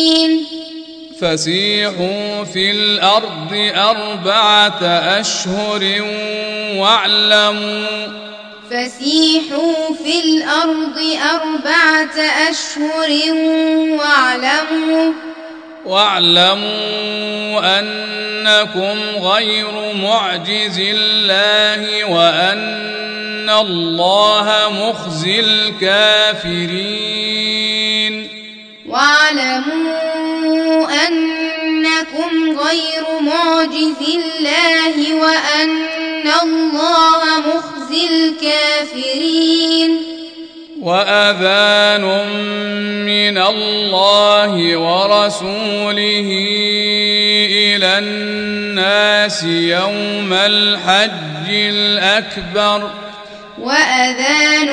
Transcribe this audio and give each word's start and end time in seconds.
المشركين 0.00 0.46
فسيحوا 1.20 2.44
في 2.44 2.70
الأرض 2.70 3.70
أربعة 3.74 4.84
أشهر 5.20 6.04
واعلموا. 6.76 7.86
فسيحوا 8.70 9.94
في 10.04 10.20
الأرض 10.24 10.98
أربعة 11.34 12.16
أشهر 12.50 13.10
واعلموا. 13.98 15.12
واعلموا 15.86 17.60
أنكم 17.80 18.98
غير 19.26 19.94
معجز 19.94 20.80
الله 20.80 22.04
وأن 22.04 23.50
الله 23.50 24.48
مخزي 24.70 25.40
الكافرين. 25.40 27.10
واعلموا 28.90 30.86
أنكم 31.06 32.58
غير 32.58 33.04
معجز 33.20 34.00
الله 34.14 35.14
وأن 35.14 36.26
الله 36.42 37.20
مخزي 37.40 38.02
الكافرين. 38.10 39.90
وأذان 40.82 42.04
من 43.04 43.38
الله 43.38 44.76
ورسوله 44.76 46.28
إلى 47.50 47.98
الناس 47.98 49.44
يوم 49.44 50.32
الحج 50.32 51.48
الأكبر. 51.48 52.90
وأذان 53.60 54.70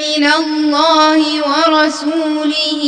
من 0.00 0.24
الله 0.24 1.22
ورسوله 1.50 2.82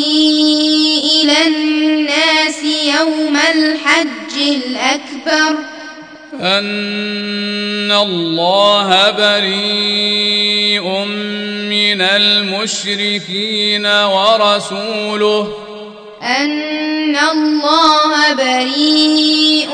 إلى 1.14 1.46
الناس 1.46 2.58
يوم 2.98 3.36
الحج 3.36 4.34
الأكبر. 4.38 5.56
أن 6.40 7.92
الله 7.92 9.10
بريء 9.10 10.86
من 11.68 12.00
المشركين 12.00 13.86
ورسوله. 13.86 15.52
أن 16.22 17.16
الله 17.16 18.32
بريء 18.34 19.70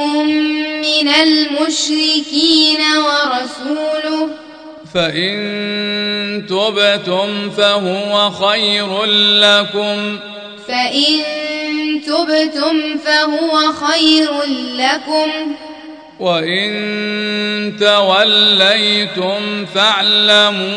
من 0.83 1.09
المشركين 1.09 2.81
ورسوله. 2.97 4.48
فإن 4.95 6.47
تبتم 6.49 7.51
فهو 7.51 8.31
خير 8.31 9.05
لكم. 9.41 10.19
فإن 10.69 11.23
تبتم 12.07 12.99
فهو 13.05 13.73
خير 13.73 14.31
لكم. 14.77 15.31
وإن 16.21 17.77
توليتم 17.81 19.67
فاعلموا 19.75 20.71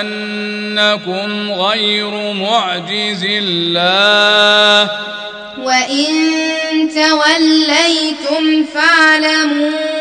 أنكم 0.00 1.52
غير 1.52 2.32
معجز 2.32 3.26
الله. 3.28 4.90
وإن 5.62 6.08
توليتم 6.94 8.64
فاعلموا 8.74 9.97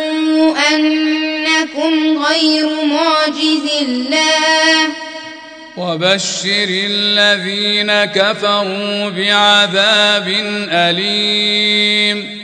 أنكم 0.56 2.24
غير 2.24 2.70
معجز 2.84 3.72
الله. 3.82 4.90
وبشر 5.78 6.68
الذين 6.70 8.06
كفروا 8.06 9.10
بعذاب 9.10 10.28
أليم. 10.72 12.38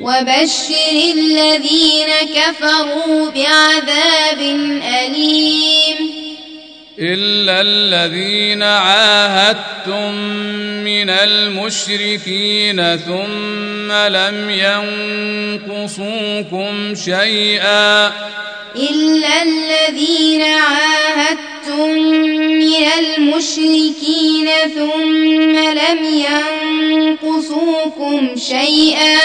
وبشر 0.00 1.12
الذين 1.14 2.10
كفروا 2.34 3.30
بعذاب 3.30 4.40
أليم. 4.82 6.31
إلا 6.98 7.60
الذين 7.60 8.62
عاهدتم 8.62 10.14
من 10.84 11.10
المشركين 11.10 12.96
ثم 12.96 13.92
لم 13.92 14.50
ينقصوكم 15.68 16.94
شيئا. 16.94 18.06
إلا 18.76 19.42
الذين 19.42 20.42
عاهدتم 20.42 21.98
من 22.38 22.86
المشركين 22.98 24.48
ثم 24.74 25.56
لم 25.58 25.98
ينقصوكم 27.22 28.36
شيئا. 28.36 29.18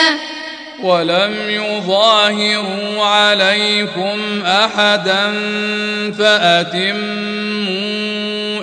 ولم 0.83 1.35
يظاهروا 1.49 3.03
عليكم 3.05 4.41
أحدا 4.45 5.33
فأتموا 6.19 7.47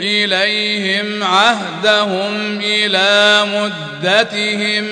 إليهم 0.01 1.23
عهدهم 1.23 2.61
إلى 2.63 3.45
مدتهم 3.55 4.89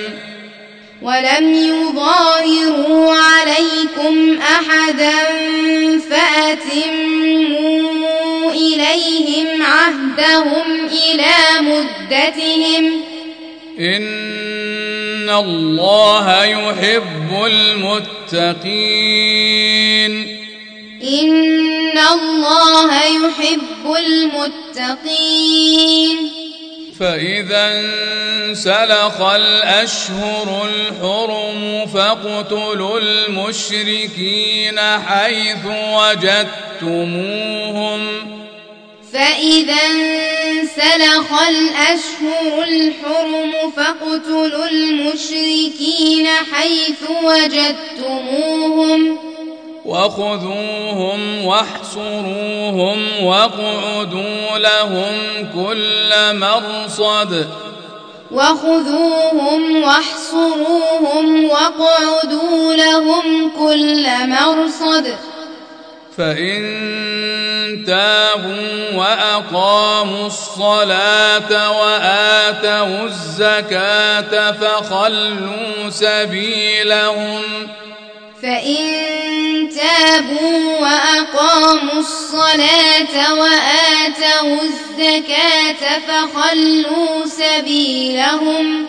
ولم 1.01 1.53
يظاهروا 1.53 3.15
عليكم 3.15 4.39
أحدا 4.41 5.13
فأتموا 6.09 7.43
إليهم 8.51 9.63
عهدهم 9.63 10.85
إلى 10.85 11.35
مدتهم 11.61 13.12
إن 13.79 15.29
الله 15.29 16.43
يحب 16.43 17.45
المتقين. 17.45 18.53
إن 21.03 21.97
الله 21.97 23.03
يحب 23.03 23.95
المتقين. 23.97 26.17
فإذا 26.99 27.79
انسلخ 27.79 29.21
الأشهر 29.21 30.67
الحرم 30.67 31.85
فاقتلوا 31.93 32.99
المشركين 32.99 34.79
حيث 34.79 35.65
وجدتموهم. 36.85 38.07
فإذا 39.13 39.73
انسلخ 39.73 41.41
الأشهر 41.49 42.63
الحرم 42.63 43.71
فاقتلوا 43.75 44.65
المشركين 44.65 46.27
حيث 46.53 47.01
وجدتموهم. 47.23 49.01
وخذوهم 49.85 51.45
واحصروهم 51.45 53.23
واقعدوا 53.23 54.57
لهم 54.57 55.15
كل 55.55 56.13
مرصد. 56.39 57.47
وخذوهم 58.31 59.83
واحصروهم 59.83 61.49
واقعدوا 61.49 62.73
لهم 62.75 63.51
كل 63.59 64.07
مرصد. 64.27 65.32
فإن 66.17 67.83
تابوا 67.87 68.91
وأقاموا 68.95 70.27
الصلاة 70.27 71.81
وآتوا 71.81 73.05
الزكاة 73.05 74.51
فخلوا 74.51 75.89
سبيلهم. 75.89 77.41
فإن 78.43 78.85
تابوا 79.69 80.79
وأقاموا 80.79 81.99
الصلاة 81.99 83.33
وآتوا 83.33 84.61
الزكاة 84.61 85.99
فخلوا 86.07 87.25
سبيلهم. 87.25 88.85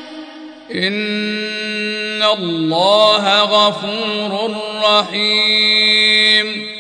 إن 0.75 2.23
الله 2.23 3.43
غفور 3.43 4.56
رحيم. 4.85 6.75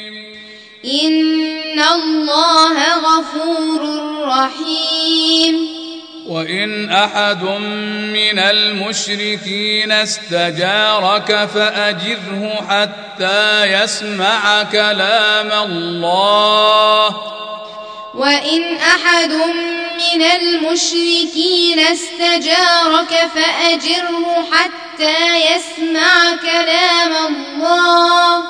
إن 0.84 1.80
الله 1.80 2.76
غفور 2.94 3.80
رحيم 4.22 5.68
وإن 6.26 6.90
أحد 6.90 7.42
من 8.12 8.38
المشركين 8.38 9.92
استجارك 9.92 11.48
فأجره 11.54 12.66
حتى 12.68 13.64
يسمع 13.64 14.62
كلام 14.62 15.52
الله 15.52 17.16
وإن 18.14 18.76
أحد 18.76 19.32
من 19.32 20.22
المشركين 20.22 21.78
استجارك 21.78 23.30
فأجره 23.34 24.46
حتى 24.52 25.36
يسمع 25.36 26.36
كلام 26.42 27.12
الله 27.26 28.44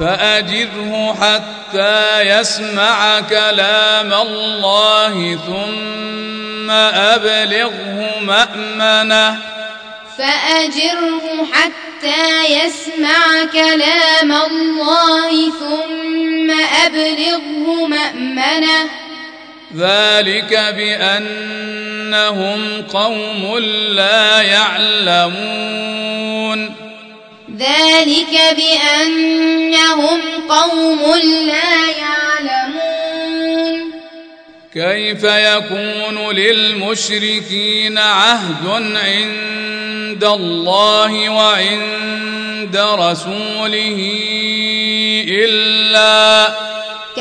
فأجره 0.00 1.16
حتى 1.20 2.20
يسمع 2.20 3.20
كلام 3.20 4.12
الله 4.12 5.38
ثم 5.46 6.70
أبلغه 6.70 8.18
مأمنة. 8.20 9.38
فأجره 10.18 11.46
حتى 11.52 12.44
يسمع 12.44 13.44
كلام 13.52 14.32
الله 14.32 15.50
ثم 15.50 16.50
أبلغه 16.86 17.86
مأمنة. 17.86 18.88
ذلك 19.76 20.74
بأنهم 20.76 22.60
قوم 22.82 23.58
لا 23.94 24.42
يعلمون. 24.42 26.10
ذلك 27.60 28.56
بأنهم 28.56 30.20
قوم 30.48 31.00
لا 31.46 31.72
يعلمون. 31.98 33.90
كيف 34.74 35.24
يكون 35.24 36.30
للمشركين 36.30 37.98
عهد 37.98 38.66
عند 38.96 40.24
الله 40.24 41.28
وعند 41.28 42.76
رسوله 42.76 43.98
إلا 45.28 46.48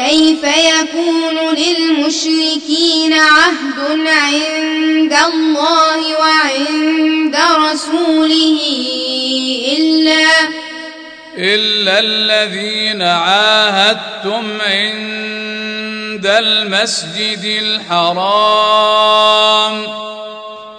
كيف 0.07 0.43
يكون 0.43 1.37
للمشركين 1.55 3.13
عهد 3.13 3.79
عند 4.07 5.13
الله 5.13 6.19
وعند 6.19 7.35
رسوله 7.35 8.59
إلا 9.77 10.27
إلا 11.37 11.99
الذين 11.99 13.01
عاهدتم 13.01 14.61
عند 14.61 16.25
المسجد 16.25 17.43
الحرام. 17.89 19.07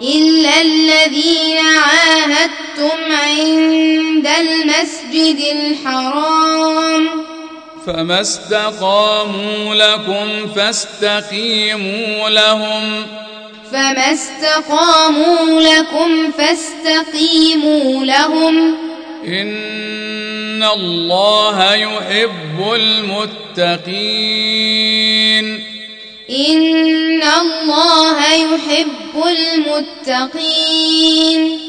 إلا 0.02 0.60
الذين 0.60 1.58
عاهدتم 1.58 2.98
عند 3.12 4.28
المسجد 4.40 5.40
الحرام. 5.56 7.29
فما 7.86 8.20
استقاموا 8.20 9.74
لكم 9.74 10.52
فاستقيموا 10.56 12.28
لهم. 12.28 13.06
فما 13.72 14.12
استقاموا 14.12 15.60
لكم 15.60 16.32
فاستقيموا 16.38 18.04
لهم. 18.04 18.74
إن 19.26 20.62
الله 20.62 21.74
يحب 21.74 22.72
المتقين. 22.74 23.84
إن 26.30 27.22
الله 27.22 28.34
يحب 28.34 29.24
المتقين. 30.06 31.60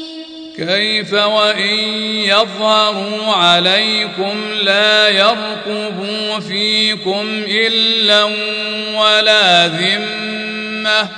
كيف 0.56 1.12
وإن 1.12 1.78
يظهروا 2.24 3.32
عليكم 3.32 4.52
لا 4.62 5.08
يرقبوا 5.08 6.40
فيكم 6.40 7.44
إلا 7.48 8.24
ولا 8.94 9.66
ذمة. 9.66 11.08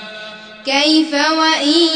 كيف 0.66 1.14
وإن 1.14 1.88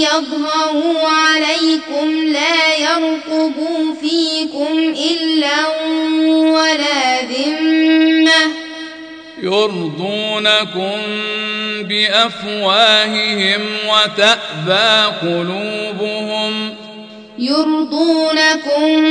يظهروا 0.00 1.08
عليكم 1.08 2.24
لا 2.32 2.76
يرقبوا 2.76 3.94
فيكم 4.00 4.94
إلا 5.10 5.66
ولا 6.52 7.22
ذمة. 7.22 8.52
يرضونكم 9.42 11.00
بأفواههم 11.82 13.60
وتأبى 13.88 15.16
قلوبهم 15.22 15.83
يرضونكم 17.46 19.04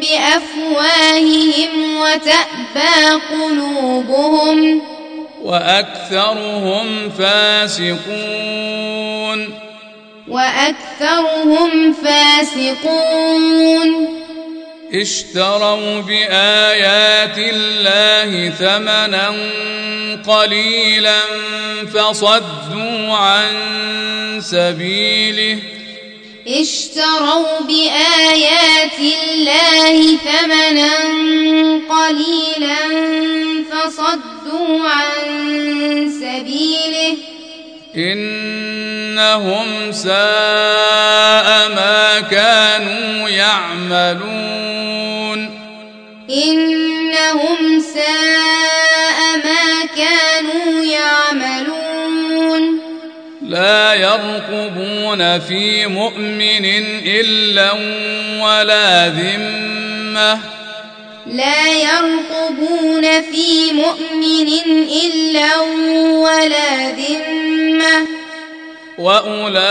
بأفواههم 0.00 1.70
وتأبى 2.00 3.20
قلوبهم 3.32 4.82
وأكثرهم 5.42 7.10
فاسقون. 7.10 7.98
وأكثرهم 10.28 11.92
فاسقون. 11.92 13.42
اشتروا 14.94 16.00
بآيات 16.00 17.38
الله 17.38 18.50
ثمنا 18.50 19.34
قليلا 20.26 21.20
فصدوا 21.94 23.12
عن 23.16 23.48
سبيله 24.40 25.71
اشتروا 26.48 27.60
بآيات 27.60 28.98
الله 28.98 30.16
ثمنا 30.16 30.94
قليلا 31.88 32.82
فصدوا 33.70 34.88
عن 34.88 35.14
سبيله 36.20 37.16
إنهم 37.96 39.92
ساء 39.92 41.68
ما 41.68 42.20
كانوا 42.30 43.28
يعملون. 43.28 44.60
إنهم 46.30 47.80
ساء 47.94 49.36
ما 49.44 49.86
كانوا 49.96 50.84
يعملون. 50.84 51.91
لا 53.52 53.94
يرقبون 53.94 55.40
في 55.40 55.86
مؤمن 55.86 56.64
إلا 57.06 57.72
ولا 58.42 59.08
ذمة. 59.08 60.40
لا 61.26 61.66
يرقبون 61.66 63.22
في 63.22 63.72
مؤمن 63.72 64.48
إلا 65.04 65.60
ولا 66.10 66.90
ذمة. 66.90 68.06
وأولئك 68.98 69.68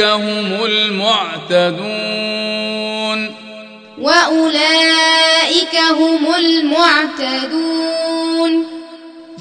هم 0.00 0.64
المعتدون. 0.64 1.74
وأولئك 4.00 5.76
هم 5.90 6.34
المعتدون. 6.38 7.54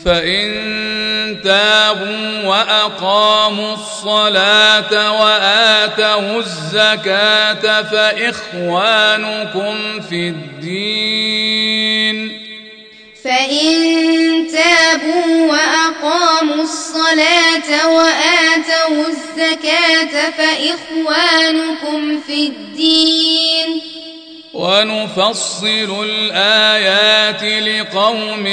فإن 0.06 1.42
تابوا 1.44 2.44
وأقاموا 2.46 3.74
الصلاة 3.74 5.22
وآتوا 5.22 6.40
الزكاة 6.40 7.82
فإخوانكم 7.82 9.76
في 10.10 10.28
الدين. 10.28 12.18
فإن 13.24 14.48
تابوا 14.48 15.52
وأقاموا 15.52 16.64
الصلاة 16.64 17.70
وآتوا 17.96 19.08
الزكاة 19.08 20.32
فإخوانكم 20.38 22.02
في 22.28 22.48
الدين. 22.48 23.82
ونفصل 24.54 26.06
الآيات 26.06 27.44
لقوم 27.44 28.48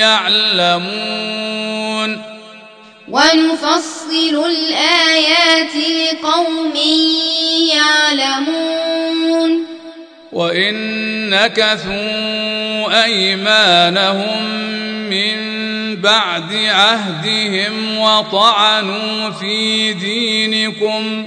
يعلمون. 0.00 2.22
ونفصل 3.08 4.44
الآيات 4.46 5.76
لقوم 5.76 6.72
يعلمون. 7.74 9.66
وان 10.32 11.30
نكثوا 11.30 13.04
أيمانهم 13.04 14.44
من 15.10 15.36
بعد 15.96 16.54
عهدهم 16.54 17.98
وطعنوا 17.98 19.30
في 19.30 19.92
دينكم. 19.92 21.26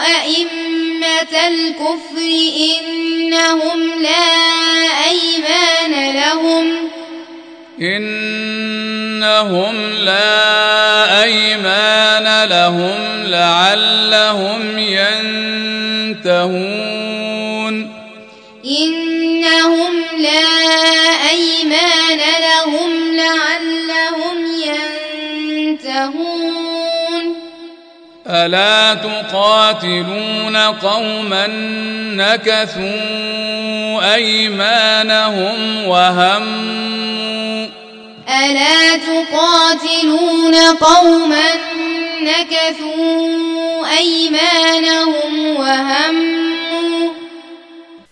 أئمة 0.00 1.34
الكفر 1.46 2.30
إنهم 2.70 3.80
لا 4.02 4.28
أيمان 5.08 5.92
لهم. 6.16 6.66
إنهم 7.80 9.76
لا 9.92 11.22
أيمان 11.22 12.48
لهم 12.48 12.96
لعلهم 13.24 14.78
ينتهون. 16.18 16.68
إنهم 18.64 20.04
لا 20.18 20.48
أيمان 21.30 22.20
لهم 22.40 23.16
لعلهم 23.16 24.38
ينتهون. 25.86 26.57
ألا 28.30 28.94
تقاتلون 28.94 30.56
قوما 30.56 31.46
نكثوا 32.16 32.94
أيمانهم 34.14 35.84
وهموا 35.86 37.68
ألا 38.28 38.96
تقاتلون 38.96 40.54
قوما 40.80 41.50
نكثوا 42.22 43.86
أيمانهم 43.98 45.56
وهموا 45.56 47.08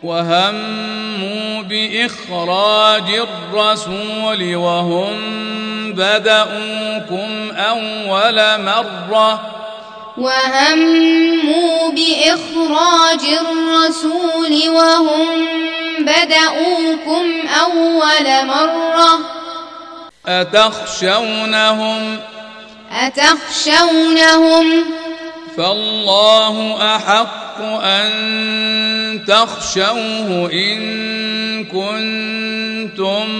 وهموا 0.02 1.62
بإخراج 1.62 3.10
الرسول 3.10 4.56
وهم 4.56 5.16
بدأوكم 5.92 7.50
أول 7.56 8.64
مرة 8.64 9.65
وهموا 10.18 11.90
بإخراج 11.90 13.20
الرسول 13.20 14.68
وهم 14.68 15.46
بدأوكم 15.98 17.48
أول 17.64 18.46
مرة. 18.46 19.20
أتخشونهم؟ 20.26 22.18
أتخشونهم؟ 22.92 24.84
فالله 25.56 26.56
أحق 26.96 27.60
أن 27.82 29.24
تخشوه 29.28 30.50
إن 30.52 31.64
كنتم 31.64 33.30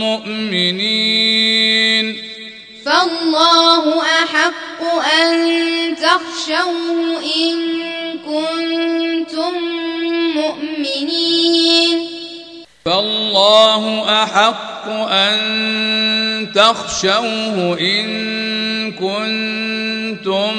مؤمنين. 0.00 1.26
فالله 2.86 4.02
أحق 4.02 4.65
أن 4.82 5.96
تخشوه 5.96 7.22
إن 7.36 7.56
كنتم 8.18 9.54
مؤمنين. 10.36 11.98
فالله 12.84 13.84
أحق 14.22 14.88
أن 15.10 15.36
تخشوه 16.54 17.78
إن 17.80 18.06
كنتم 18.92 20.54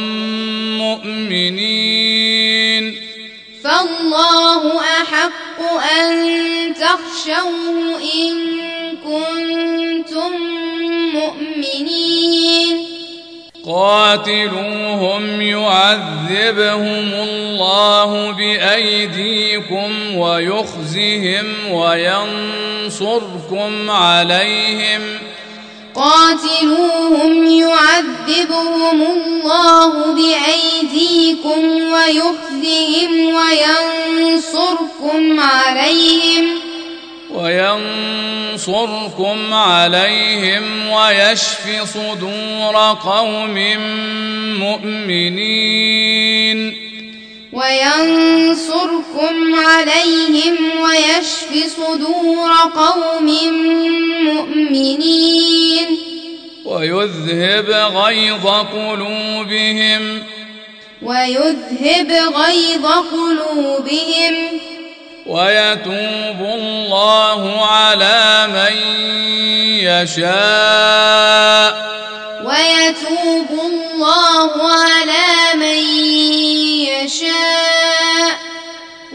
مؤمنين. 0.77 1.87
فالله 3.63 4.79
أحق 4.79 5.61
أن 5.99 6.13
تخشوه 6.73 8.01
إن 8.13 8.35
كنتم 8.97 10.31
مؤمنين. 11.13 12.96
قاتلوهم 13.67 15.41
يعذبهم 15.41 17.13
الله 17.13 18.31
بأيديكم 18.31 20.15
ويخزهم 20.15 21.71
وينصركم 21.71 23.11
عليهم. 23.91 25.01
قاتلوهم 25.95 27.45
يعذبهم 27.45 29.01
الله 29.01 29.91
بأيديكم 30.15 31.63
ويخزهم 31.93 33.11
وينصركم 34.19 35.39
عليهم. 35.39 36.45
وينصركم 37.37 39.37
عليهم 39.53 40.89
ويشف 40.89 41.93
صدور 41.93 42.75
قوم 43.05 43.55
مؤمنين. 44.59 46.59
وينصركم 47.53 49.55
عليهم 49.55 50.55
ويشف 50.81 51.77
صدور 51.77 52.51
قوم 52.75 53.27
مؤمنين. 54.25 55.87
ويذهب 56.65 57.69
غيظ 57.95 58.47
قلوبهم. 58.47 60.23
ويذهب 61.01 62.11
غيظ 62.11 62.85
قلوبهم. 62.85 64.33
ويتوب 65.27 66.39
الله 66.41 67.65
على 67.65 68.47
من 68.47 68.75
يشاء. 69.83 71.73
ويتوب 72.45 73.59
الله 73.65 74.51
على 74.71 75.55
من 75.55 75.79
يشاء. 76.87 78.39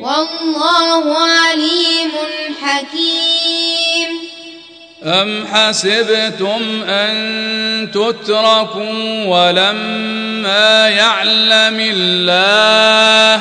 والله 0.00 1.18
عليم 1.18 2.12
حكيم. 2.62 4.33
أم 5.04 5.46
حسبتم 5.52 6.82
أن 6.88 7.90
تتركوا 7.90 9.24
ولما 9.24 10.88
يعلم 10.88 11.80
الله 11.80 13.34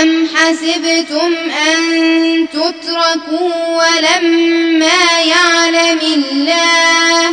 أم 0.00 0.28
حسبتم 0.34 1.34
أن 1.68 2.48
تتركوا 2.48 3.66
ولما 3.66 5.20
يعلم 5.28 6.00
الله 6.00 7.30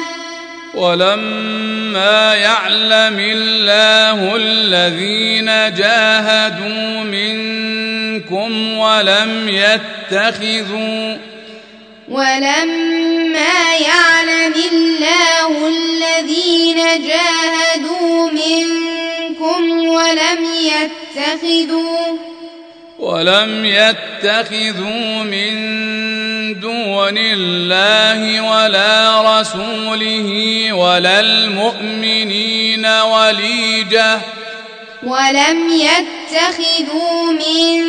ولما 0.74 2.36
يعلم 2.36 3.20
الله 3.20 4.36
الذين 4.36 5.46
جاهدوا 5.76 7.04
منكم 7.04 8.78
ولم 8.78 9.50
يتخذوا 9.50 11.18
ولما 12.10 13.76
يعلم 13.82 14.54
الله 14.72 15.68
الذين 15.68 16.78
جاهدوا 17.08 18.32
منكم 18.32 19.88
ولم 19.88 20.46
يتخذوا 20.62 22.18
ولم 23.00 23.66
يتخذوا 23.66 25.24
من 25.24 25.50
دون 26.60 27.18
الله 27.18 28.42
ولا 28.42 29.22
رسوله 29.40 30.30
ولا 30.74 31.20
المؤمنين 31.20 32.86
وليجة 32.86 34.20
ولم 35.04 35.70
يتخذوا 35.70 37.32
من 37.32 37.86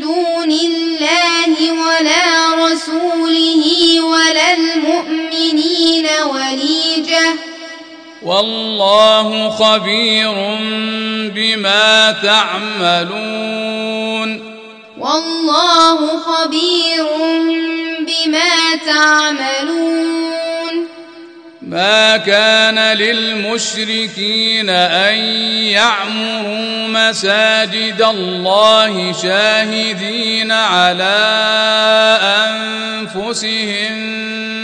دون 0.00 0.50
الله 0.50 1.72
ولا 1.72 2.54
رسوله 2.54 4.00
ولا 4.00 4.52
المؤمنين 4.52 6.06
وليجة. 6.24 7.34
والله 8.22 9.50
خبير 9.50 10.34
بما 11.34 12.14
تعملون. 12.22 13.34
والله 14.98 16.18
خبير 16.18 17.06
بما 18.00 18.76
تعملون. 18.86 20.53
ما 21.68 22.16
كان 22.16 22.96
للمشركين 22.96 24.70
أن 24.70 25.14
يعمروا 25.64 26.88
مساجد 26.88 28.02
الله 28.02 29.12
شاهدين 29.22 30.52
على 30.52 31.18
أنفسهم 33.16 33.94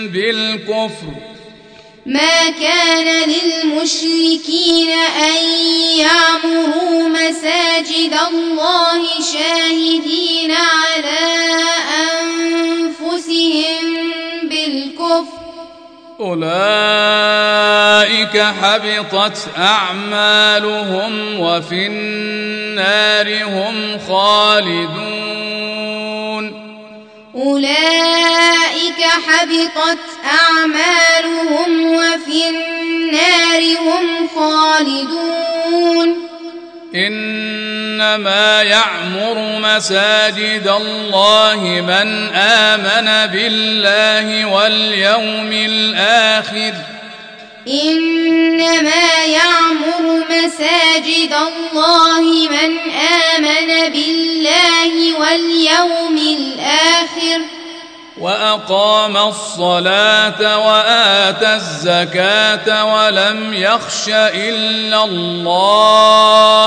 بالكفر. 0.09 1.15
ما 2.07 2.51
كان 2.51 3.31
للمشركين 3.31 4.91
أن 5.23 5.45
يعمروا 5.99 7.09
مساجد 7.09 8.15
الله 8.31 9.03
شاهدين 9.33 10.53
على 10.53 11.29
أنفسهم 12.61 13.85
بالكفر. 14.43 15.50
أولئك 16.21 16.41
حبطت 18.39 19.49
أعمالهم 19.59 21.41
وفي 21.41 21.87
النار 21.87 23.45
هم 23.45 23.99
خالدون. 24.09 25.31
أولئك 27.35 29.01
حبطت 29.27 29.99
أعمالهم 30.25 31.87
وفي 31.93 32.49
النار 32.49 33.63
هم 33.79 34.29
خالدون. 34.37 36.30
إنما 36.95 38.63
يعمر 38.63 39.59
مساجد 39.59 40.69
الله 40.69 41.61
من 41.65 42.35
آمن 42.35 43.33
بالله 43.33 44.45
واليوم 44.45 45.53
الآخر. 45.53 46.73
إنما 47.69 49.25
يعمر 49.27 50.25
مساجد 50.31 51.35
الله 51.35 52.49
من 52.51 52.79
آمن 53.37 53.93
بالله 53.93 55.19
واليوم 55.19 56.19
الآخر. 56.19 57.60
وأقام 58.21 59.17
الصلاة 59.17 60.59
وآتى 60.59 61.55
الزكاة 61.55 62.85
ولم 62.85 63.55
يخش 63.55 64.09
إلا 64.09 65.05
الله. 65.05 66.65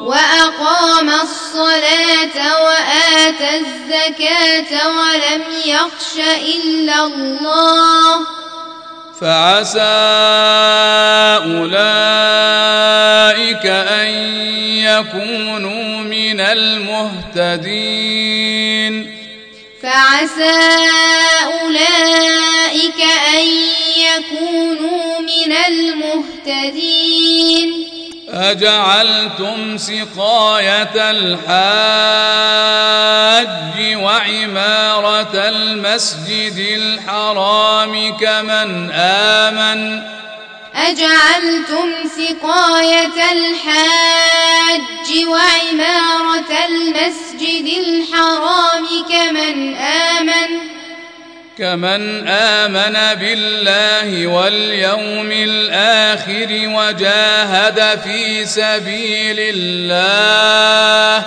وأقام 0.00 1.10
الصلاة 1.10 2.62
وآتى 2.64 3.56
الزكاة 3.56 4.88
ولم 4.88 5.42
يخش 5.66 6.16
إلا 6.42 7.04
الله. 7.06 8.20
فعسى 9.20 9.80
أولئك 11.54 12.86
أن 13.66 14.08
يكونوا 14.82 15.98
من 15.98 16.40
المهتدين. 16.40 17.64
فعسى 19.84 20.60
أولئك 21.62 23.00
أن 23.36 23.44
يكونوا 23.96 25.20
من 25.20 25.52
المهتدين. 26.48 27.68
أجعلتم 28.28 29.78
سقاية 29.78 31.10
الحاج 31.10 31.54
وعمارة 33.96 35.34
المسجد 35.34 36.58
الحرام 36.58 38.16
كمن 38.16 38.90
آمن؟ 38.92 40.02
أجعلتم 40.74 42.08
سقاية 42.16 43.32
الحاج 43.32 45.26
وعمارة 45.28 46.52
المسجد 46.68 47.66
الحرام 47.86 48.86
كمن 49.10 49.76
آمن 49.76 50.58
كمن 51.58 52.28
آمن 52.28 53.20
بالله 53.20 54.26
واليوم 54.26 55.32
الآخر 55.32 56.48
وجاهد 56.50 58.00
في 58.04 58.44
سبيل 58.44 59.36
الله 59.38 61.26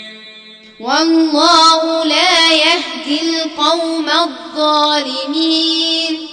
والله 0.81 2.05
لا 2.05 2.51
يهدي 2.51 3.21
القوم 3.21 4.09
الظالمين. 4.09 6.27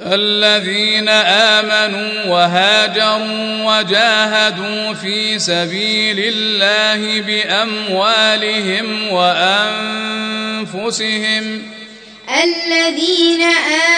الذين 0.00 1.08
آمنوا 1.08 2.24
وهاجروا 2.24 3.64
وجاهدوا 3.64 4.94
في 4.94 5.38
سبيل 5.38 6.18
الله 6.18 7.20
بأموالهم 7.20 9.12
وأنفسهم. 9.12 10.02
الذين 12.44 13.42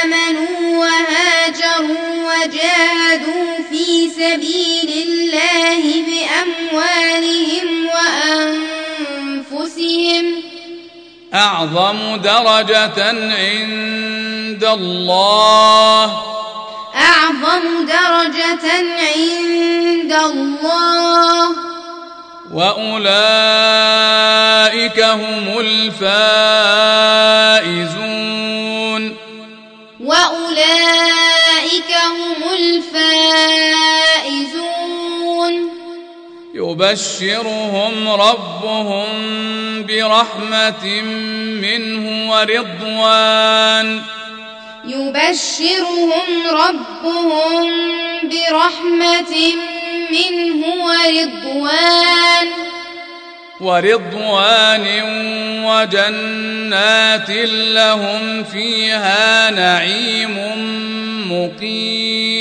آمنوا 0.05 0.79
وهاجروا 0.79 2.09
وجاهدوا 2.29 3.51
في 3.71 3.87
سبيل 4.11 4.91
الله 5.09 5.83
بأموالهم 6.09 7.69
وأنفسهم 9.59 10.43
أعظم 11.35 12.17
درجة 12.17 13.09
عند 13.35 14.65
الله. 14.65 16.05
أعظم 16.95 17.87
درجة 17.87 18.67
عند 18.99 20.13
الله. 20.13 21.49
وأولئك 22.55 22.99
هم 25.01 25.59
الفائزون. 25.59 25.99
وأولئك 30.01 31.93
هم 32.07 32.43
الفائزون. 32.53 33.39
يبشرهم 36.59 38.09
ربهم 38.09 39.07
برحمة 39.87 41.03
منه 41.63 42.31
ورضوان. 42.31 44.03
يبشرهم 44.85 46.47
ربهم 46.51 47.71
برحمة 48.23 49.35
منه 50.11 50.67
ورضوان. 50.85 52.49
ورضوان 53.61 54.87
وجنات 55.65 57.31
لهم 57.75 58.45
فيها 58.45 59.51
نعيم 59.51 60.37
مقيم. 61.33 62.38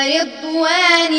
ورضوان 0.00 1.14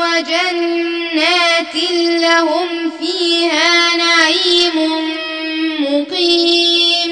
وجنات 0.00 1.74
لهم 2.20 2.68
فيها 3.00 3.96
نعيم 3.96 4.76
مقيم. 5.80 7.10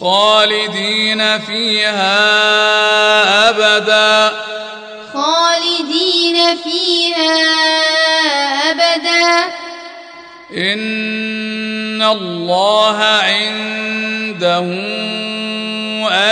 خالدين 0.00 1.38
فيها 1.38 2.18
أبدا. 3.48 4.32
خالدين 5.14 6.56
فيها 6.56 7.38
أبدا. 8.70 9.44
إن 10.56 12.02
الله 12.02 12.98
عنده 13.02 14.66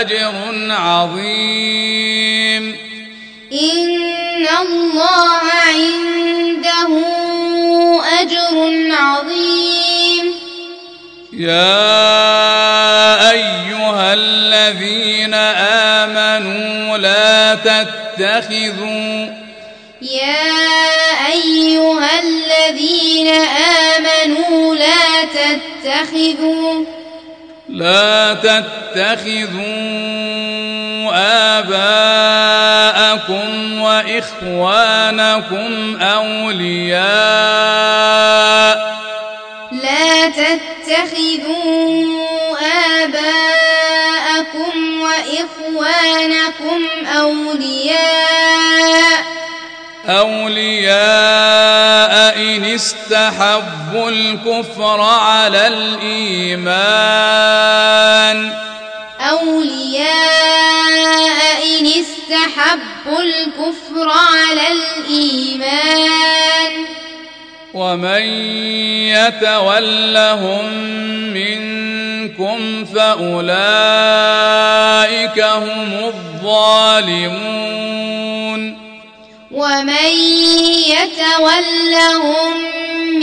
أجر 0.00 0.34
عظيم. 0.70 2.87
إن 3.52 4.46
الله 4.62 5.40
عنده 5.68 6.92
أجر 8.20 8.56
عظيم. 8.90 10.34
يا 11.32 13.30
ايها 13.30 14.14
الذين 14.14 15.34
امنوا 15.34 16.98
لا 16.98 17.54
تتخذوا 17.54 19.26
يا 20.02 20.48
أيها 21.26 22.20
الذين 22.20 23.28
آمنوا 23.28 24.74
لا 24.74 25.24
تتخذوا 25.24 26.84
لا 27.78 28.34
تتخذوا 28.34 29.58
آباءكم 31.58 33.46
وإخوانكم 33.80 35.28
أولياء. 36.02 36.98
لا 39.72 40.28
تتخذوا 40.28 41.36
آباءكم 43.04 44.74
وإخوانكم 45.00 46.80
أولياء. 47.06 48.58
أولياء 50.08 50.94
إن 52.36 52.64
استحبوا 52.64 54.10
الكفر 54.10 55.00
على 55.00 55.66
الإيمان. 55.66 57.18
أولياء 59.20 60.08
إن 61.80 61.86
استحبوا 61.86 63.22
الكفر 63.22 64.08
على 64.08 64.62
الإيمان. 64.72 66.72
ومن 67.74 68.22
يتولهم 69.12 70.72
منكم 71.34 72.84
فأولئك 72.84 73.48
هم 75.40 75.94
الظالمون. 76.04 77.58
ومن 79.58 80.10
يتولهم 80.94 82.54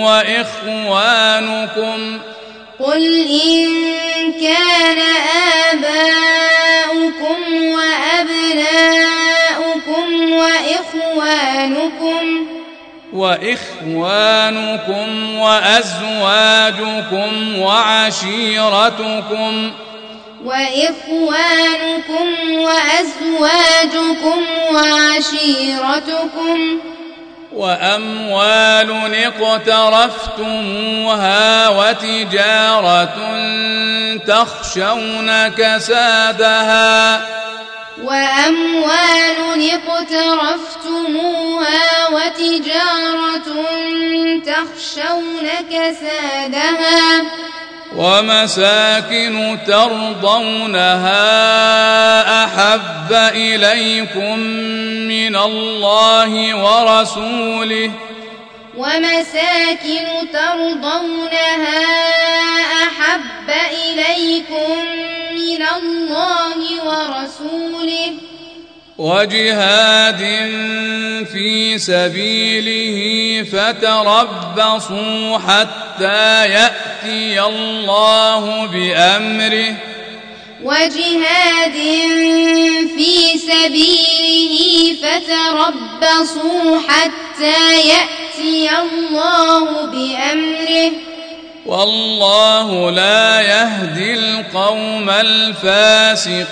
وإخوانكم 0.01 1.39
قل 2.79 3.03
إن 3.43 3.67
كان 4.41 5.10
وإخوانكم 13.21 15.09
وأزواجكم 15.39 17.29
وعشيرتكم 17.59 18.91
وإخوانكم 20.45 22.27
وأزواجكم 22.51 24.41
وعشيرتكم 24.73 26.59
وأموال 27.53 29.15
اقترفتموها 29.41 30.49
وتجارة 31.69 33.17
تخشون 34.27 35.47
كسادها 35.47 37.21
وأموال 38.03 39.69
اقترفتموها 39.91 41.37
وتجارة 42.07 43.47
تخشون 44.45 45.47
كسادها 45.71 47.23
ومساكن 47.95 49.57
ترضونها 49.67 51.23
أحب 52.45 53.11
إليكم 53.35 54.39
من 55.07 55.35
الله 55.35 56.55
ورسوله 56.55 57.91
ومساكن 58.81 60.31
ترضونها 60.33 61.83
أحب 62.83 63.49
إليكم 63.85 64.71
من 65.33 65.61
الله 65.77 66.57
ورسوله 66.85 68.11
وجهاد 68.97 70.19
في 71.31 71.77
سبيله 71.77 72.99
فتربصوا 73.43 75.37
حتى 75.37 76.47
يأتي 76.49 77.41
الله 77.41 78.65
بأمره 78.65 79.75
وجهاد 80.63 81.73
في 82.95 83.37
سبيله 83.37 84.95
فتربصوا 85.01 86.79
حتى 86.87 87.61
يأتي 87.87 88.69
الله 88.79 89.65
بأمره. 89.85 90.91
والله 91.65 92.91
لا 92.91 93.41
يهدي 93.41 94.13
القوم 94.13 95.09
الفاسقين. 95.09 96.51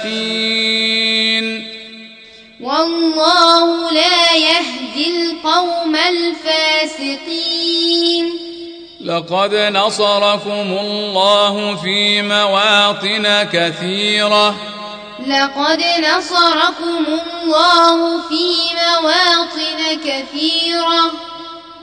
والله 2.62 3.92
لا 3.92 4.36
يهدي 4.36 5.08
القوم 5.08 5.96
الفاسقين. 5.96 7.30
لقد 9.06 9.56
نصركم 9.56 10.78
الله 10.82 11.76
في 11.76 12.22
مواطن 12.22 13.44
كثيرة. 13.54 14.56
لقد 15.28 15.84
نصركم 16.00 17.06
الله 17.08 18.22
في 18.30 18.76
مواطن 18.76 20.00
كثيرة. 20.06 21.12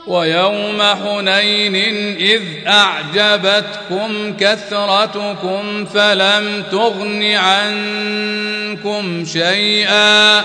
ويوم 0.06 0.82
حنين 0.82 1.76
إذ 2.16 2.42
أعجبتكم 2.66 4.36
كثرتكم 4.40 5.84
فلم 5.84 6.64
تغن 6.72 7.22
عنكم 7.32 9.24
شيئا. 9.24 10.44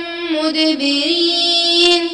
مدبرين. 0.33 2.09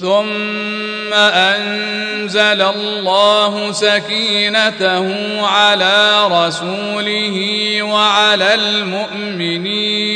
ثم 0.00 1.12
أنزل 1.14 2.62
الله 2.62 3.72
سكينته 3.72 5.06
على 5.46 6.26
رسوله 6.26 7.36
وعلى 7.82 8.54
المؤمنين. 8.54 10.12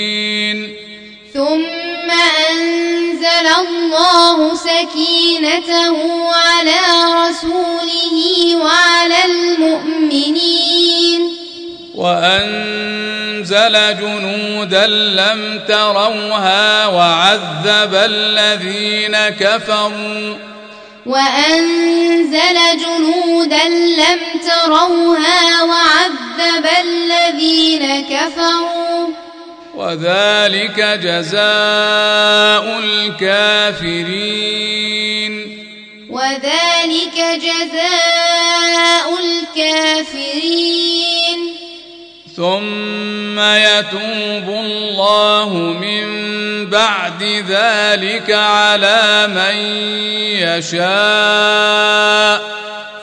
ثم 1.35 2.11
أنزل 2.51 3.47
الله 3.59 4.55
سكينته 4.55 5.97
على 6.35 6.83
رسوله 7.23 8.17
وعلى 8.57 9.25
المؤمنين. 9.25 11.21
وأنزل 11.97 13.73
جنودا 14.01 14.87
لم 14.87 15.61
تروها 15.69 16.87
وعذب 16.87 17.95
الذين 17.95 19.17
كفروا. 19.29 20.35
وأنزل 21.07 22.59
جنودا 22.85 23.69
لم 23.69 24.21
تروها 24.47 25.63
وعذب 25.63 26.67
الذين 26.85 28.05
كفروا. 28.11 29.09
وذلك 29.75 30.81
جزاء 30.81 32.79
الكافرين. 32.79 34.27
وذلك 36.11 37.19
جزاء 37.37 39.07
الكافرين. 39.21 40.77
ثم 42.37 43.41
يتوب 43.41 44.49
الله 44.49 45.49
من 45.81 46.07
بعد 46.71 47.23
ذلك 47.23 48.31
على 48.31 49.27
من 49.27 49.57
يشاء. 50.45 52.41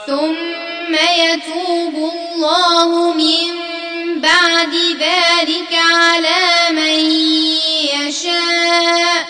ثم 0.08 0.94
يتوب 0.94 2.12
الله 2.14 3.14
من 3.14 3.50
بعد 4.22 4.74
ذلك 5.00 5.74
على 5.96 6.70
من 6.72 7.12
يشاء. 8.08 9.28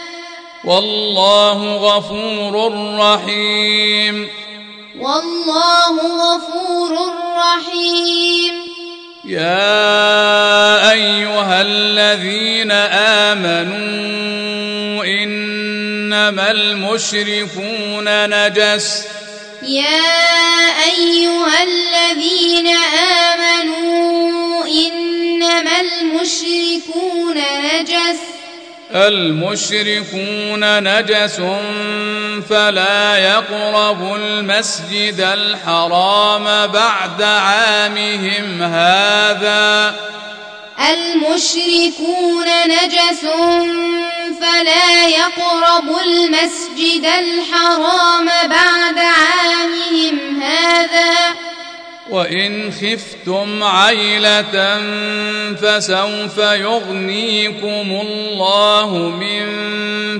والله 0.65 1.75
غفور 1.75 2.73
رحيم. 2.99 4.29
والله 4.99 5.95
غفور 5.95 7.13
رحيم. 7.37 8.82
يا 9.25 10.91
أيها 10.91 11.61
الذين 11.61 12.71
آمنوا 13.31 15.05
إنما 15.05 16.51
المشركون 16.51 18.29
نجس. 18.29 19.03
يا 19.61 20.03
أيها 20.85 21.63
الذين 21.63 22.67
آمنوا 23.27 24.65
إنما 24.65 25.81
المشركون 25.81 27.37
نجس. 27.37 28.19
المشركون 28.95 30.83
نجس 30.83 31.41
فلا 32.49 33.17
يقربوا 33.17 34.17
المسجد 34.17 35.19
الحرام 35.19 36.67
بعد 36.67 37.21
عامهم 37.21 38.61
هذا. 38.61 39.95
المشركون 40.89 42.45
نجس 42.65 43.21
فلا 44.41 45.07
يقربوا 45.07 46.01
المسجد 46.01 47.05
الحرام 47.05 48.29
بعد 48.49 48.97
عامهم 48.97 50.41
هذا. 50.41 51.35
وإن 52.09 52.71
خفتم 52.71 53.63
عيلة 53.63 54.81
فسوف 55.55 56.37
يغنيكم 56.37 58.01
الله 58.07 58.97
من 58.97 59.45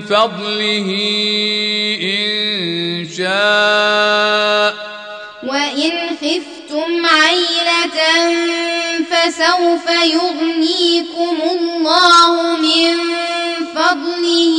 فضله 0.00 0.88
إن 2.02 3.06
شاء. 3.16 4.74
وإن 5.46 5.92
خفتم 6.20 7.06
عيلة 7.06 8.00
فسوف 9.10 9.86
يغنيكم 10.04 11.36
الله 11.50 12.56
من 12.56 12.96
فضله 13.74 14.58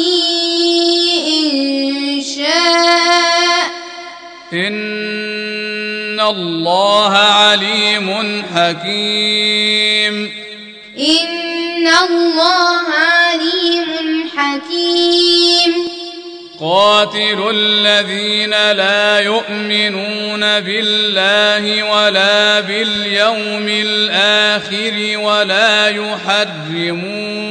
إن 1.28 2.22
شاء. 2.22 3.70
ان 6.16 6.22
الله 6.22 7.14
عليم 7.18 8.44
حكيم 8.56 10.32
إن 10.98 11.88
الله 11.88 12.84
عليم 12.90 14.30
حكيم 14.38 15.88
قاتلوا 16.60 17.52
الذين 17.52 18.50
لا 18.72 19.20
يؤمنون 19.20 20.40
بالله 20.60 21.84
ولا 21.84 22.60
باليوم 22.60 23.68
الآخر 23.68 25.18
ولا 25.18 25.88
يحرمون 25.90 27.46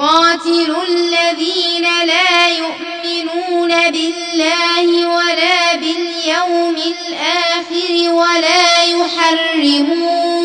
قاتلوا 0.00 0.84
الذين 0.88 1.86
لا 2.06 2.48
يؤمنون 2.48 3.90
بالله 3.90 5.06
ولا 5.06 5.76
باليوم 5.76 6.76
الآخر 6.76 8.12
ولا 8.12 8.82
يحرمون 8.82 10.40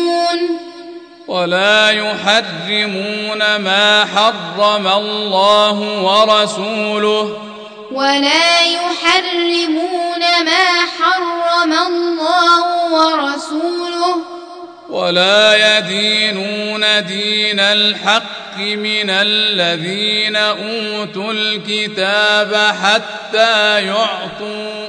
ولا 1.28 1.90
يحرمون 1.90 3.56
ما 3.56 4.04
حرم 4.04 4.86
الله 4.86 6.02
ورسوله. 6.02 7.38
ولا 7.92 8.60
يحرمون 8.60 10.20
ما 10.44 10.66
حرم 10.98 11.72
الله 11.72 12.62
ورسوله. 12.92 14.35
ولا 14.96 15.78
يدينون 15.78 17.06
دين 17.06 17.60
الحق 17.60 18.56
من 18.56 19.10
الذين 19.10 20.36
أوتوا 20.36 21.32
الكتاب 21.32 22.54
حتى 22.82 23.82
يعطوا. 23.86 24.88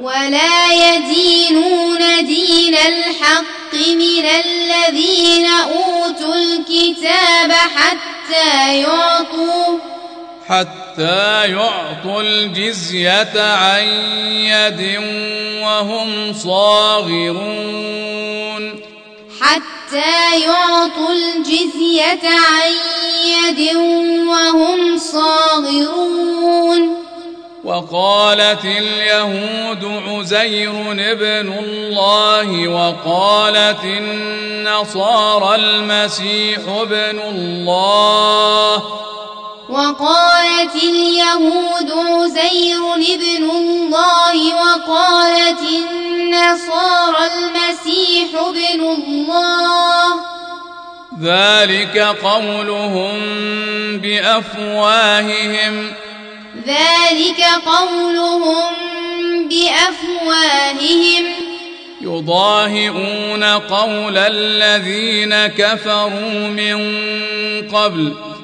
ولا 0.00 0.72
يدينون 0.72 2.26
دين 2.26 2.74
الحق 2.74 3.74
من 3.74 4.24
الذين 4.24 5.46
أوتوا 5.46 6.34
الكتاب 6.34 7.52
حتى 7.52 8.78
يعطوا. 8.80 9.78
حتى 10.48 11.48
يعطوا 11.48 12.22
الجزية 12.22 13.42
عن 13.42 13.82
يد 14.50 15.02
وهم 15.62 16.32
صاغرون. 16.32 18.08
حتى 19.40 20.40
يعطوا 20.40 21.12
الجزية 21.12 22.20
عن 22.24 22.72
يد 23.26 23.76
وهم 24.26 24.98
صاغرون. 24.98 26.98
وقالت 27.64 28.64
اليهود 28.64 29.84
عزير 29.84 30.92
ابن 30.92 31.52
الله 31.64 32.68
وقالت 32.68 33.84
النصارى 33.84 35.54
المسيح 35.54 36.58
ابن 36.68 37.20
الله. 37.20 38.82
وقالت 39.68 40.74
اليهود 40.74 41.90
عزير 41.90 42.94
ابن 42.94 43.50
الله 43.50 44.54
وقالت 44.54 45.60
النصارى 45.60 47.30
المسيح 47.36 48.28
ابن 48.34 48.80
الله. 48.80 50.14
ذلك 51.22 51.98
قولهم 51.98 53.18
بأفواههم. 53.98 55.92
ذلك 56.66 57.44
قولهم 57.66 58.72
بأفواههم. 59.48 61.24
يضاهئون 62.00 63.44
قول 63.44 64.18
الذين 64.18 65.46
كفروا 65.46 66.48
من 66.48 66.78
قبل. 67.68 68.37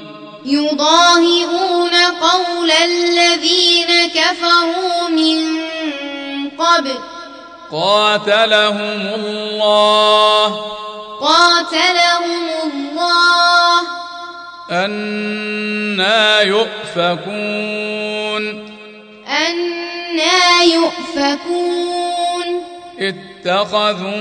يضاهئون 0.44 1.94
قول 2.20 2.70
الذين 2.70 4.08
كفروا 4.14 5.08
من 5.08 5.38
قبل. 6.58 6.98
قاتلهم 7.72 9.00
الله. 9.14 10.48
قاتلهم 11.20 12.48
الله. 12.64 13.80
أنا 14.70 16.40
يؤفكون. 16.40 17.14
أنا 19.28 20.62
يؤفكون. 20.62 21.94
اتخذوا 23.00 24.14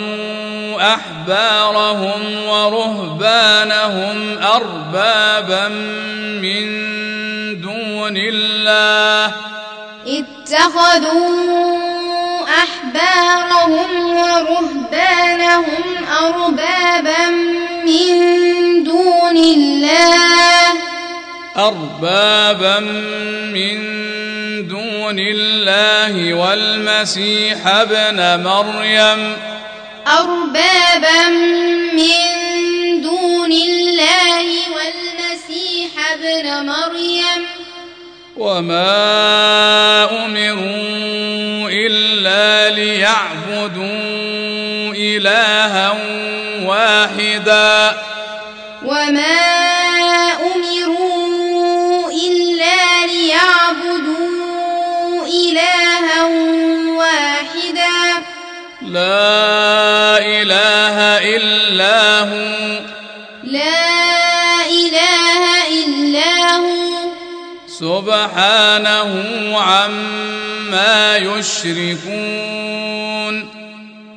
أحبارهم 0.94 2.44
ورهبانهم 2.48 4.38
أربابا 4.44 5.68
من 6.42 6.66
دون 7.62 8.18
الله. 8.18 9.32
اتخذوا 10.08 11.34
أحبارهم 12.64 13.90
ورهبانهم 14.18 15.84
أربابا 16.24 17.28
من 17.86 18.84
دون 18.84 19.38
الله. 19.38 20.74
أربابا 21.58 22.80
من 23.54 23.78
دون 24.68 25.20
الله 25.20 26.34
والمسيح 26.34 27.68
ابن 27.68 28.44
مريم. 28.44 29.38
أربابا 30.08 31.30
من 31.94 32.22
دون 33.02 33.52
الله 33.52 34.46
والمسيح 34.76 35.92
ابن 36.14 36.66
مريم. 36.66 37.46
وما 38.38 38.86
أمروا 40.26 41.70
إلا 41.70 42.76
ليعبدوا 42.76 43.84
إلها 44.96 45.98
واحدا. 46.66 47.98
وما 48.86 49.40
أمروا 50.34 51.13
إلا 52.14 53.06
ليعبدوا 53.06 54.34
إلها 55.28 56.24
واحدا. 56.98 58.24
لا 58.82 60.18
إله 60.18 60.98
إلا 61.36 62.20
هو. 62.20 62.80
لا 63.44 64.66
إله 64.66 65.68
إلا 65.68 66.56
هو. 66.56 67.10
سبحانه 67.68 69.12
عما 69.62 71.18
يشركون. 71.18 72.34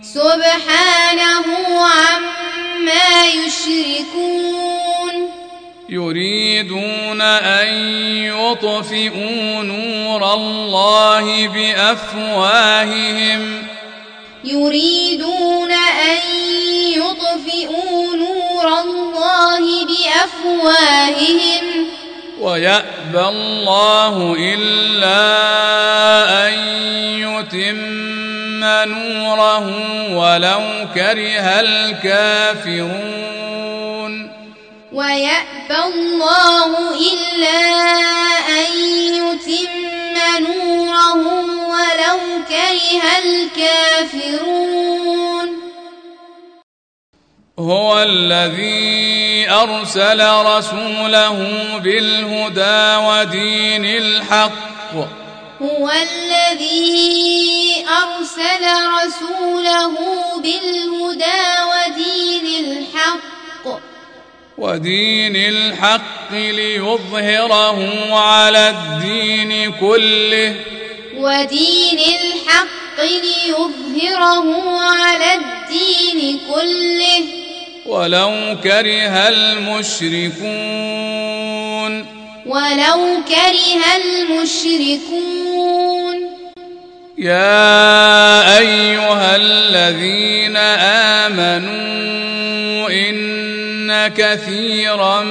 سبحانه 0.02 1.46
عما 1.80 3.26
يشركون. 3.26 5.05
يريدون 5.88 7.20
أن 7.20 7.68
يطفئوا 8.24 9.62
نور 9.62 10.34
الله 10.34 11.48
بأفواههم. 11.48 13.62
يريدون 14.44 15.72
أن 15.72 16.18
يطفئوا 16.92 18.16
نور 18.16 18.80
الله 18.80 19.86
بأفواههم. 19.86 21.64
ويأبى 22.40 23.28
الله 23.28 24.36
إلا 24.38 25.26
أن 26.48 26.54
يتم 27.18 28.64
نوره 28.64 29.66
ولو 30.16 30.60
كره 30.94 31.60
الكافرون. 31.60 33.16
ويأبى 34.96 35.78
الله 35.94 36.70
إلا 37.12 37.60
أن 38.48 38.72
يتم 39.20 40.14
نوره 40.38 41.22
ولو 41.68 42.18
كره 42.48 43.04
الكافرون. 43.24 44.68
هو 47.58 47.98
الذي 48.02 49.50
أرسل 49.50 50.20
رسوله 50.46 51.38
بالهدى 51.78 52.96
ودين 53.06 53.84
الحق. 53.84 54.92
هو 55.62 55.90
الذي 55.90 57.86
أرسل 58.02 58.64
رسوله 59.04 59.94
بالهدى 60.40 61.44
ودين 61.70 62.46
الحق. 62.64 63.35
ودين 64.58 65.36
الحق 65.36 66.32
ليظهره 66.32 68.14
على 68.14 68.70
الدين 68.70 69.72
كله. 69.72 70.54
ودين 71.16 71.98
الحق 71.98 73.00
ليظهره 73.00 74.80
على 74.80 75.34
الدين 75.34 76.40
كله. 76.48 77.24
ولو 77.86 78.56
كره 78.62 79.28
المشركون. 79.28 80.46
ولو 82.46 83.20
كره 83.28 83.96
المشركون. 83.96 85.16
يا 87.18 88.58
أيها 88.58 89.36
الذين 89.36 90.56
آمنوا 91.26 92.88
إن 92.90 94.08
كثيرا 94.08 95.22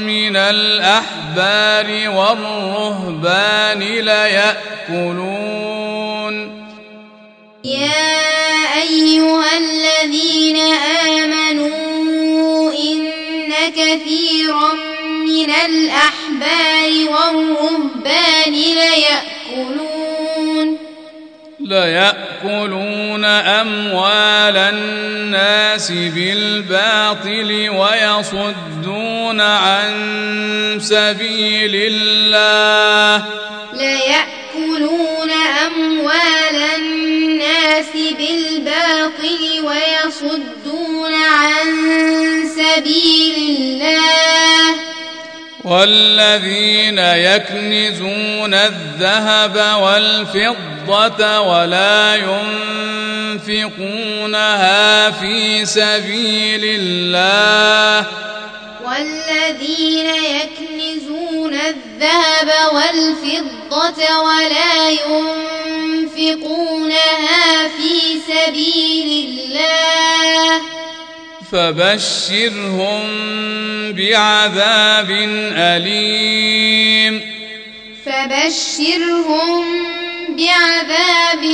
من 0.00 0.36
الأحبار 0.36 2.08
والرهبان 2.16 3.78
ليأكلون. 3.80 5.14
يا 7.64 8.24
أيها 8.82 9.56
الذين 9.56 10.56
آمنوا 11.16 12.72
إن 12.72 13.12
كثيرا 13.76 14.72
من 15.26 15.50
الأحبار 15.50 16.90
والرهبان 17.08 18.52
ليأكلون. 18.52 19.93
ليأكلون 21.64 23.24
أموال 23.24 24.56
الناس 24.56 25.92
بالباطل 25.92 27.68
ويصدون 27.70 29.40
عن 29.40 29.90
سبيل 30.80 31.72
الله. 31.74 33.24
ليأكلون 33.72 35.30
أموال 35.66 36.62
الناس 36.76 37.92
بالباطل 37.94 39.64
ويصدون 39.64 41.14
عن 41.14 41.66
سبيل 42.56 43.36
الله. 43.80 44.74
والذين 45.64 46.98
يكنزون 46.98 48.54
الذهب 48.54 49.56
والفضة 49.82 51.40
ولا 51.40 52.14
ينفقونها 53.46 55.10
في 55.10 55.66
سبيل 55.66 56.64
الله. 56.64 58.06
والذين 58.84 60.06
يكنزون 60.06 61.54
الذهب 61.54 62.50
والفضة 62.72 64.18
ولا 64.18 64.90
ينفقونها 66.10 66.88
في 67.68 68.20
سبيل 68.32 69.28
الله. 69.28 70.60
فبشرهم 71.54 73.02
بعذاب 73.92 75.10
أليم. 75.56 77.22
فبشرهم 78.06 79.64
بعذاب 80.28 81.44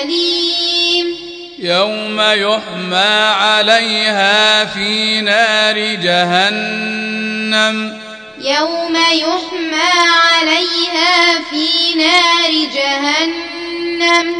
أليم. 0.00 1.16
يوم 1.58 2.20
يحمى 2.20 3.34
عليها 3.34 4.64
في 4.64 5.20
نار 5.20 5.78
جهنم. 5.78 8.00
يوم 8.40 8.96
يحمى 9.12 9.90
عليها 10.32 11.40
في 11.50 11.94
نار 11.94 12.50
جهنم. 12.74 14.34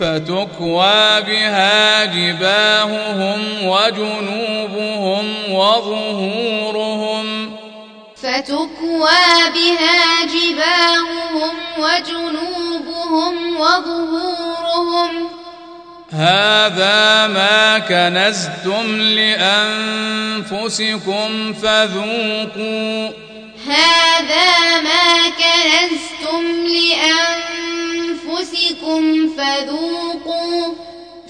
فتكوى 0.00 1.20
بها 1.20 2.04
جباههم 2.04 3.40
وجنوبهم 3.64 5.24
وظهورهم. 5.52 7.26
فتكوى 8.16 9.50
بها 9.54 10.24
جباههم 10.24 11.54
وجنوبهم 11.78 13.34
وظهورهم. 13.56 15.10
هذا 16.10 17.26
ما 17.26 17.78
كنزتم 17.78 19.00
لأنفسكم 20.40 21.28
فذوقوا 21.52 23.29
هذا 23.66 24.80
ما 24.80 25.28
كنزتم 25.28 26.44
لأنفسكم 28.30 29.02
فذوقوا 29.36 30.74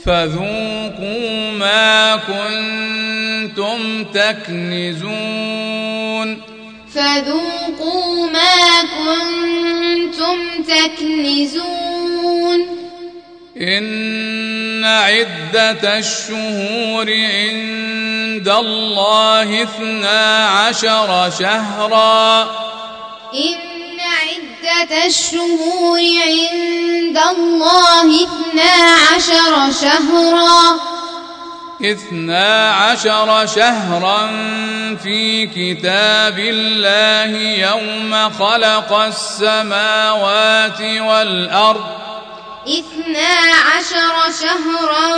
فذوقوا 0.05 1.53
ما 1.53 2.17
كنتم 2.17 4.05
تكنزون 4.05 5.31
فذوقوا 6.95 8.31
ما 8.31 8.83
كنتم 8.99 10.39
تكنزون 10.63 12.11
إن 13.61 14.85
عدة 14.85 15.99
الشهور 15.99 17.07
عند 17.11 18.49
الله 18.49 19.63
اثنا 19.63 20.47
عشر 20.49 21.31
شهرا. 21.39 22.43
إن 23.35 24.01
عدة 24.01 25.07
الشهور 25.07 25.99
عند 25.99 27.19
الله 27.19 28.25
اثنا 28.25 28.97
عشر 29.15 29.73
شهرا. 29.83 30.81
اثنا 31.85 32.71
عشر 32.71 33.47
شهرا 33.47 34.27
في 35.03 35.47
كتاب 35.47 36.39
الله 36.39 37.39
يوم 37.39 38.31
خلق 38.31 38.93
السماوات 38.93 40.81
والأرض. 40.81 42.01
اثنا 42.67 43.55
عشر 43.77 44.33
شهرا 44.43 45.17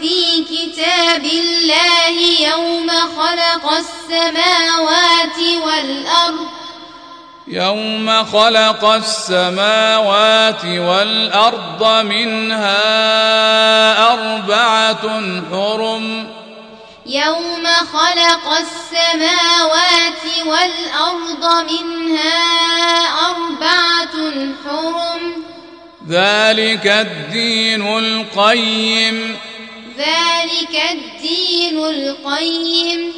في 0.00 0.44
كتاب 0.44 1.24
الله 1.24 2.16
يوم 2.40 2.90
خلق 2.90 3.72
السماوات 3.72 5.38
والأرض. 5.66 6.48
يوم 7.48 8.24
خلق 8.24 8.84
السماوات 8.84 10.64
والأرض 10.64 12.04
منها 12.04 12.82
أربعة 14.12 15.20
حرم. 15.50 16.30
يوم 17.06 17.66
خلق 17.92 18.48
السماوات 18.48 20.24
والأرض 20.46 21.70
منها 21.70 22.42
أربعة 23.30 24.16
حرم. 24.64 25.43
ذلك 26.10 26.86
الدين 26.86 27.98
القيم. 27.98 29.36
ذلك 29.98 30.82
الدين 30.90 31.84
القيم. 31.84 33.12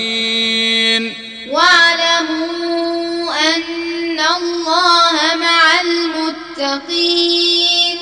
واعلموا 1.50 3.32
أن 3.56 3.83
الله 4.20 5.34
مع 5.36 5.80
المتقين 5.80 7.98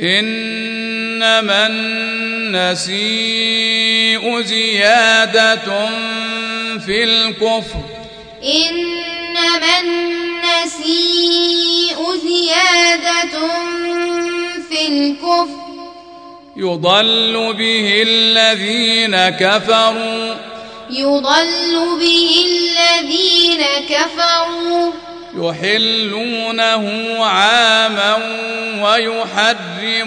إنما 0.00 1.66
النسيء 2.96 4.42
زيادة 4.42 5.88
في 6.78 7.04
الكفر 7.04 7.80
إنما 8.44 9.80
النسيء 9.80 11.96
زيادة 12.22 13.48
في 14.68 14.88
الكفر 14.88 15.66
يضل 16.56 17.54
به 17.58 18.02
الذين 18.06 19.16
كفروا 19.28 20.34
يضل 20.90 21.98
به 22.00 22.46
الذين 22.46 23.64
كفروا. 23.88 24.92
يحلونه 25.34 26.84
عاما 27.24 28.14
ويحرمونه 28.82 30.06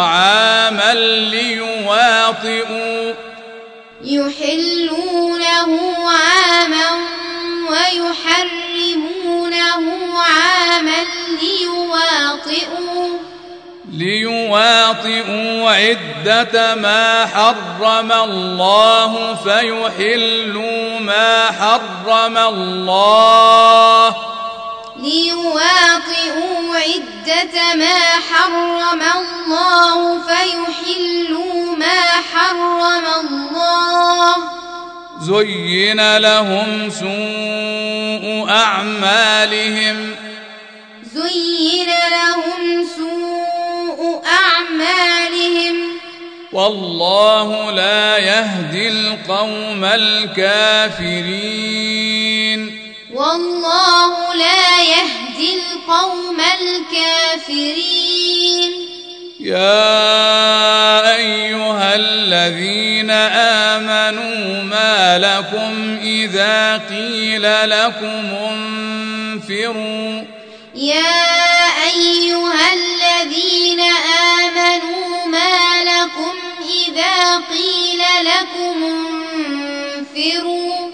عاما 0.00 0.94
ليواطئوا. 1.30 3.14
يحلونه 4.04 5.70
عاما 6.08 6.90
ويحرمونه 7.70 8.24
عاما 10.18 11.04
ليواطئوا. 11.42 13.33
ليواطئوا 13.98 15.70
عدة 15.70 16.74
ما 16.74 17.26
حرم 17.26 18.12
الله 18.12 19.34
فيحلوا 19.34 21.00
ما 21.00 21.46
حرم 21.46 22.38
الله. 22.38 24.16
ليواطئوا 24.96 26.76
عدة 26.76 27.74
ما 27.74 27.98
حرم 28.30 29.02
الله 29.02 30.20
فيحلوا 30.22 31.76
ما 31.76 32.02
حرم 32.34 33.04
الله. 33.20 34.34
زين 35.20 36.16
لهم 36.16 36.90
سوء 36.90 38.50
أعمالهم. 38.50 40.16
زين 41.14 41.88
لهم 41.88 42.86
سوء 42.96 44.22
أعمالهم. 44.26 45.76
والله 46.52 47.70
لا 47.70 48.18
يهدي 48.18 48.88
القوم 48.88 49.84
الكافرين. 49.84 51.20
والله 53.14 54.34
لا 54.34 54.82
يهدي 54.82 55.54
القوم 55.54 56.40
الكافرين. 56.40 57.94
يا 59.40 61.14
أيها 61.16 61.94
الذين 61.94 63.10
آمنوا 63.70 64.62
ما 64.62 65.18
لكم 65.18 65.98
إذا 66.02 66.76
قيل 66.76 67.70
لكم 67.70 68.24
انفروا. 68.50 70.33
يا 70.74 71.14
أيها 71.94 72.72
الذين 72.72 73.80
آمنوا 74.40 75.26
ما 75.26 75.84
لكم 75.84 76.34
إذا 76.88 77.36
قيل 77.36 78.02
لكم 78.20 78.84
انفروا. 79.94 80.90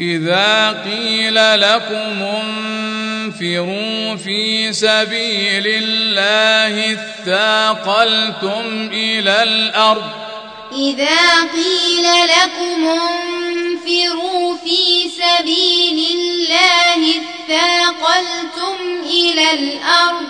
إذا 0.00 0.70
قيل 0.84 1.60
لكم 1.60 2.22
انفروا 2.22 4.16
في 4.16 4.72
سبيل 4.72 5.66
الله 5.66 6.92
اثاقلتم 6.92 8.90
إلى 8.92 9.42
الأرض 9.42 10.31
إذا 10.74 11.42
قيل 11.54 12.06
لكم 12.24 12.88
انفروا 12.88 14.56
في 14.56 15.10
سبيل 15.10 16.16
الله 16.16 17.20
اثاقلتم 17.20 18.76
إلى 19.04 19.50
الأرض 19.52 20.26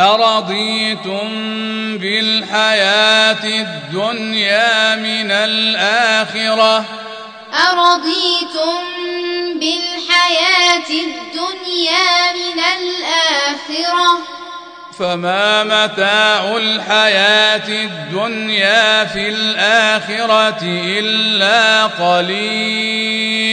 أرضيتم 0.00 1.28
بالحياة 1.98 3.44
الدنيا 3.44 4.96
من 4.96 5.30
الآخرة؟ 5.30 6.84
أرضيتم 7.70 8.80
بالحياة 9.54 10.90
الدنيا 10.90 12.32
من 12.32 12.60
الآخرة؟ 12.78 14.43
فما 14.98 15.64
متاع 15.64 16.56
الحياة 16.56 17.68
الدنيا 17.68 19.04
في 19.04 19.28
الآخرة 19.28 20.62
إلا 20.62 21.86
قليل. 21.86 23.44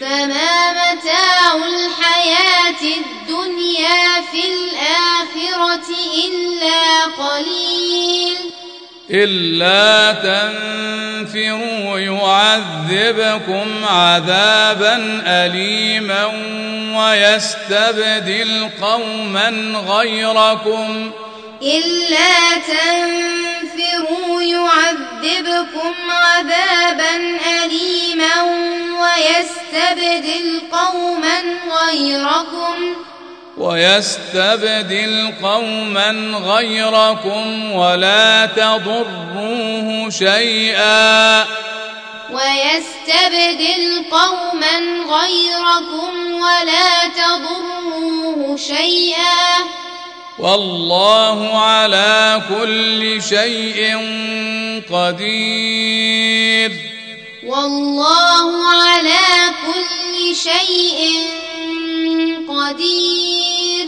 فما 0.00 0.72
متاع 0.72 1.54
الحياة 1.54 2.82
الدنيا 2.82 4.22
في 4.32 4.42
الآخرة 4.46 5.88
إلا 6.26 7.04
قليل. 7.04 8.36
إلا 9.10 10.12
تنفروا 10.12 11.98
يعذبكم 11.98 13.84
عذابا 13.84 15.22
أليما 15.26 16.26
ويستبدل 16.98 18.70
قوما 18.80 19.48
غيركم. 19.86 21.10
إلا 21.62 22.58
تنفروا 22.68 24.42
يعذبكم 24.42 25.94
عذابا 26.10 27.16
أليما 27.64 28.42
ويستبدل 29.00 30.60
قوما 30.72 31.40
غيركم. 31.86 32.94
ويستبدل 33.58 35.32
قوما 35.42 36.10
غيركم 36.44 37.72
ولا 37.72 38.46
تضروه 38.46 40.10
شيئا. 40.10 41.44
ويستبدل 42.30 44.04
قوما 44.10 44.78
غيركم 45.10 46.34
ولا 46.34 47.08
تضروه 47.08 48.56
شيئا. 48.56 49.64
والله 50.38 51.64
على 51.64 52.42
كل 52.48 53.22
شيء 53.22 53.96
قدير. 54.92 56.97
والله 57.48 58.68
على 58.68 59.28
كل 59.66 60.36
شيء 60.36 61.00
قدير. 62.48 63.86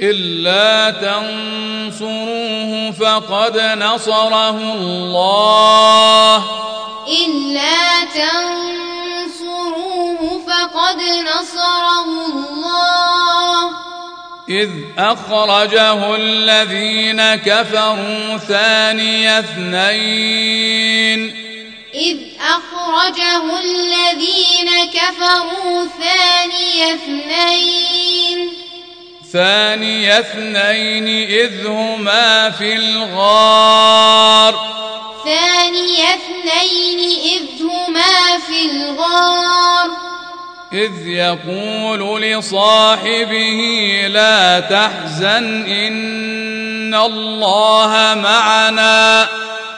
إلا 0.00 0.90
تنصروه 0.90 2.72
فقد 2.90 3.58
نصره 3.58 4.58
الله. 4.74 6.36
إلا 7.08 8.04
تنصروه 8.14 9.60
فقد 10.46 11.00
نصره 11.30 12.08
الله. 12.50 13.70
إذ 14.48 14.70
أخرجه 14.98 16.16
الذين 16.16 17.34
كفروا 17.34 18.36
ثاني 18.36 19.38
اثنين. 19.38 20.70
إذ 21.94 22.16
أخرجه 22.40 23.58
الذين 23.58 24.70
كفروا 24.94 25.86
ثاني 26.00 26.94
اثنين. 26.94 28.52
ثاني 29.32 30.18
اثنين 30.18 31.28
إذ 31.28 31.66
هما 31.66 32.50
في 32.50 32.76
الغار. 32.76 34.54
ثاني 35.24 36.14
اثنين 36.14 37.20
إذ 37.20 37.62
هما 37.62 38.38
في 38.46 38.70
الغار. 38.70 39.90
إذ 40.72 41.06
يقول 41.06 42.22
لصاحبه 42.22 43.60
لا 44.08 44.60
تحزن 44.60 45.66
إن 45.66 46.94
الله 46.94 48.14
معنا. 48.14 49.28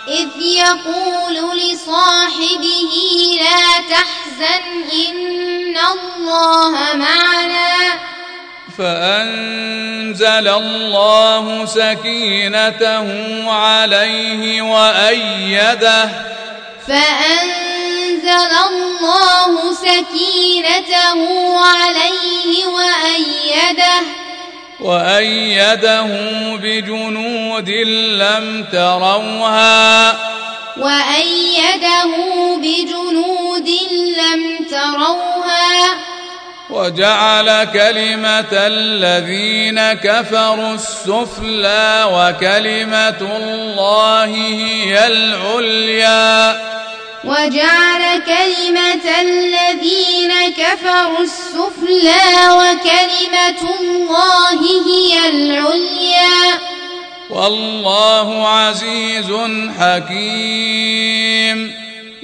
إذ 0.09 0.29
يقول 0.43 1.59
لصاحبه 1.59 2.93
لا 3.41 3.97
تحزن 3.97 4.65
إن 5.09 5.77
الله 5.77 6.71
معنا. 6.95 8.01
فأنزل 8.79 10.49
الله 10.49 11.67
سكينته 11.67 13.07
عليه 13.53 14.63
وأيده. 14.63 16.09
فأنزل 16.89 18.53
الله 18.71 19.75
سكينته 19.75 21.21
عليه 21.59 22.67
وأيده. 22.67 24.03
وأيده 24.83 26.07
بجنود 26.57 27.71
لم 27.71 28.65
تروها. 28.73 30.11
وأيده 30.77 32.05
بجنود 32.57 33.69
لم 34.19 34.67
تروها. 34.71 35.95
وجعل 36.71 37.65
كلمة 37.65 38.53
الذين 38.53 39.93
كفروا 39.93 40.75
السفلى 40.75 42.05
وكلمة 42.13 43.37
الله 43.37 44.25
هي 44.25 45.07
العليا. 45.07 46.61
وجعل 47.25 48.19
كلمة 48.19 49.21
الذين 49.21 50.33
كفروا 50.57 51.19
السفلى 51.19 52.23
وكلمة 52.51 53.71
الله 53.81 54.61
هي 54.87 55.29
العليا. 55.29 56.59
والله 57.31 58.49
عزيز 58.49 59.33
حكيم. 59.79 61.75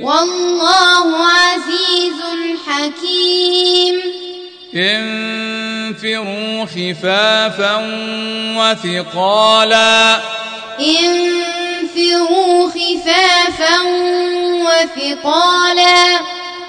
والله 0.00 1.26
عزيز 1.26 2.22
حكيم. 2.66 3.94
انفروا 4.78 6.64
خفافا 6.64 7.76
وثقالا. 8.56 10.20
انفروا 10.80 12.68
خفافا 12.68 13.80
وثقالا. 14.66 16.20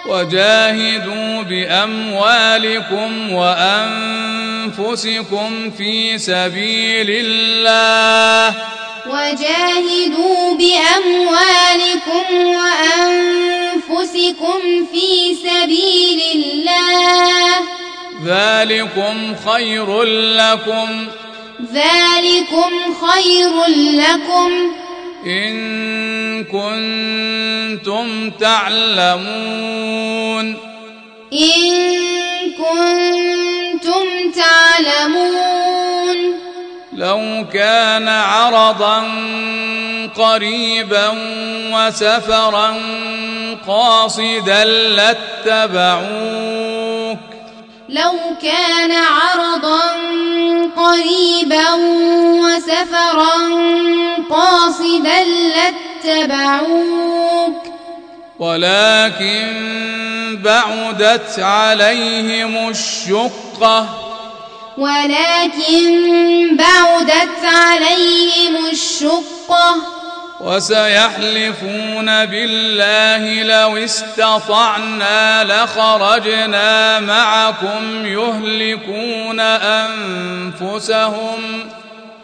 وجاهدوا 0.08 1.44
بأموالكم 1.44 3.34
وأنفسكم 3.34 4.12
في 5.78 6.18
سبيل 6.18 7.08
الله. 7.10 8.56
وجاهدوا 9.08 10.58
بأموالكم 10.58 12.26
وأنفسكم 12.46 13.40
في 14.94 15.36
سبيل 15.36 16.22
الله. 16.36 17.56
ذلكم 18.26 19.36
خير 19.52 20.04
لكم. 20.04 21.08
ذلكم 21.74 22.72
خير 23.08 23.52
لكم. 24.02 24.52
إن 25.26 26.44
كنتم 26.44 28.30
تعلمون. 28.30 29.20
إن 31.34 31.72
كنتم 32.58 34.06
تعلمون. 34.36 36.18
لو 36.94 37.46
كان 37.54 38.08
عرضا 38.08 39.04
قريبا 40.16 41.10
وسفرا 41.74 42.78
قاصدا 43.68 44.64
لاتبعوك. 44.66 46.00
لو 47.90 48.14
كان 48.42 48.92
عرضا 48.92 49.82
قريبا 50.78 51.74
وسفرا 52.44 53.36
قاصدا 54.30 55.24
لاتبعوك. 56.06 57.64
ولكن 58.40 59.48
بعدت 60.44 61.40
عليهم 61.40 62.70
الشقة. 62.70 63.88
ولكن 64.78 66.58
بعدت 66.58 67.44
عليهم 67.44 68.66
الشقة. 68.72 69.99
وسيحلفون 70.42 72.26
بالله 72.26 73.44
لو 73.44 73.78
استطعنا 73.78 75.44
لخرجنا 75.44 77.00
معكم 77.00 78.06
يهلكون 78.06 79.40
أنفسهم. 80.60 81.40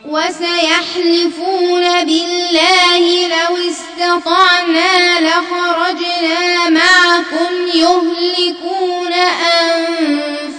وسيحلفون 0.05 1.84
بالله 2.05 3.28
لو 3.28 3.57
استطعنا 3.70 5.20
لخرجنا 5.20 6.70
معكم 6.70 7.53
يهلكون 7.74 9.13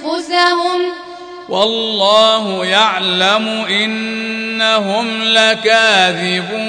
أنفسهم. 0.05 1.06
والله 1.49 2.67
يعلم 2.67 3.49
إنهم 3.71 5.23
لكاذبون. 5.23 6.67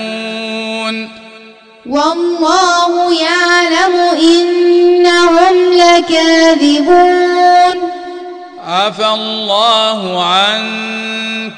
والله 1.86 3.22
يعلم 3.22 3.96
إنهم 4.22 5.74
لكاذبون. 5.74 7.92
عفى 8.68 9.08
الله 9.08 10.26
عنك. 10.26 11.54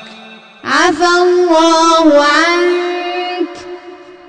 عفى 0.63 1.07
الله 1.17 2.23
عنك. 2.23 3.47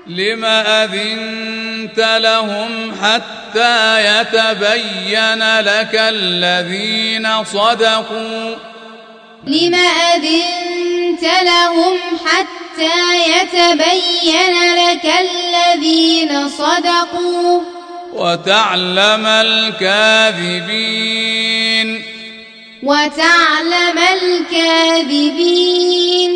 لم 0.07 0.45
أذنت 0.45 1.99
لهم 1.99 2.95
حتى 3.03 4.05
يتبين 4.05 5.59
لك 5.59 5.91
الذين 5.93 7.43
صدقوا؟ 7.43 8.70
لم 9.47 9.75
أذنت 9.75 11.23
لهم 11.23 11.97
حتى 12.25 13.31
يتبين 13.31 14.75
لك 14.75 15.05
الذين 15.05 16.49
صدقوا 16.49 17.61
وتعلم 18.13 19.25
الكاذبين. 19.25 20.81
وتعلم 22.83 23.99
الكاذبين. 24.21 26.31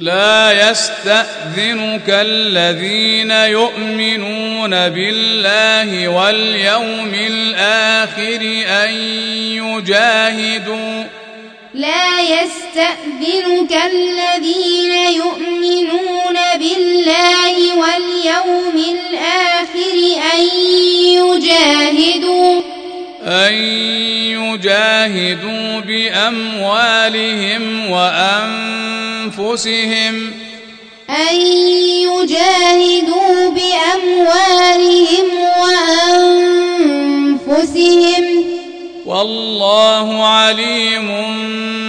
لا 0.00 0.70
يستأذنك 0.70 2.08
الذين 2.08 3.30
يؤمنون 3.30 4.70
بالله 4.70 6.08
واليوم 6.08 7.14
الآخر 7.14 8.40
أن 8.66 8.90
يجاهدوا. 9.62 11.19
لا 11.74 12.20
يستأذنك 12.20 13.72
الذين 13.72 14.92
يؤمنون 14.92 16.36
بالله 16.58 17.74
واليوم 17.76 18.76
الآخر 18.76 19.96
أن 20.34 20.42
يجاهدوا 21.04 22.60
أن 23.24 23.54
يجاهدوا 24.64 25.80
بأموالهم 25.80 27.62
وأنفسهم. 27.90 29.34
أن 31.10 31.36
يجاهدوا 32.10 33.50
بأموالهم 33.50 35.26
وأنفسهم. 37.48 38.59
والله 39.10 40.26
عليم 40.26 41.08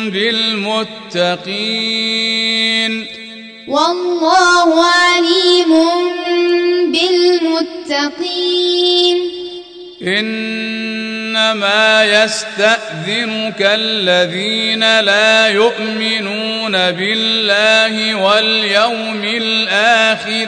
بالمتقين. 0.09 1.31
والله 3.67 4.85
عليم 4.85 5.73
بالمتقين. 6.91 9.17
إنما 10.03 12.23
يستأذنك 12.23 13.59
الذين 13.59 14.99
لا 14.99 15.47
يؤمنون 15.47 16.71
بالله 16.71 18.15
واليوم 18.15 19.23
الآخر. 19.23 20.47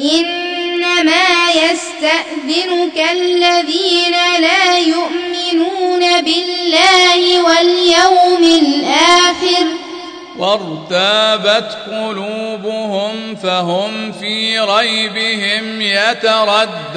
إنما 0.00 1.50
يستأذنك 1.50 3.08
الذين 3.12 4.16
لا 4.40 4.78
يؤمنون 4.78 6.20
بالله 6.20 7.42
واليوم 7.42 8.42
الآخر. 8.42 9.66
وارتابت 10.38 11.78
قلوبهم 11.86 13.36
فهم 13.36 14.12
في 14.12 14.58
ريبهم 14.58 15.80
يترددون. 15.80 16.90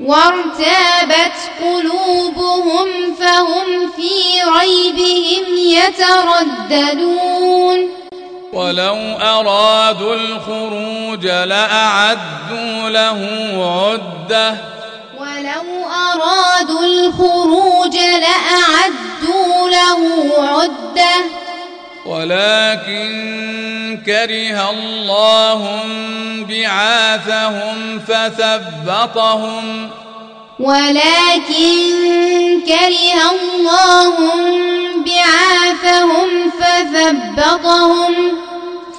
وارتابت 0.00 1.36
قلوبهم 1.62 3.14
فهم 3.20 3.92
في 3.96 4.12
ريبهم 4.60 5.44
يترددون. 6.68 8.01
ولو 8.52 8.96
أرادوا 9.20 10.14
الخروج 10.14 11.26
لأعدوا 11.26 12.88
له 12.88 13.18
عدة. 13.90 14.56
ولو 15.18 15.90
أرادوا 15.90 16.84
الخروج 16.84 17.96
لأعدوا 17.96 19.70
له 19.70 20.00
عدة. 20.48 21.24
ولكن 22.06 24.02
كره 24.06 24.70
الله 24.70 25.80
بعاثهم 26.48 28.00
فثبطهم. 28.08 29.90
ولكن 29.90 30.11
كره 32.66 33.30
الله 33.30 34.14
بعاثهم 35.06 36.50
فثبطهم 36.60 38.14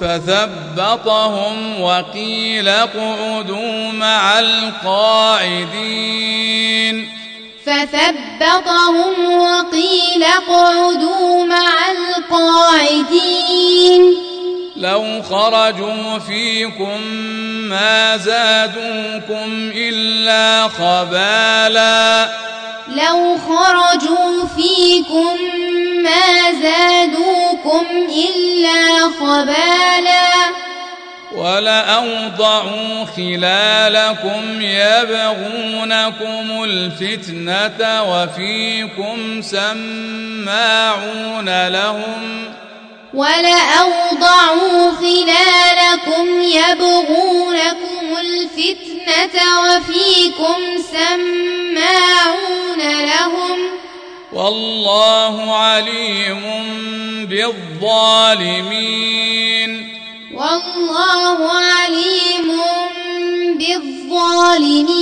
فثبطهم 0.00 1.80
وقيل 1.80 2.68
اقعدوا 2.68 3.92
مع 3.92 4.38
القاعدين. 4.38 5.64
فثبطهم 7.66 9.14
وقيل 9.34 10.24
اقعدوا 10.24 11.44
مع 11.44 11.90
القاعدين. 12.30 13.54
لو 14.76 15.22
خرجوا 15.22 16.18
فيكم 16.18 17.00
ما 17.68 18.16
زادوكم 18.16 19.72
إلا 19.74 20.68
خبالا. 20.68 22.28
لو 22.88 23.38
خرجوا 23.38 24.46
فيكم 24.56 25.36
ما 26.02 26.52
زادوكم 26.62 27.86
إلا 28.08 29.10
خبالا. 29.20 30.30
ولأوضعوا 31.32 33.04
خلالكم 33.16 34.60
يبغونكم 34.60 36.64
الفتنة 36.64 38.02
وفيكم 38.02 39.42
سماعون 39.42 41.48
لهم 41.68 42.54
ولأوضعوا 43.14 44.90
خلالكم 44.90 46.26
يبغونكم 46.42 48.16
الفتنة 48.20 49.36
وفيكم 49.60 50.58
سماعون 50.92 52.80
لهم 53.06 53.58
والله 54.32 55.56
عليم 55.56 56.42
بالظالمين. 57.30 58.50
والله 60.34 61.38
عليم 61.52 62.48
بالظالمين. 63.54 64.94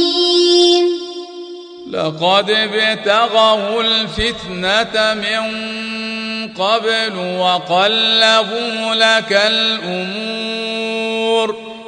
لقد 1.93 2.51
ابتغوا 2.51 3.83
الفتنة 3.83 5.15
من 5.15 5.43
قبل 6.49 7.17
وقلبوا 7.39 8.95
لك 8.95 9.33
الأمور. 9.47 10.53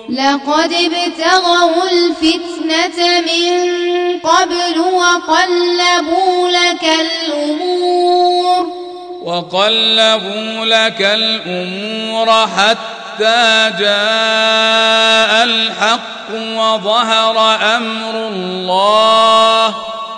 لقد 0.09 0.73
ابتغوا 0.73 1.91
الفتنة 1.93 3.21
من 3.21 3.59
قبل 4.19 4.79
وقلبوا 4.79 6.51
لك 6.51 6.85
الأمور. 7.01 8.67
وقلبوا 9.23 10.65
لك 10.65 11.01
الأمور 11.01 12.47
حتى 12.47 13.04
جاء 13.79 15.45
الحق 15.45 16.31
وظهر 16.33 17.37
أمر 17.77 18.29
الله. 18.29 19.75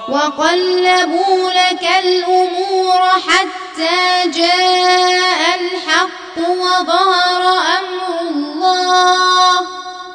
وقلبوا 0.09 1.51
لك 1.51 1.89
الأمور 2.05 3.01
حتى 3.29 4.31
جاء 4.31 5.41
الحق 5.61 6.39
وظهر 6.39 7.43
أمر 7.79 8.21
الله. 8.31 9.61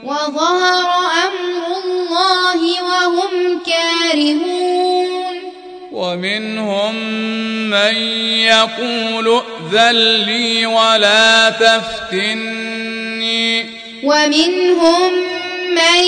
وظهر 0.04 0.90
أمر 1.28 1.64
الله 1.86 2.62
وهم 2.84 3.60
كارهون. 3.66 4.97
ومنهم 5.98 6.96
من 7.70 7.96
يقول 8.46 9.28
ائذن 9.28 9.96
لي 10.26 10.66
ولا 10.66 11.50
تفتني. 11.50 12.60
ومنهم 14.04 15.14
من 15.74 16.04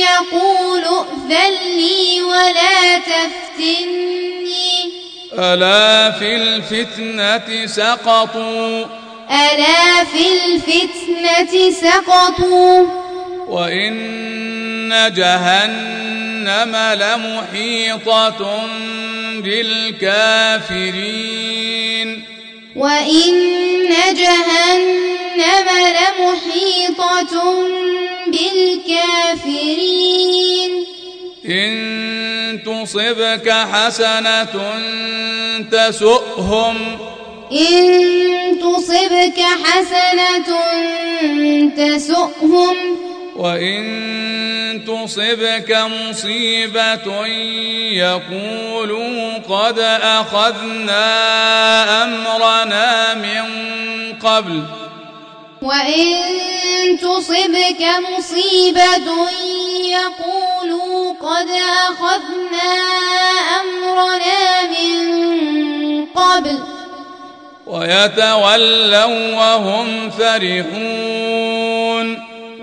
يقول 0.00 0.84
ائذن 0.84 1.54
لي 1.76 2.22
ولا 2.22 2.98
تفتني. 2.98 4.12
ألا 5.38 6.10
في 6.10 6.36
الفتنة 6.36 7.66
سقطوا؟ 7.66 8.84
ألا 9.30 10.04
في 10.04 10.26
الفتنة 10.44 11.70
سقطوا. 11.70 13.03
وإن 13.48 15.12
جهنم 15.16 16.76
لمحيطة 16.76 18.66
بالكافرين 20.64 21.14
وإن 22.76 23.90
جهنم 24.14 25.68
لمحيطة 25.98 27.34
بالكافرين 28.26 30.04
إن 31.48 32.60
تصبك 32.66 33.50
حسنة 33.72 34.54
تسؤهم 35.72 36.76
إن 37.52 38.58
تصبك 38.60 39.40
حسنة 39.64 40.50
تسؤهم 41.76 42.76
وإن 43.36 44.84
تصبك 44.86 45.70
مصيبة 45.70 47.26
يقولوا 47.96 49.38
قد 49.48 49.78
أخذنا 50.02 51.04
أمرنا 52.04 53.14
من 53.14 53.44
قبل. 54.18 54.62
وإن 55.62 56.16
تصبك 56.98 57.86
مصيبة 58.18 59.28
يقولوا 59.90 61.14
قد 61.20 61.48
أخذنا 61.90 62.72
أمرنا 63.60 64.62
من 64.62 66.06
قبل. 66.06 66.58
ويتولوا 67.66 69.34
وهم 69.34 70.10
فرحون. 70.10 71.14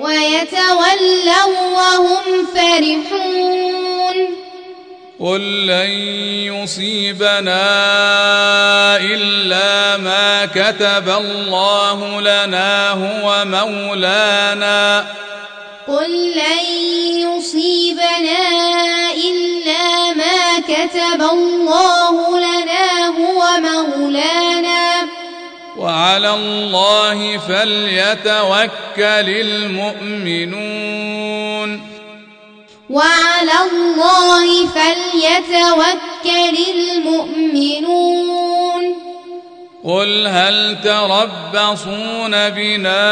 ويتولوا 0.02 1.54
وهم 1.78 2.48
فرحون. 2.56 4.18
قل 5.20 5.44
لن 5.68 5.92
يصيبنا 6.54 7.64
إلا 8.98 9.98
ما 9.98 10.46
كتب 10.46 11.10
الله 11.10 12.22
لنا 12.22 12.90
هو 12.92 13.46
مولانا. 13.46 15.06
قل 15.88 16.12
لن 16.32 16.66
يصيبنا 17.26 18.44
إلا 19.14 20.14
ما 20.14 20.60
كتب 20.60 21.22
الله 21.22 22.16
لنا 22.40 23.08
هو 23.08 23.42
مولانا. 23.60 24.51
وعلى 25.92 26.34
الله 26.34 27.38
فليتوكل 27.38 29.30
المؤمنون. 29.30 30.40
وعلى 32.90 33.58
الله 33.72 34.68
فليتوكل 34.68 36.58
المؤمنون. 36.76 38.02
قل 39.84 40.28
هل 40.28 40.78
تربصون 40.84 42.50
بنا 42.50 43.12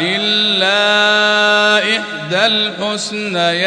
إلا 0.00 1.78
إحدى 1.78 2.46
الحسنيين؟ 2.46 3.66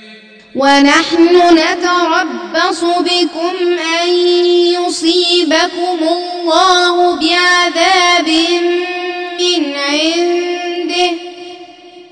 ونحن 0.55 1.55
نتربص 1.57 2.81
بكم 2.83 3.55
أن 4.03 4.09
يصيبكم 4.75 5.99
الله 6.01 7.15
بعذاب 7.15 8.27
من 9.39 9.75
عنده. 9.75 11.11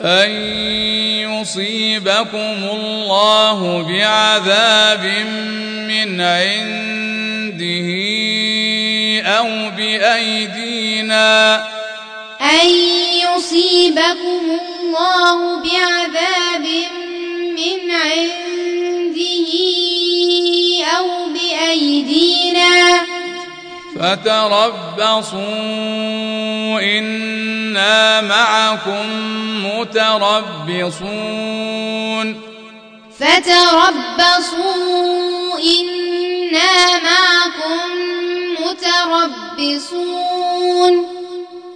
أن 0.01 0.31
يصيبكم 1.31 2.57
الله 2.71 3.81
بعذاب 3.81 5.03
من 5.87 6.21
عنده 6.21 7.89
أو 9.37 9.69
بأيدينا. 9.77 11.55
أن 12.41 12.67
يصيبكم 13.27 14.41
الله 14.81 15.37
بعذاب 15.63 16.65
من 16.65 17.08
عنده 17.91 19.51
أو 20.97 21.07
بأيدينا 21.33 22.75
فتربصوا 23.95 25.39
إنا 26.81 28.21
معكم 28.21 29.05
متربصون. 29.65 31.07
فتربصوا 33.19 34.59
إنا 35.59 36.73
معكم 37.03 37.89
متربصون. 39.69 41.18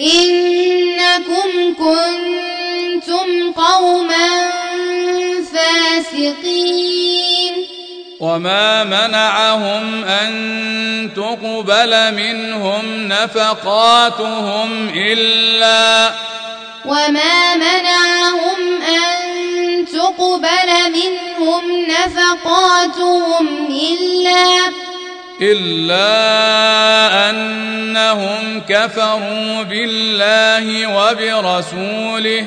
إنكم 0.00 1.74
كنتم 1.74 3.52
قوما 3.52 4.50
فاسقين. 5.52 7.08
وما 8.20 8.84
منعهم 8.84 10.04
أن 10.04 10.30
تقبل 11.16 12.14
منهم 12.14 13.08
نفقاتهم 13.08 14.88
إلا 14.88 16.10
وما 16.84 17.54
منعهم 17.54 18.82
أن 18.82 19.86
تقبل 19.86 20.70
منهم 20.92 21.86
نفقاتهم 21.86 23.66
إلا 23.66 24.72
إلا 25.42 27.30
أنهم 27.30 28.62
كفروا 28.68 29.62
بالله 29.62 30.86
وبرسوله. 30.86 32.46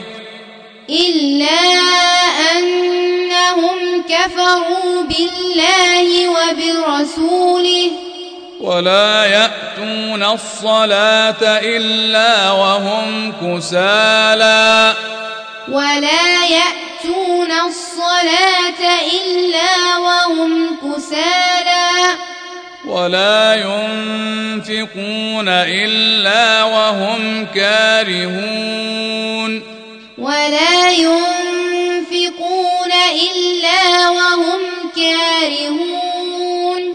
إلا 0.90 1.62
أنهم 2.58 4.04
كفروا 4.10 5.04
بالله 5.04 6.30
وبرسوله. 6.30 7.92
ولا 8.62 9.26
يأتون 9.26 10.24
الصلاة 10.24 11.44
إلا 11.44 12.52
وهم 12.52 13.34
كسالى 13.42 14.94
ولا 15.72 16.46
يأتون 16.46 17.52
الصلاة 17.52 18.82
إلا 19.18 19.98
وهم 19.98 20.78
كسالى 20.78 21.92
ولا 22.88 23.56
ينفقون 23.56 25.50
إلا 25.50 26.64
وهم 26.64 27.48
كارهون. 27.56 29.62
ولا 30.18 30.92
ينفقون 30.92 32.92
إلا 33.12 34.10
وهم 34.10 34.60
كارهون. 34.96 36.94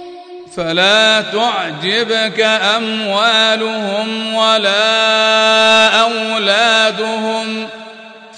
فلا 0.56 1.20
تعجبك 1.20 2.40
أموالهم 2.76 4.34
ولا 4.34 6.00
أولادهم. 6.00 7.68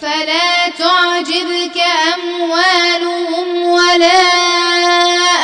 فلا 0.03 0.69
تعجبك 0.79 1.83
أموالهم 2.15 3.67
ولا 3.67 4.23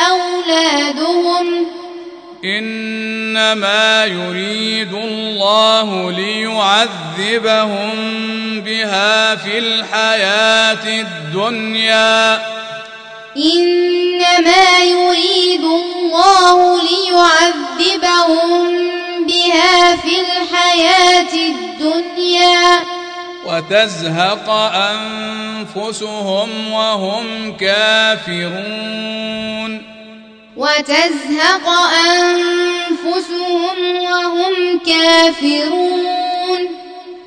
أولادهم. 0.08 1.66
إنما 2.44 4.04
يريد 4.04 4.94
الله 4.94 6.12
ليعذبهم 6.12 7.90
بها 8.60 9.36
في 9.36 9.58
الحياة 9.58 11.00
الدنيا. 11.00 12.34
إنما 13.36 14.78
يريد 14.84 15.64
الله 15.64 16.82
ليعذبهم 16.82 18.68
بها 19.26 19.96
في 19.96 20.20
الحياة 20.20 21.34
الدنيا. 21.34 22.80
وتزهق 23.46 24.50
أنفسهم 25.70 26.72
وهم 26.72 27.56
كافرون. 27.56 29.14
وتزهق 30.56 31.68
أنفسهم 32.08 33.76
وهم 34.02 34.78
كافرون. 34.86 36.60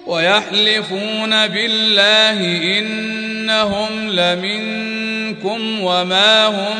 ويحلفون 0.07 1.47
بالله 1.47 2.39
إنهم 2.79 4.09
لمنكم 4.09 5.79
وما 5.83 6.47
هم 6.47 6.77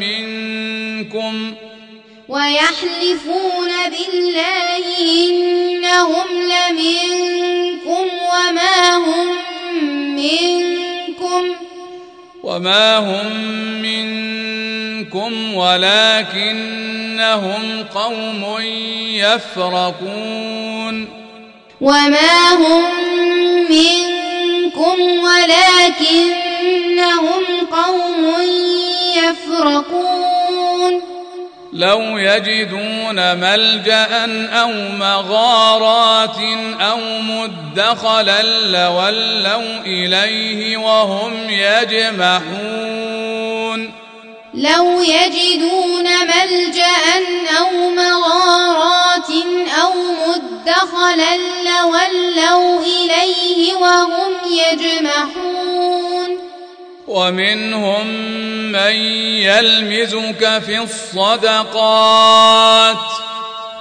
منكم. 0.00 1.54
ويحلفون 2.28 3.70
بالله 3.90 4.84
إنهم 5.00 6.26
لمنكم 6.42 8.04
وما 8.32 8.96
هم 8.96 9.28
منكم. 10.16 11.54
وما 12.42 12.98
هم 12.98 13.32
منكم. 13.82 14.51
ولكنهم 15.54 17.62
قوم 17.94 18.44
يفرقون. 19.06 21.08
وما 21.80 22.54
هم 22.54 22.84
منكم 23.70 24.98
ولكنهم 25.24 27.42
قوم 27.72 28.22
يفرقون. 29.16 30.92
لو 31.72 32.18
يجدون 32.18 33.36
ملجأ 33.36 34.08
أو 34.60 34.72
مغارات 34.98 36.36
أو 36.80 36.98
مدخلا 37.20 38.42
لولوا 38.42 39.80
إليه 39.86 40.76
وهم 40.76 41.50
يجمحون. 41.50 43.22
لو 44.54 45.02
يجدون 45.02 46.04
ملجأ 46.04 46.86
أو 47.58 47.90
مغارات 47.90 49.30
أو 49.82 49.92
مدخلا 50.26 51.36
لولوا 51.36 52.80
إليه 52.80 53.74
وهم 53.74 54.32
يجمحون. 54.50 56.38
ومنهم 57.08 58.06
من 58.72 58.94
يلمزك 59.42 60.62
في 60.66 60.78
الصدقات. 60.78 62.16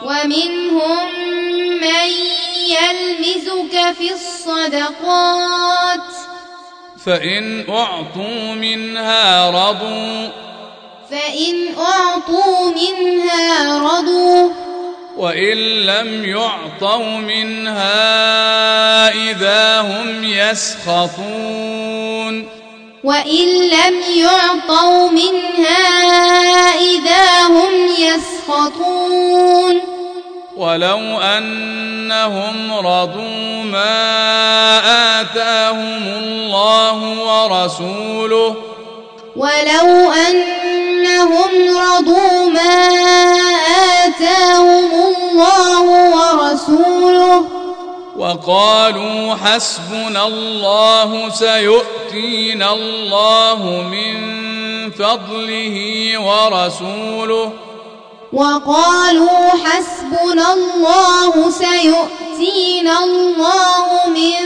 ومنهم 0.04 1.08
من 1.82 2.10
يلمزك 2.68 3.96
في 3.98 4.14
الصدقات. 4.14 6.02
فإن 7.06 7.66
أعطوا 7.70 8.54
منها 8.56 9.50
رضوا. 9.50 10.51
فإن 11.12 11.56
أعطوا 11.78 12.72
منها 12.72 13.78
رضوا. 13.80 14.50
وإن 15.18 15.58
لم 15.86 16.26
يعطوا 16.26 17.18
منها 17.18 17.94
إذا 19.32 19.82
هم 19.82 20.24
يسخطون. 20.24 21.02
وإن 23.04 23.48
لم 23.70 23.96
يعطوا 24.16 25.10
منها 25.10 25.78
إذا 26.80 27.48
هم 27.48 27.74
يسخطون. 28.00 29.82
ولو 30.58 31.20
أنهم 31.22 32.74
رضوا 32.74 33.64
ما 33.64 35.22
آتاهم 35.22 36.04
الله 36.04 36.98
ورسوله 37.26 38.56
ولو 39.36 40.12
أنهم 40.12 41.78
رضوا 41.78 42.50
ما 42.50 42.88
آتاهم 44.06 44.92
الله 44.94 45.82
ورسوله 46.18 47.46
وقالوا 48.18 49.36
حسبنا 49.36 50.28
الله 50.28 51.30
سيؤتينا 51.30 52.74
الله 52.74 53.84
من 53.92 54.42
فضله 54.92 55.78
ورسوله 56.20 57.52
وقالوا 58.34 59.50
حسبنا 59.66 60.54
الله 60.54 61.52
سيؤتينا 61.52 63.04
الله 63.04 63.88
من 64.08 64.38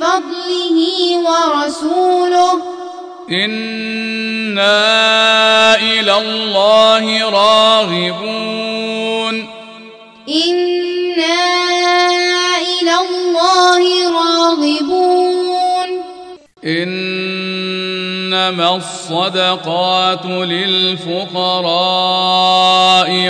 فضله 0.00 0.78
ورسوله 1.18 2.79
إنا 3.32 4.70
إلى 5.76 6.18
الله 6.18 7.30
راغبون 7.30 9.46
إنا 10.28 11.40
إلى 12.58 12.94
الله 13.10 14.12
راغبون 14.12 15.88
إنما 16.64 18.76
الصدقات 18.76 20.24
للفقراء 20.26 21.70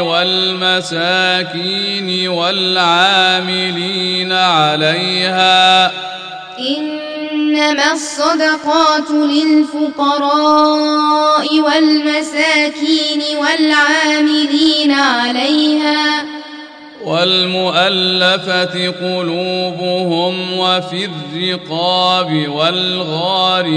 والمساكين 0.00 1.48
والعاملين 2.28 4.32
عليها 4.32 5.92
إنما 7.50 7.92
الصدقات 7.92 9.10
للفقراء 9.10 10.66
والمساكين 11.60 13.22
والعاملين 13.38 14.90
عليها 14.90 16.24
والمؤلفة 17.04 18.88
قلوبهم 18.90 20.58
وفي 20.58 21.04
الرقاب 21.08 22.48
والغارمين 22.48 23.74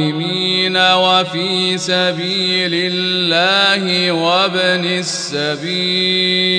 وفي 0.78 1.78
سبيل 1.78 2.74
الله 2.74 4.12
وابن 4.12 4.86
السبيل 5.00 6.54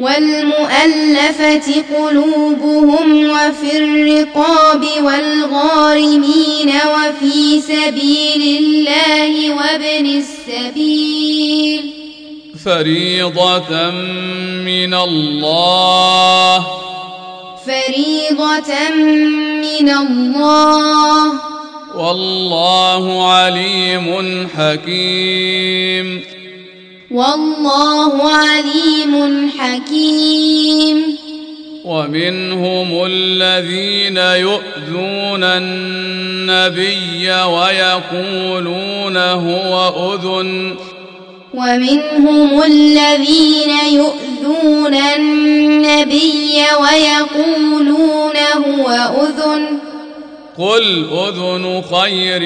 والمؤلفة 0.00 1.84
قلوبهم 1.98 3.30
وفي 3.30 3.76
الرقاب 3.76 4.84
والغارمين 5.04 6.68
وفي 6.68 7.60
سبيل 7.60 8.42
الله 8.58 9.54
وابن 9.54 10.06
السبيل. 10.06 11.92
فريضة 12.64 13.90
من 14.64 14.94
الله. 14.94 16.66
فريضة 17.66 18.72
من 19.60 19.88
الله. 19.88 21.32
والله 21.96 23.32
عليم 23.32 24.48
حكيم. 24.56 26.39
والله 27.14 28.32
عليم 28.32 29.50
حكيم. 29.58 31.16
ومنهم 31.84 33.04
الذين 33.06 34.16
يؤذون 34.16 35.44
النبي 35.44 37.30
ويقولون 37.30 39.16
هو 39.16 39.92
أذن. 40.14 40.76
ومنهم 41.54 42.62
الذين 42.62 43.70
يؤذون 43.92 44.94
النبي 44.94 46.62
ويقولون 46.80 48.36
هو 48.56 48.88
أذن. 49.22 49.89
قل 50.60 51.06
أذن 51.12 51.82
خير 51.92 52.42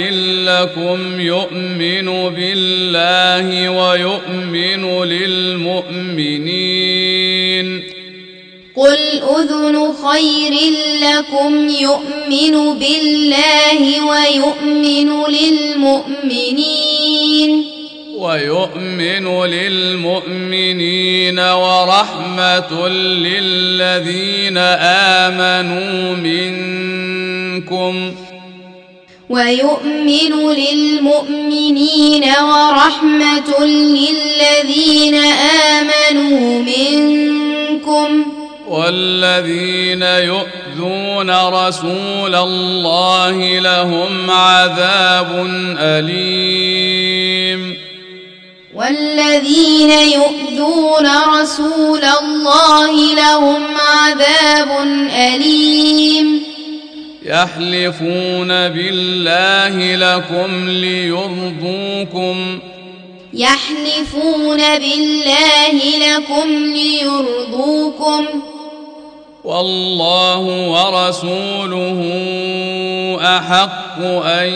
لكم 0.46 1.20
يؤمن 1.20 2.06
بالله 2.34 3.68
ويؤمن 3.68 5.04
للمؤمنين 5.04 6.54
قل 8.76 8.98
أذن 9.36 9.94
خير 10.06 10.52
لكم 11.02 11.68
يؤمن 11.68 12.78
بالله 12.78 13.80
ويؤمن 14.06 15.08
للمؤمنين 15.28 16.54
ويؤمن 18.24 19.44
للمؤمنين 19.44 21.38
ورحمة 21.38 22.88
للذين 22.88 24.58
آمنوا 25.28 26.16
منكم. 26.16 28.14
ويؤمن 29.30 30.52
للمؤمنين 30.52 32.24
ورحمة 32.42 33.66
للذين 33.66 35.14
آمنوا 35.74 36.62
منكم. 36.62 38.24
والذين 38.68 40.02
يؤذون 40.02 41.48
رسول 41.48 42.34
الله 42.34 43.58
لهم 43.58 44.30
عذاب 44.30 45.46
أليم. 45.78 47.83
والذين 48.74 49.90
يؤذون 49.90 51.06
رسول 51.40 52.04
الله 52.04 53.14
لهم 53.14 53.62
عذاب 53.76 54.68
أليم. 55.10 56.40
يحلفون 57.22 58.48
بالله 58.48 59.96
لكم 59.96 60.68
ليرضوكم. 60.68 62.58
يحلفون 63.34 64.58
بالله 64.58 65.76
لكم 65.98 66.48
ليرضوكم. 66.64 68.26
والله 69.44 70.38
ورسوله 70.68 72.00
أحق 73.20 73.98
أن 74.24 74.48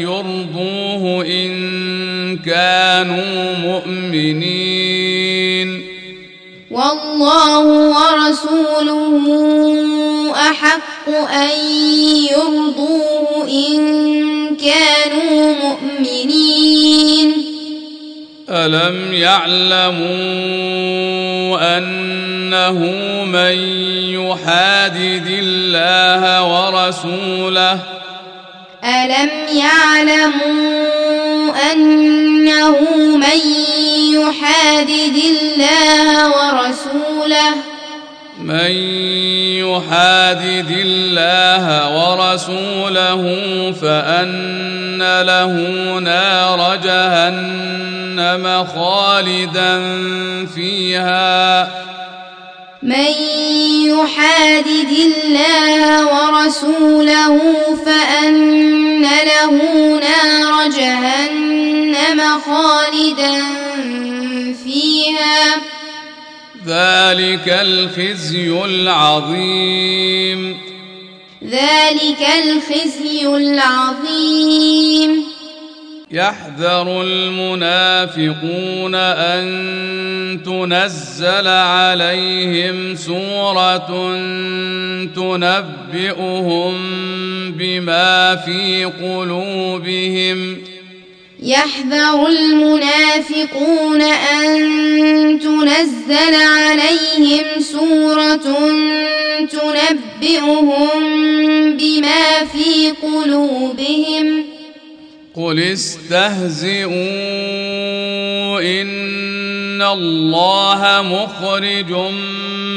يرضوه 0.00 1.24
إن 1.26 2.03
كانوا 2.36 3.56
مؤمنين. 3.58 5.14
والله 6.70 7.58
ورسوله 7.88 9.24
أحق 10.34 11.08
أن 11.08 11.50
يرضوه 12.30 13.48
إن 13.48 13.76
كانوا 14.56 15.54
مؤمنين. 15.64 17.32
ألم 18.50 19.12
يعلموا 19.12 20.04
أنه 21.78 22.78
من 23.24 23.54
يحادد 24.14 25.26
الله 25.28 26.22
ورسوله 26.42 27.93
الم 28.84 29.30
يعلموا 29.48 30.74
انه 31.72 32.76
من 33.16 33.40
يحادد 34.14 35.16
الله 35.30 36.28
ورسوله 36.28 37.54
من 38.40 38.70
يحادد 39.64 40.70
الله 40.70 41.64
ورسوله 41.96 43.22
فان 43.82 45.22
له 45.22 45.52
نار 45.98 46.76
جهنم 46.76 48.66
خالدا 48.74 49.80
فيها 50.54 51.68
من 52.84 53.12
يحادد 53.88 54.92
الله 54.92 56.06
ورسوله 56.06 57.40
فأن 57.86 59.02
له 59.02 59.50
نار 60.00 60.70
جهنم 60.70 62.20
خالدا 62.46 63.42
فيها. 64.64 65.56
ذلك 66.66 67.48
الخزي 67.48 68.64
العظيم. 68.64 70.60
ذلك 71.44 72.28
الخزي 72.44 73.26
العظيم. 73.26 75.33
يحذر 76.10 77.02
المنافقون 77.02 78.94
أن 78.94 79.44
تنزل 80.44 81.48
عليهم 81.48 82.96
سورة 82.96 83.88
تنبئهم 85.16 86.74
بما 87.52 88.36
في 88.36 88.84
قلوبهم. 88.84 90.58
يحذر 91.42 92.26
المنافقون 92.26 94.02
أن 94.02 94.58
تنزل 95.40 96.34
عليهم 96.34 97.44
سورة 97.60 98.36
تنبئهم 99.52 101.00
بما 101.76 102.44
في 102.52 102.90
قلوبهم. 103.02 104.53
قل 105.36 105.58
استهزئوا 105.58 106.92
إن 108.60 109.82
الله 109.82 111.02
مخرج 111.02 111.90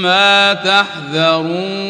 ما 0.01 0.53
تحذرون 0.53 1.87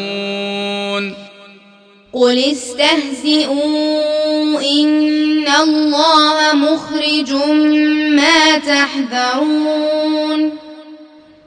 قل 2.12 2.38
استهزئوا 2.38 3.60
إن 4.60 5.48
الله 5.48 6.54
مخرج 6.54 7.32
ما 8.16 8.58
تحذرون 8.58 10.52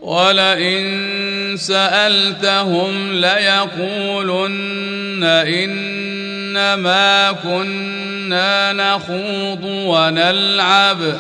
ولئن 0.02 1.58
سألتهم 1.58 3.14
ليقولن 3.14 5.24
إنما 5.24 7.32
كنا 7.32 8.74
نخوض 8.74 9.64
ونلعب. 9.64 11.20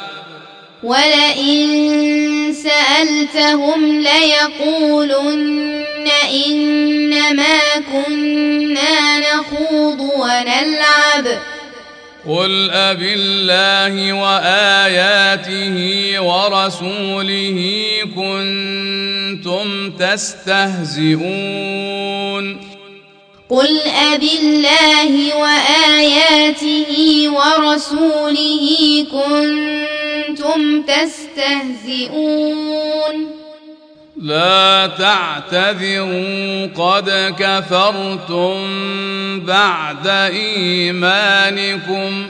ولئن 0.84 2.54
سألتهم 2.54 4.02
ليقولن 4.02 6.08
إنما 6.48 7.60
كنا 7.94 9.20
نخوض 9.20 10.00
ونلعب. 10.00 11.28
قل 12.28 12.70
أب 12.72 13.02
الله 13.02 14.14
وآياته 14.14 15.76
ورسوله 16.22 17.82
كنتم 18.16 19.92
تستهزئون 19.92 21.32
قل 23.50 23.82
أب 24.14 24.24
الله 24.24 25.36
وآياته 25.38 26.94
ورسوله 27.30 29.06
كنتم 29.12 30.82
تستهزئون 30.82 32.12
لا 34.22 34.88
تعتذروا 34.88 36.68
قد 36.76 37.36
كفرتم 37.40 38.56
بعد 39.40 40.08
إيمانكم. 40.08 42.26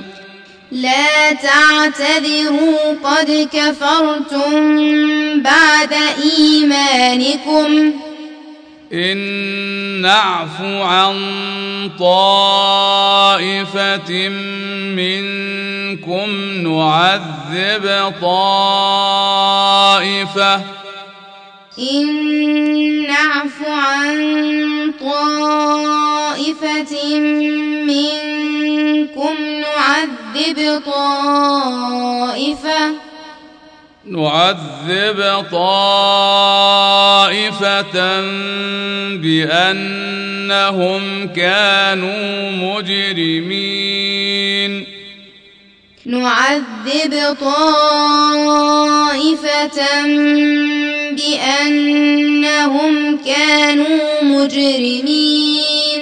لا 0.71 1.33
تعتذروا 1.33 2.95
قد 3.03 3.49
كفرتم 3.53 4.51
بعد 5.43 5.93
إيمانكم. 6.39 7.93
إن 8.93 9.17
نعف 10.01 10.61
عن 10.61 11.15
طائفة 11.99 13.29
منكم 14.95 16.29
نعذب 16.63 18.13
طائفة 18.21 19.21
إن 21.81 22.07
نعف 23.07 23.57
عن 23.67 24.17
طائفة 25.01 26.93
منكم 27.85 29.35
نعذب 29.39 30.81
طائفة 30.85 31.51
نعذب 34.05 35.45
طائفة 35.51 36.71
بأنهم 39.15 41.01
كانوا 41.27 42.51
مجرمين. 42.51 44.21
نعذب 46.05 47.37
طائفة 47.41 48.61
بأنهم 51.11 52.93
كانوا 53.25 54.23
مجرمين. 54.23 56.01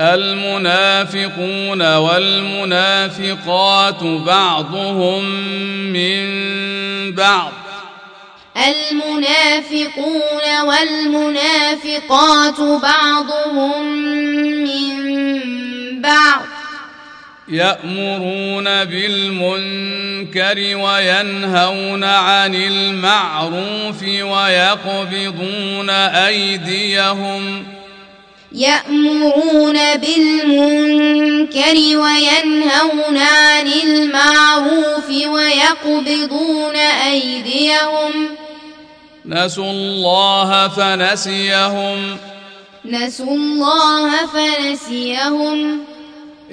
المنافقون 0.00 1.96
والمنافقات 1.96 3.24
بعضهم 4.04 5.24
من 5.92 6.26
بعض. 7.14 7.52
المنافقون 8.56 10.44
والمنافقات 10.64 12.60
بعضهم 12.60 13.86
من 14.64 14.96
بعض. 16.02 16.61
يأمرون 17.52 18.84
بالمنكر 18.84 20.76
وينهون 20.76 22.04
عن 22.04 22.54
المعروف 22.54 24.02
ويقبضون 24.02 25.90
أيديهم. 25.90 27.64
يأمرون 28.52 29.78
بالمنكر 29.96 31.76
وينهون 31.76 33.18
عن 33.18 33.72
المعروف 33.84 35.08
ويقبضون 35.08 36.76
أيديهم. 36.76 38.12
نسوا 39.26 39.70
الله 39.70 40.68
فنسيهم. 40.68 42.16
نسوا 42.84 43.34
الله 43.34 44.10
فنسيهم. 44.26 45.91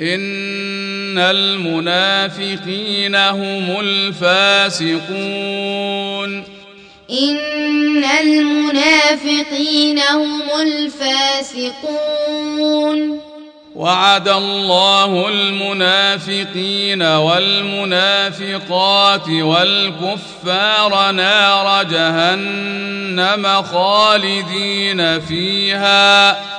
إن 0.01 1.17
المنافقين 1.17 3.15
هم 3.15 3.79
الفاسقون. 3.79 4.99
إن 7.11 8.03
المنافقين 8.21 9.99
هم 9.99 10.41
الفاسقون. 10.61 11.79
وعد 13.75 14.27
الله 14.27 15.27
المنافقين 15.29 17.01
والمنافقات 17.01 18.49
والكفار 19.29 21.11
نار 21.11 21.83
جهنم 21.83 23.61
خالدين 23.61 25.19
فيها. 25.19 26.58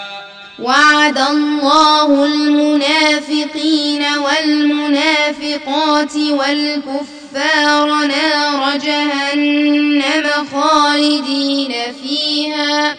وعد 0.61 1.19
الله 1.19 2.25
المنافقين 2.25 4.03
والمنافقات 4.25 6.17
والكفار 6.17 8.07
نار 8.07 8.77
جهنم 8.77 10.27
خالدين 10.53 11.73
فيها. 12.03 12.97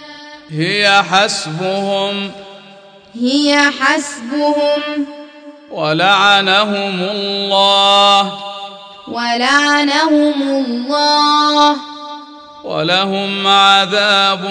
هي 0.50 1.04
حسبهم 1.12 2.32
هي 3.22 3.72
حسبهم 3.80 5.06
ولعنهم 5.72 7.02
الله. 7.02 8.34
ولعنهم 9.08 10.42
الله. 10.42 11.76
ولهم 12.64 13.48
عذاب 13.48 14.46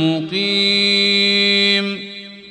مقيم. 0.00 2.13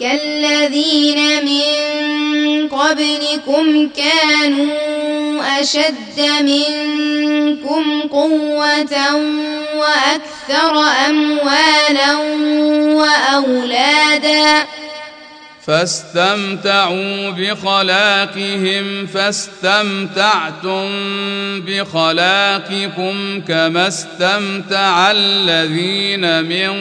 كالذين 0.00 1.44
من 1.44 1.66
قبلكم 2.68 3.88
كانوا 3.96 5.60
أشد 5.60 6.20
منكم 6.40 8.00
قوة 8.02 9.14
وأكثر 9.76 10.80
أموالا 11.08 12.14
وأولادا 12.94 14.66
فاستمتعوا 15.66 17.30
بخلاقهم 17.30 19.06
فاستمتعتم 19.06 20.88
بخلاقكم 21.60 23.40
كما 23.48 23.88
استمتع 23.88 25.10
الذين 25.10 26.44
من 26.44 26.72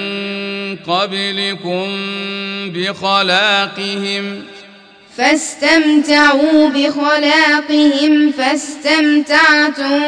قبلكم 0.76 1.88
بخلاقهم. 2.76 4.44
فاستمتعوا 5.18 6.70
بخلاقهم 6.70 8.32
فاستمتعتم 8.32 10.02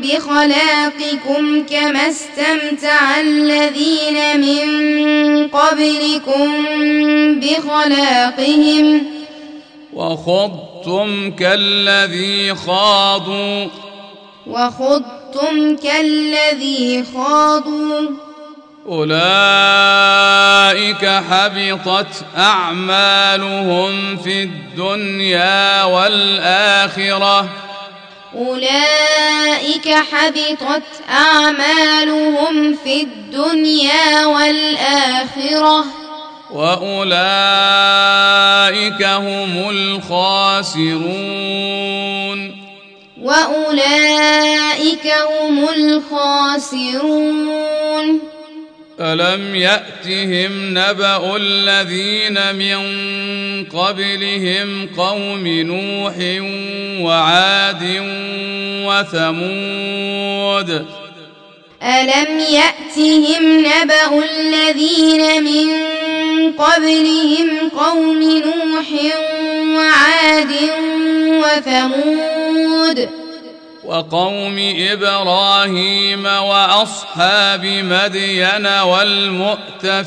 بخلاقكم 0.00 1.66
كما 1.66 2.08
استمتع 2.08 3.20
الذين 3.20 4.40
من 4.40 4.68
قبلكم 5.48 6.64
بخلاقهم. 7.40 9.02
وخضتم 9.94 11.30
كالذي 11.30 12.54
خاضوا. 12.54 13.66
وخضتم 14.46 15.76
كالذي 15.76 17.04
خاضوا. 17.14 18.23
أولئك 18.88 19.14
حبطت 21.06 22.24
أعمالهم 22.36 24.16
في 24.16 24.42
الدنيا 24.42 25.84
والآخرة. 25.84 27.48
أولئك 28.34 29.88
حبطت 29.88 30.82
أعمالهم 31.10 32.76
في 32.84 33.02
الدنيا 33.02 34.26
والآخرة. 34.26 35.84
وأولئك 36.52 37.02
هم 39.02 39.70
الخاسرون. 39.70 40.94
وأولئك 43.22 45.06
هم 45.06 45.68
الخاسرون. 45.68 47.54
ألم 49.00 49.54
يأتهم 49.54 50.78
نبأ 50.78 51.36
الذين 51.36 52.54
من 52.54 52.78
قبلهم 53.64 54.88
قوم 54.96 55.46
نوح 55.46 56.14
وعاد 57.00 57.82
وثمود 58.86 60.70
ألم 61.82 62.38
يأتهم 62.38 63.66
نبأ 63.66 64.24
الذين 64.24 65.44
من 65.44 65.66
قبلهم 66.52 67.68
قوم 67.76 68.22
نوح 68.22 68.86
وعاد 69.76 70.52
وثمود 71.44 73.23
وقوم 73.84 74.56
إبراهيم 74.92 76.26
وأصحاب 76.26 77.64
مدين 77.64 78.66
والمؤتفكات 78.66 80.04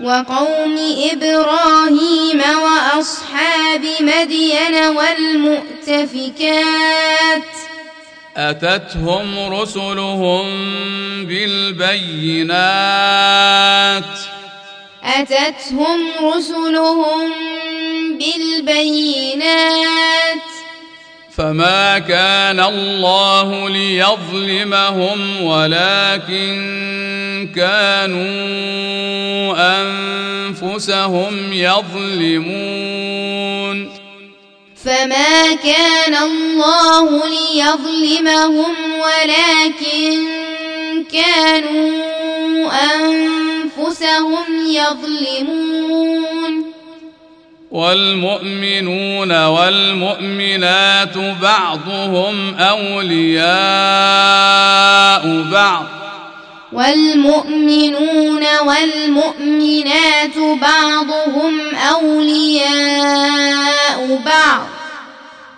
وقوم 0.00 0.76
إبراهيم 1.12 2.42
وأصحاب 2.62 3.84
مدين 4.00 4.74
والمؤتفكات 4.96 6.28
أتتهم 8.36 9.52
رسلهم 9.54 10.46
بالبينات 11.26 12.78
أتتهم 15.04 16.00
رسلهم 16.22 17.32
بالبينات 18.18 19.68
فما 21.38 21.98
كان 21.98 22.60
الله 22.60 23.70
ليظلمهم 23.70 25.42
ولكن 25.42 26.58
كانوا 27.56 28.28
انفسهم 29.80 31.52
يظلمون 31.52 32.98
فما 34.84 35.54
كان 35.54 36.14
الله 36.14 37.22
ليظلمهم 37.28 38.74
ولكن 39.00 40.24
كانوا 41.12 42.72
انفسهم 42.96 44.44
يظلمون 44.66 46.67
والمؤمنون 47.70 49.44
والمؤمنات 49.44 51.18
بعضهم 51.42 52.54
أولياء 52.54 53.48
بعض. 55.52 55.84
والمؤمنون 56.72 58.42
والمؤمنات 58.66 60.38
بعضهم 60.60 61.76
أولياء 61.76 62.68
بعض. 64.24 64.66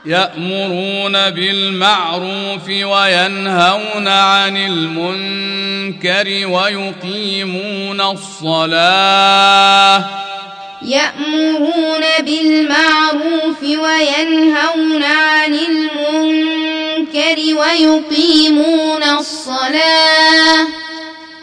يأمرون 0.07 1.31
بالمعروف 1.31 2.69
وينهون 2.69 4.09
عن 4.09 4.57
المنكر 4.57 6.47
ويقيمون 6.47 8.01
الصلاة 8.01 10.05
يأمرون 10.91 12.03
بالمعروف 12.21 13.63
وينهون 13.63 15.03
عن 15.03 15.55
المنكر 15.55 17.39
ويقيمون 17.39 19.03
الصلاة. 19.03 20.67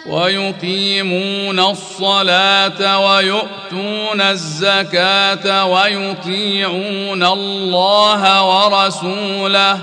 ويقيمون 0.07 1.59
الصلاة 1.59 2.99
ويؤتون 3.07 4.21
الزكاة 4.21 5.65
ويطيعون 5.65 7.23
الله 7.23 8.43
ورسوله. 8.43 9.79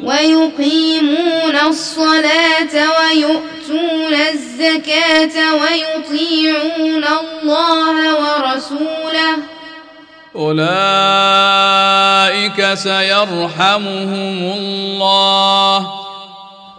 ويقيمون 0.00 1.56
الصلاة 1.66 2.74
ويؤتون 3.00 4.14
الزكاة 4.14 5.54
ويطيعون 5.54 7.04
الله 7.04 8.14
ورسوله. 8.14 9.36
أولئك 10.36 11.54
سيرحمهم 12.74 14.38
الله. 14.58 15.78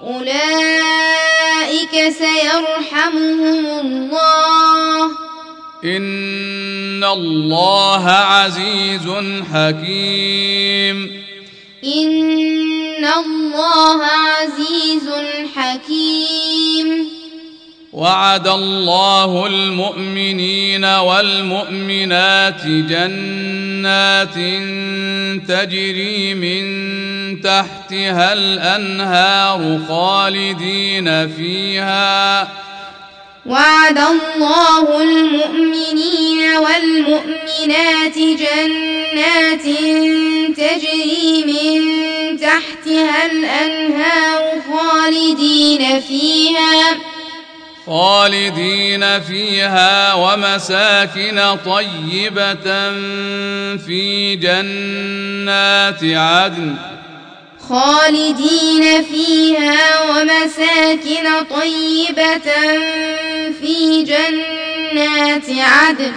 أولئك 0.03 1.93
سيرحمهم 2.09 3.65
الله. 3.85 5.03
إن 5.83 7.03
الله 7.03 8.09
عزيز 8.09 9.07
حكيم. 9.53 11.23
إن 11.83 12.86
الله 13.07 14.03
عزيز 14.03 15.09
حكيم. 15.55 17.17
وعد 17.93 18.47
الله 18.47 19.47
المؤمنين 19.47 20.85
والمؤمنات 20.85 22.65
جنات 22.65 24.35
تجري 25.47 26.33
من 26.33 26.67
تحتها 27.41 28.33
الأنهار 28.33 29.79
خالدين 29.89 31.27
فيها 31.29 32.66
وعد 33.47 33.97
الله 33.97 35.01
المؤمنين 35.01 36.57
والمؤمنات 36.57 38.17
جنات 38.17 39.65
تجري 40.57 41.43
من 41.47 41.81
تحتها 42.39 43.25
الأنهار 43.25 44.61
خالدين 44.71 46.01
فيها 46.01 46.97
خالدين 47.85 49.19
فيها 49.19 50.13
ومساكن 50.13 51.57
طيبة 51.65 52.91
في 53.77 54.35
جنات 54.35 56.03
عدن 56.03 56.75
خالدين 57.69 59.03
فيها 59.03 60.01
ومساكن 60.01 61.45
طيبة 61.49 62.51
في 63.61 64.03
جنات 64.03 65.49
عدن. 65.49 66.11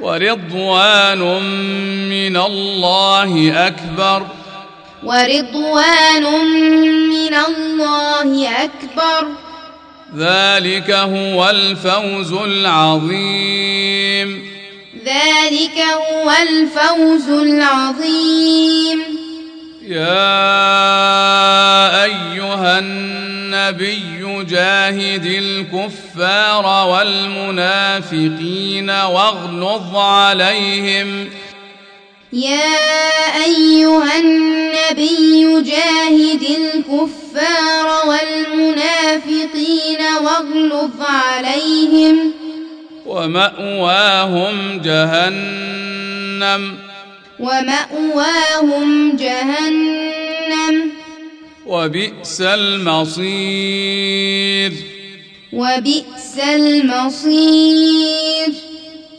ورضوان 0.00 1.18
من 2.08 2.36
الله 2.36 3.52
أكبر. 3.66 4.26
ورضوان 5.04 6.22
من 7.08 7.34
الله 7.34 8.48
أكبر. 8.48 9.28
ذلك 10.16 10.90
هو 10.90 11.50
الفوز 11.50 12.32
العظيم. 12.32 14.28
ذلك 15.04 15.78
هو 15.78 16.32
الفوز 16.42 17.28
العظيم. 17.28 19.23
يا 19.88 20.44
أيها 22.04 22.78
النبي 22.78 24.44
جاهد 24.44 25.26
الكفار 25.26 26.88
والمنافقين 26.88 28.90
واغلظ 28.90 29.96
عليهم. 29.96 31.28
يا 32.32 32.76
أيها 33.44 34.20
النبي 34.20 35.62
جاهد 35.62 36.42
الكفار 36.42 38.08
والمنافقين 38.08 39.98
واغلظ 40.24 41.00
عليهم. 41.00 42.32
ومأواهم 43.06 44.80
جهنم. 44.84 46.93
ومأواهم 47.40 49.16
جهنم. 49.16 50.90
وبئس 51.66 52.40
المصير. 52.40 54.72
وبئس 55.52 56.38
المصير. 56.48 58.48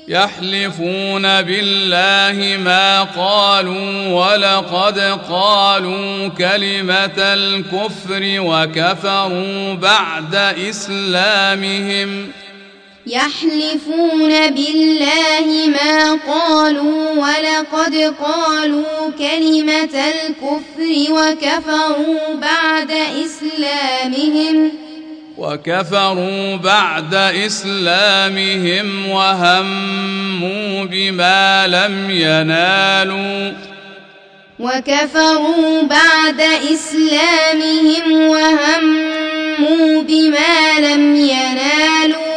يحلفون 0.07 1.41
بالله 1.41 2.63
ما 2.63 3.03
قالوا 3.03 4.07
ولقد 4.07 4.99
قالوا 5.29 6.27
كلمة 6.27 7.17
الكفر 7.17 8.35
وكفروا 8.39 9.73
بعد 9.73 10.35
إسلامهم. 10.69 12.31
يحلفون 13.07 14.49
بالله 14.49 15.67
ما 15.67 16.13
قالوا 16.33 17.09
ولقد 17.11 18.13
قالوا 18.23 19.11
كلمة 19.19 20.03
الكفر 20.07 21.13
وكفروا 21.13 22.35
بعد 22.41 22.91
إسلامهم 23.25 24.71
وكفروا 25.37 26.55
بعد 26.55 27.13
إسلامهم 27.13 29.09
وهموا 29.09 30.83
بما 30.85 31.67
لم 31.67 32.11
ينالوا 32.11 33.53
وكفروا 34.59 35.81
بعد 35.81 36.41
إسلامهم 36.73 38.11
وهموا 38.29 40.01
بما 40.01 40.79
لم 40.79 41.15
ينالوا 41.15 42.34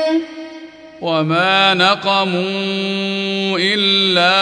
وما 1.00 1.74
نقموا 1.74 3.58
الا 3.58 4.38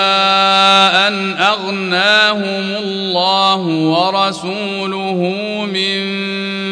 ان 1.08 1.32
اغناهم 1.32 2.76
الله 2.84 3.60
ورسوله 3.66 5.20
من 5.72 6.00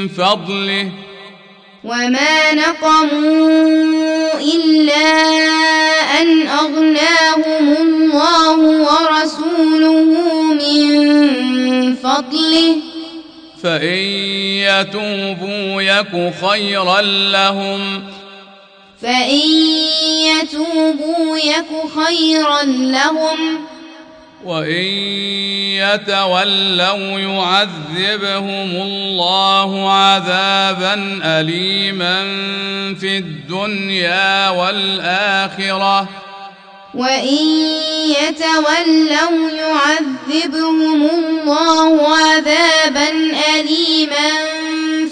فضله 0.08 0.88
وما 1.84 2.52
نقموا 2.54 4.32
إلا 4.40 5.06
أن 6.20 6.46
أغناهم 6.48 7.76
الله 7.80 8.58
ورسوله 8.58 10.04
من 10.52 11.94
فضله 11.96 12.76
فإن 13.62 13.98
يتوبوا 14.64 15.82
يك 15.82 16.32
خيرا 16.44 17.00
لهم 17.02 18.02
فإن 19.04 19.50
يتوبوا 20.24 21.38
يك 21.38 21.66
خيرا 21.96 22.62
لهم 22.62 23.64
وان 24.44 24.84
يتولوا 25.76 27.18
يعذبهم 27.18 28.70
الله 28.82 29.92
عذابا 29.92 31.20
اليما 31.24 32.22
في 33.00 33.18
الدنيا 33.18 34.48
والاخره 34.48 36.08
وان 36.94 37.36
يتولوا 38.22 39.50
يعذبهم 39.50 41.02
الله 41.02 42.16
عذابا 42.16 43.08
اليما 43.56 44.30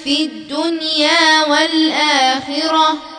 في 0.04 0.22
الدنيا 0.22 1.44
والاخره 1.48 3.11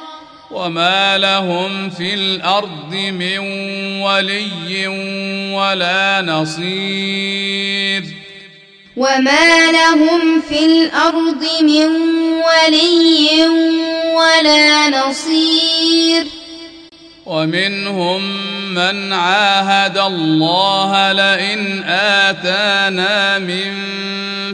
وما 0.54 1.18
لهم 1.18 1.90
في 1.90 2.14
الأرض 2.14 2.94
من 2.94 3.38
ولي 4.02 4.88
ولا 5.54 6.22
نصير 6.22 8.04
وما 8.98 9.72
لهم 9.72 10.42
في 10.50 10.66
الأرض 10.66 11.44
من 11.62 11.86
ولي 12.46 13.48
ولا 14.16 14.90
نصير 14.90 16.43
ومنهم 17.26 18.22
من 18.74 19.14
عاهد 19.14 19.98
الله 19.98 21.12
لئن 21.12 21.84
آتانا 21.88 23.40
من 23.40 23.74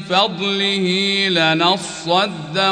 فضله 0.09 1.27
لنصدقن 1.29 2.69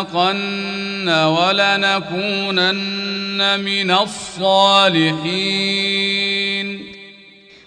ولنكونن 1.09 2.79
من 3.59 3.91
الصالحين. 3.91 5.27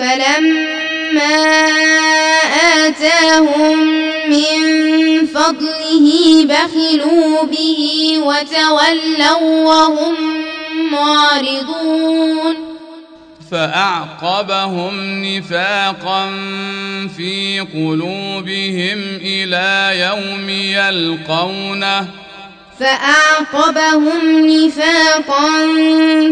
فلما 0.00 1.66
آتاهم 2.86 3.78
من 4.28 4.60
فضله 5.26 6.44
بخلوا 6.44 7.44
به 7.44 8.14
وتولوا 8.18 9.64
وهم 9.64 10.14
معرضون 10.92 12.56
فأعقبهم 13.50 15.24
نفاقا 15.24 16.30
في 17.16 17.60
قلوبهم 17.60 18.98
إلى 19.22 20.00
يوم 20.00 20.48
يلقونه 20.50 22.06
فأعقبهم 22.80 24.46
نفاقا 24.46 25.50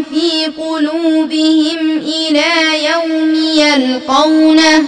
في 0.09 0.45
قلوبهم 0.57 1.97
إلى 1.97 2.85
يوم 2.85 3.35
يلقونه. 3.35 4.83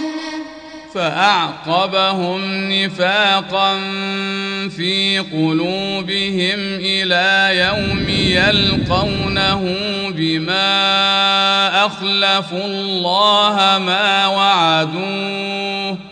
فأعقبهم 0.94 2.40
نفاقا 2.72 3.78
في 4.76 5.18
قلوبهم 5.32 6.58
إلى 6.80 7.58
يوم 7.58 8.08
يلقونه 8.08 9.76
بما 10.10 11.86
أخلفوا 11.86 12.64
الله 12.64 13.78
ما 13.78 14.26
وعدوه. 14.26 16.11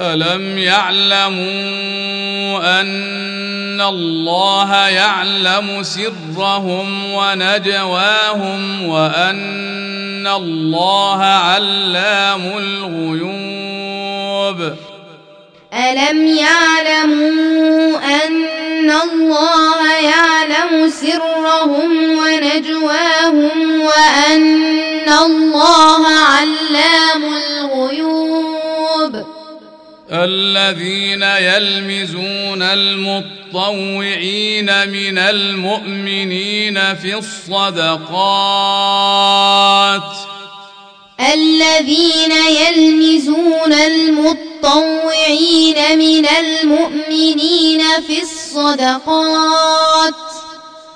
ألم 0.00 0.58
يعلموا 0.58 1.40
أن 2.80 3.80
الله 3.80 4.88
يعلم 4.88 5.82
سرهم 5.82 7.14
ونجواهم 7.14 8.88
وأن 8.88 10.26
الله 10.26 11.22
علام 11.22 12.58
الغيوب 12.58 13.30
ألم 15.74 16.26
يعلموا 16.26 17.98
أن 17.98 18.90
الله 18.90 19.92
يعلم 20.02 20.90
سرهم 20.90 22.18
ونجواهم 22.18 23.80
وأن 23.80 25.08
الله 25.08 26.06
علام 26.06 27.24
الغيوب 27.24 29.39
الذين 30.12 31.22
يلمزون 31.22 32.62
المطوعين 32.62 33.28
من 34.88 35.18
المؤمنين 35.18 36.94
في 36.94 37.18
الصدقات. 37.18 38.10
الذين 41.20 42.32
يلمزون 42.32 43.72
المطوعين 43.72 44.38
من 45.98 46.26
المؤمنين 46.28 47.80
في 48.06 48.22
الصدقات. 48.22 50.14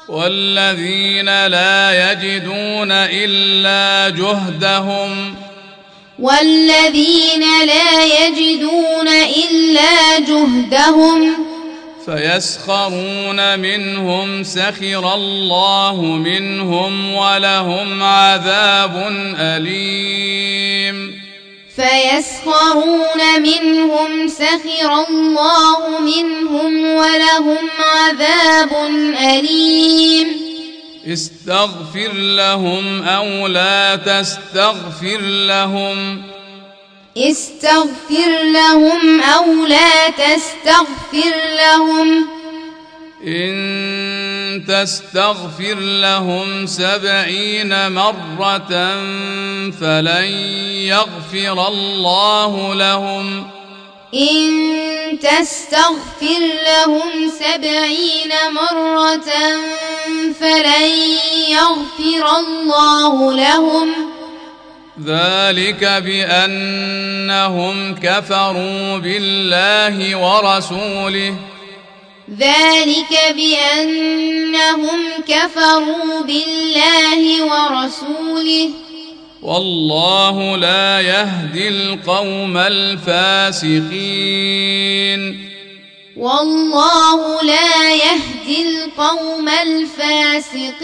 والذين 0.09 1.47
لا 1.47 2.13
يجدون 2.13 2.93
إلا 2.93 4.09
جهدهم 4.17 5.35
والذين 6.19 7.41
لا 7.67 8.05
يجدون 8.05 9.09
إلا 9.09 10.19
جهدهم 10.19 11.33
فيسخرون 12.07 13.59
منهم 13.59 14.43
سخر 14.43 15.15
الله 15.15 16.03
منهم 16.03 17.15
ولهم 17.15 18.03
عذاب 18.03 19.07
أليم. 19.39 21.21
فيسخرون 21.77 23.43
منهم 23.43 24.29
سخر 24.29 25.05
الله 25.09 26.01
منهم 26.01 26.85
ولهم 26.85 27.71
عذاب 27.81 28.73
أليم. 29.19 30.44
استغفر 31.07 32.13
لهم 32.13 33.03
أو 33.03 33.47
لا 33.47 33.97
تستغفر 33.97 35.21
لهم. 35.21 36.23
استغفر 37.17 38.31
لهم 38.55 39.23
أو 39.23 39.67
لا 39.67 40.11
تستغفر 40.11 41.35
لهم. 41.57 42.27
إن 43.27 44.65
تستغفر 44.69 45.75
لهم 45.81 46.67
سبعين 46.67 47.93
مرة 47.93 49.01
فلن 49.71 50.25
يغفر 50.89 51.69
الله 51.69 52.75
لهم. 52.75 53.47
إن 54.15 55.19
تستغفر 55.19 56.41
لهم 56.67 57.31
سبعين 57.39 58.33
مرة 58.51 59.31
فلن 60.41 60.91
يغفر 61.49 62.39
الله 62.39 63.33
لهم. 63.33 63.93
ذلك 65.05 65.85
بأنهم 66.05 67.95
كفروا 67.95 68.99
بالله 68.99 70.17
ورسوله. 70.17 71.35
ذلك 72.39 73.35
بأنهم 73.37 75.01
كفروا 75.29 76.21
بالله 76.23 77.45
ورسوله. 77.45 78.71
والله 79.45 80.57
لا 80.57 81.01
يهدي 81.01 81.69
القوم 81.69 82.57
الفاسقين. 82.57 83.91
والله 86.17 87.43
لا 87.43 87.95
يهدي 87.95 88.69
القوم 88.69 89.49
الفاسقين. 89.49 90.75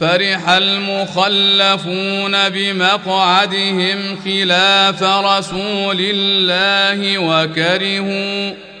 فرح 0.00 0.48
المخلفون 0.48 2.48
بمقعدهم 2.48 4.18
خلاف 4.24 5.02
رسول 5.02 5.96
الله 6.00 7.18
وكرهوا 7.18 8.71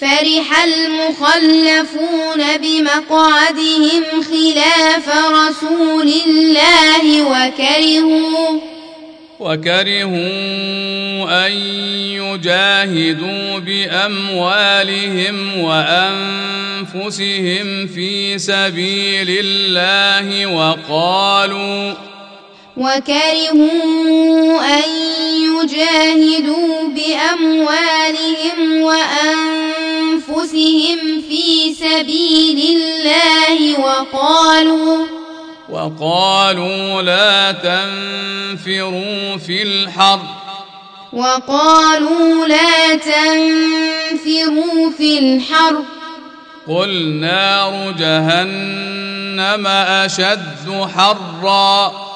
فرح 0.00 0.64
المخلفون 0.64 2.40
بمقعدهم 2.62 4.02
خلاف 4.22 5.08
رسول 5.08 6.12
الله 6.26 7.22
وكرهوا 7.22 8.60
وكرهوا 9.40 10.16
أن 11.46 11.52
يجاهدوا 12.12 13.58
بأموالهم 13.58 15.36
وأنفسهم 15.60 17.06
في 17.86 18.38
سبيل 18.38 19.26
الله 19.30 20.46
وقالوا 20.46 21.94
وكرهوا 22.76 24.60
أن 24.60 24.82
يجاهدوا 25.32 26.88
بأموالهم 26.88 28.82
وأنفسهم 28.82 30.42
في 31.28 31.74
سبيل 31.74 32.76
الله 32.76 33.80
وقالوا 33.80 35.06
وقالوا 35.68 37.02
لا 37.02 37.52
تنفروا 37.52 39.36
في 39.36 39.62
الحر. 39.62 40.20
وقالوا 41.12 42.46
لا 42.46 42.94
تنفروا 42.94 44.90
في 44.98 45.18
الحر. 45.18 45.82
قل 46.68 47.04
نار 47.20 47.94
جهنم 47.98 49.66
أشد 49.66 50.88
حرًّا. 50.96 52.15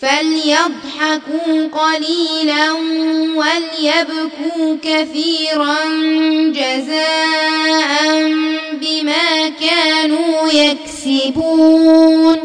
فليضحكوا 0.00 1.68
قليلا 1.72 2.72
وليبكوا 3.36 4.76
كثيرا 4.82 5.78
جزاء 6.50 7.92
بما 8.80 9.28
كانوا 9.60 10.48
يكسبون. 10.52 12.38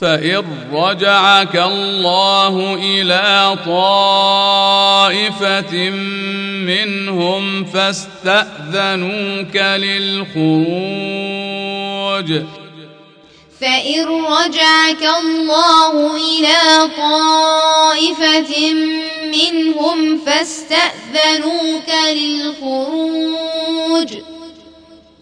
فإن 0.00 0.44
رجعك 0.72 1.56
الله 1.56 2.74
إلى 2.74 3.56
طائفة 3.66 4.70
منهم 6.64 7.64
فاستأذنوك 7.64 9.56
للخروج. 9.56 10.28
فإن 13.60 14.04
رجعك 14.06 15.02
الله 15.20 16.16
إلى 16.16 16.90
طائفة 16.96 18.72
منهم 19.24 20.18
فاستأذنوك 20.26 21.90
للخروج 22.14 23.38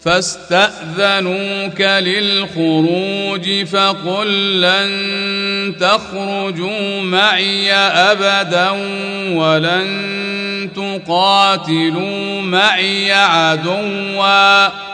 فاستأذنوك 0.01 1.81
للخروج 1.81 3.65
فقل 3.65 4.61
لن 4.61 5.75
تخرجوا 5.79 7.01
معي 7.01 7.73
أبدا 7.73 8.69
ولن 9.37 9.87
تقاتلوا 10.75 12.41
معي 12.41 13.11
عدواً 13.11 14.87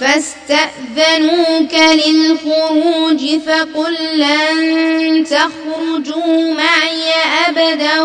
فاستأذنوك 0.00 1.74
للخروج 1.74 3.40
فقل 3.46 3.96
لن 4.14 5.24
تخرجوا 5.24 6.54
معي 6.54 7.12
أبدا 7.48 8.02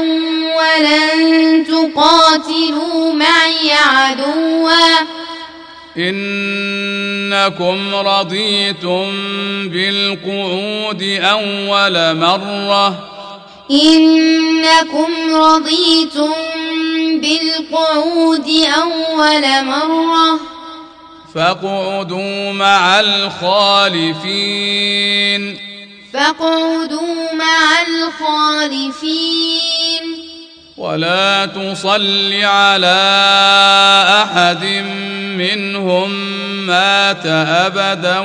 ولن 0.58 1.66
تقاتلوا 1.68 3.14
معي 3.14 3.72
عدوا. 3.72 4.72
إنكم 5.98 7.96
رضيتم 7.96 9.06
بالقعود 9.70 11.04
أول 11.22 12.16
مرة. 12.16 12.88
إنكم 13.72 15.36
رضيتم 15.36 16.34
بالقعود 17.22 18.50
أول 18.78 19.66
مرة. 19.66 20.61
فاقعدوا 21.36 22.52
مع 22.54 23.00
الخالفين. 23.00 24.22
فاقعدوا 26.14 27.34
مع 27.34 27.82
الخالفين. 27.88 29.22
ولا 30.78 31.46
تصل 31.46 32.34
على 32.44 33.02
أحد 34.24 34.66
منهم 35.38 36.12
مات 36.68 37.26
أبدا 37.26 38.20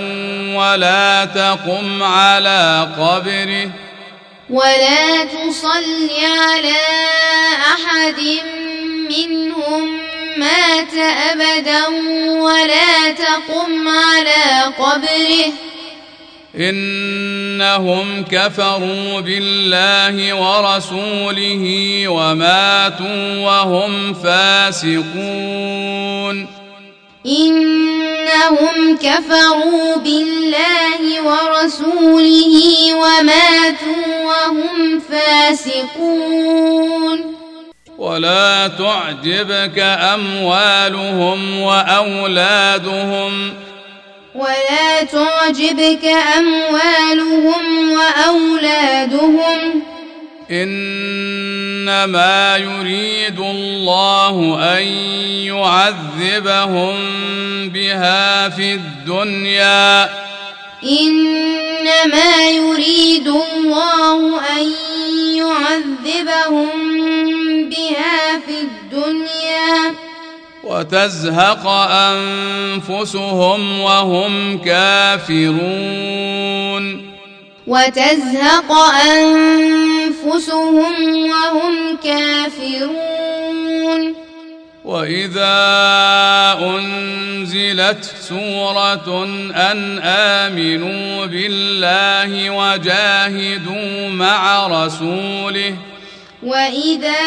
ولا 0.57 1.25
تقم 1.25 2.03
على 2.03 2.89
قبره. 2.99 3.71
ولا 4.51 5.25
تصل 5.25 6.11
على 6.25 6.77
أحد 7.75 8.21
منهم 9.11 10.16
مات 10.39 10.95
أبدا 11.33 11.87
ولا 12.29 13.13
تقم 13.13 13.89
على 13.89 14.73
قبره. 14.79 15.53
إنهم 16.57 18.25
كفروا 18.25 19.21
بالله 19.21 20.35
ورسوله 20.35 21.65
وماتوا 22.09 23.39
وهم 23.39 24.15
فاسقون. 24.15 25.07
إنهم 27.27 28.97
كفروا 28.97 29.97
بالله 29.97 31.23
ورسوله 31.23 32.95
وماتوا 32.95 34.25
وهم 34.25 35.01
فاسقون. 35.11 37.37
ولا 37.99 38.69
تعجبك 38.69 39.79
أموالهم 39.79 41.61
وأولادهم. 41.61 43.55
ولا 44.35 45.03
تعجبك 45.13 46.05
أموالهم 46.39 47.93
وأولادهم. 47.93 49.83
إنما 50.51 52.57
يريد 52.57 53.41
الله 53.41 54.59
أن 54.79 54.83
يعذبهم 55.47 56.95
بها 57.69 58.49
في 58.49 58.75
الدنيا. 58.75 60.11
إنما 60.87 62.51
يريد 62.51 63.29
الله 63.29 64.41
أن 64.41 64.73
يعذبهم 65.37 66.69
بها 67.69 68.39
في 68.47 68.61
الدنيا 68.61 69.95
وتزهق 70.65 71.67
أنفسهم 71.91 73.81
وهم 73.81 74.59
كافرون. 74.59 75.57
وتزهق 77.67 78.73
أنفسهم 79.09 80.93
وهم 81.31 81.97
كافرون. 82.05 83.47
وإذا 84.87 85.59
أنزلت 86.63 88.05
سورة 88.29 89.25
أن 89.55 89.99
آمنوا 90.05 91.27
بالله 91.27 92.51
وجاهدوا 92.51 94.09
مع 94.09 94.67
رسوله 94.67 95.77
وإذا 96.43 97.25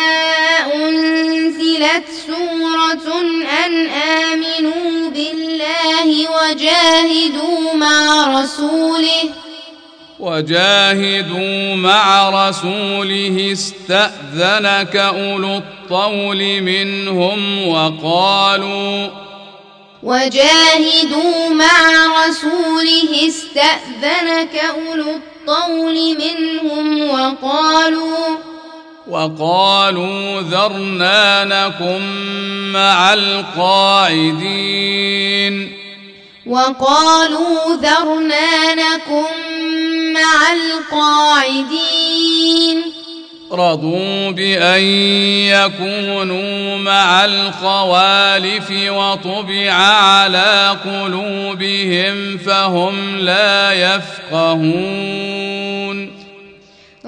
أنزلت 0.76 2.08
سورة 2.28 3.22
أن 3.66 3.88
آمنوا 3.90 5.10
بالله 5.10 6.28
وجاهدوا 6.30 7.74
مع 7.76 8.28
رسوله 8.42 9.49
وجاهدوا 10.20 11.76
مع 11.76 12.30
رسوله 12.30 13.50
استأذنك 13.52 14.96
أولو 14.96 15.58
الطول 15.58 16.62
منهم 16.62 17.68
وقالوا 17.68 19.10
وجاهدوا 20.04 21.50
مع 21.50 22.06
رسوله 22.28 23.28
استأذنك 23.28 24.56
أولو 24.56 25.06
الطول 25.10 26.18
منهم 26.18 27.10
وقالوا 27.10 28.38
وقالوا 29.08 30.42
ذرنا 30.42 31.44
نكن 31.44 32.02
مع 32.72 33.14
القاعدين 33.14 34.60
وقالوا 36.50 37.76
ذرنا 37.76 38.76
نكن 38.76 39.34
مع 40.14 40.52
القاعدين. 40.92 42.78
رضوا 43.52 44.32
بأن 44.32 44.82
يكونوا 45.50 46.78
مع 46.78 47.26
الخوالف 47.26 48.72
وطبع 48.72 49.74
على 49.74 50.78
قلوبهم 50.86 52.38
فهم 52.38 53.18
لا 53.18 53.74
يفقهون. 53.74 54.60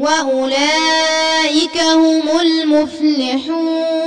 وأولئك 0.00 1.76
هم 1.78 2.22
المفلحون. 2.40 4.00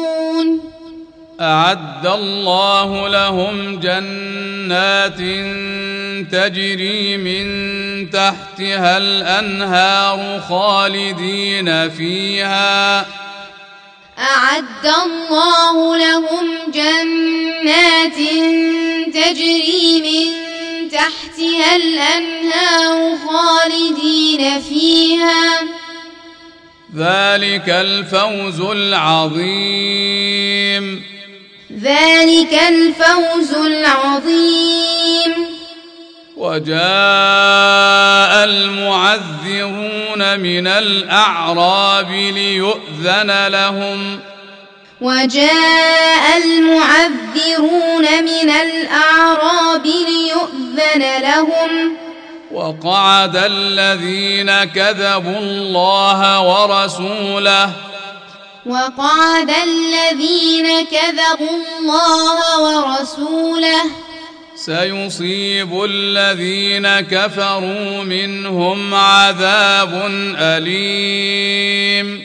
أعد 1.41 2.07
الله 2.07 3.07
لهم 3.07 3.79
جنات 3.79 5.19
تجري 6.31 7.17
من 7.17 7.45
تحتها 8.09 8.97
الأنهار 8.97 10.41
خالدين 10.49 11.89
فيها. 11.89 12.99
أعد 14.19 14.85
الله 15.05 15.97
لهم 15.97 16.47
جنات 16.73 18.19
تجري 19.13 20.01
من 20.01 20.27
تحتها 20.89 21.75
الأنهار 21.75 23.17
خالدين 23.27 24.61
فيها. 24.61 25.82
ذلك 26.97 27.69
الفوز 27.69 28.61
العظيم. 28.61 30.03
ذلك 31.81 32.59
الفوز 32.67 33.53
العظيم. 33.53 35.33
وجاء 36.37 38.43
المعذرون 38.43 40.39
من 40.39 40.67
الأعراب 40.67 42.11
ليؤذن 42.11 43.47
لهم. 43.47 44.19
وجاء 45.01 46.37
المعذرون 46.37 48.23
من 48.23 48.49
الأعراب 48.49 49.85
ليؤذن 49.85 51.21
لهم. 51.21 52.02
وقعد 52.53 53.35
الذين 53.35 54.63
كذبوا 54.63 55.37
الله 55.37 56.41
ورسوله 56.41 57.69
وقعد 58.65 59.49
الذين 59.49 60.85
كذبوا 60.85 61.57
الله 61.79 62.37
ورسوله 62.61 63.83
سيصيب 64.55 65.83
الذين 65.83 66.99
كفروا 66.99 68.03
منهم 68.03 68.93
عذاب 68.93 70.11
أليم. 70.37 72.23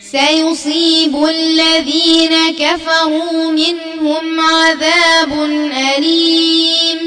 سيصيب 0.00 1.24
الذين 1.24 2.56
كفروا 2.58 3.50
منهم 3.50 4.40
عذاب 4.40 5.32
أليم. 5.96 6.98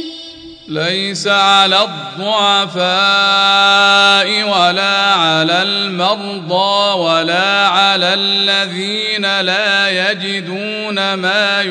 ليس 0.73 1.27
على 1.27 1.83
الضعفاء 1.83 2.83
ولا 4.43 5.13
على 5.13 5.61
المرضى 5.61 6.99
ولا 6.99 7.67
على 7.67 8.13
الذين 8.13 9.41
لا 9.41 9.89
يجدون 9.89 11.13
ما 11.13 11.61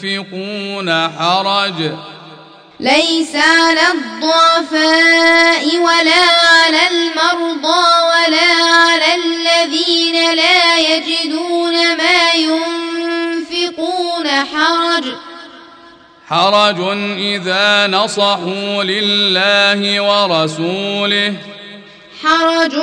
ينفقون 0.00 1.08
حرج. 1.18 1.90
ليس 2.80 3.36
على 3.36 3.80
الضعفاء 3.94 5.76
ولا 5.76 6.24
على 6.54 6.80
المرضى 6.90 7.84
ولا 8.12 8.52
على 8.64 9.14
الذين 9.14 10.34
لا 10.34 10.78
يجدون 10.78 11.96
ما 11.96 12.32
ينفقون 12.34 14.28
حرج. 14.28 15.31
حرج 16.32 16.80
إذا 17.18 17.86
نصحوا 17.86 18.84
لله 18.84 20.00
ورسوله. 20.00 21.34
حرج 22.22 22.74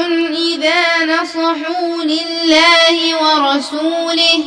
إذا 0.54 1.06
نصحوا 1.06 2.04
لله 2.04 2.98
ورسوله. 3.16 4.44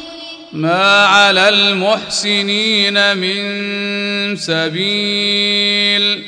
ما 0.53 1.07
على 1.07 1.49
المحسنين 1.49 3.17
من 3.17 4.37
سبيل. 4.37 6.25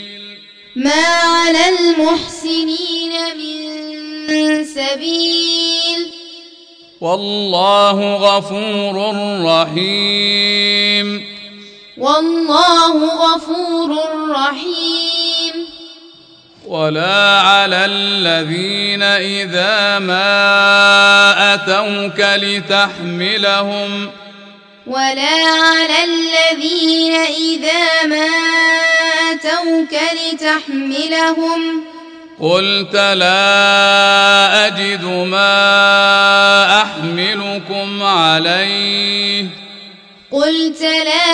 ما 0.76 1.04
على 1.06 1.58
المحسنين 1.68 3.12
من 4.28 4.64
سبيل. 4.64 6.10
والله 7.00 8.14
غفور 8.14 9.14
رحيم. 9.44 11.33
والله 11.98 12.94
غفور 13.04 13.98
رحيم. 14.30 15.54
ولا 16.66 17.40
على 17.40 17.84
الذين 17.84 19.02
إذا 19.02 19.98
ما 19.98 21.54
أتوك 21.54 22.20
لتحملهم 22.20 24.10
ولا 24.86 25.36
على 25.64 26.04
الذين 26.04 27.14
إذا 27.14 28.06
ما 28.06 28.28
أتوك 29.32 30.00
لتحملهم 30.32 31.84
قلت 32.40 32.94
لا 32.94 34.66
أجد 34.66 35.04
ما 35.04 36.82
أحملكم 36.82 38.02
عليه 38.02 39.63
قلت 40.34 40.80
لا 40.82 41.26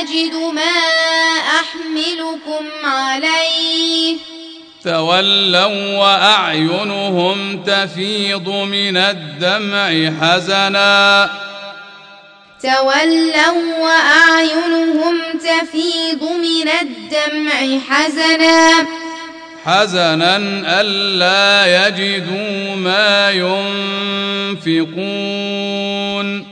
أجد 0.00 0.34
ما 0.54 0.76
أحملكم 1.60 2.64
عليه. 2.84 4.16
تولوا 4.84 5.96
وأعينهم 5.98 7.62
تفيض 7.64 8.48
من 8.48 8.96
الدمع 8.96 10.10
حزنا. 10.20 11.30
تولوا 12.62 13.78
وأعينهم 13.80 15.20
تفيض 15.32 16.22
من 16.22 16.68
الدمع 16.80 17.78
حزنا. 17.90 18.86
حزنا 19.64 20.36
ألا 20.80 21.88
يجدوا 21.88 22.76
ما 22.76 23.30
ينفقون. 24.66 26.49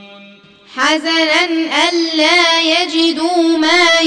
حزنا 0.75 1.45
ألا 1.89 2.61
يجدوا 2.61 3.57
ما 3.57 3.99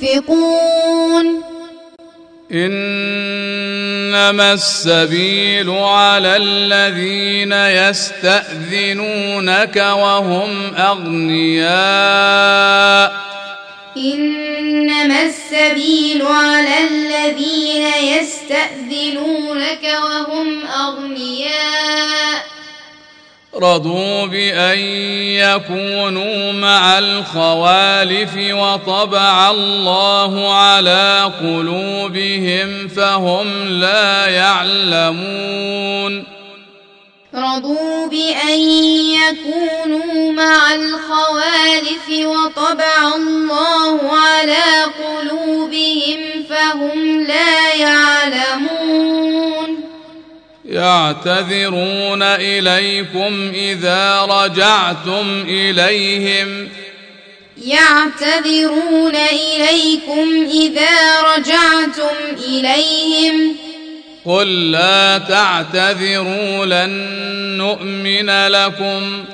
ينفقون. 0.00 1.26
إنما 2.52 4.52
السبيل 4.52 5.70
على 5.70 6.36
الذين 6.36 7.52
يستأذنونك 7.52 9.76
وهم 9.76 10.74
أغنياء. 10.74 11.64
إنما 13.96 15.22
السبيل 15.22 16.22
على 16.22 16.78
الذين 16.90 17.86
يستأذنونك 18.02 19.84
وهم 20.04 20.66
أغنياء. 20.66 21.73
رضوا 23.56 24.26
بأن 24.26 24.78
يكونوا 25.38 26.52
مع 26.52 26.98
الخوالف 26.98 28.36
وطبع 28.36 29.50
الله 29.50 30.54
على 30.54 31.32
قلوبهم 31.40 32.88
فهم 32.88 33.68
لا 33.68 34.26
يعلمون 34.26 36.24
رضوا 37.34 38.06
بأن 38.06 38.60
يكونوا 39.10 40.32
مع 40.32 40.74
الخوالف 40.74 42.08
وطبع 42.10 43.14
الله 43.16 44.00
على 44.12 44.84
قلوبهم 45.04 46.44
فهم 46.50 47.20
لا 47.20 47.74
يعلمون 47.74 49.63
يعتذرون 50.68 52.22
إليكم 52.22 53.52
إذا 53.54 54.20
رجعتم 54.20 55.44
إليهم. 55.48 56.68
يعتذرون 57.64 59.16
إليكم 59.16 60.46
إذا 60.50 61.20
رجعتم 61.20 62.42
إليهم. 62.48 63.56
قل 64.26 64.70
لا 64.70 65.18
تعتذروا 65.18 66.66
لن 66.66 66.90
نؤمن 67.58 68.46
لكم. 68.48 69.24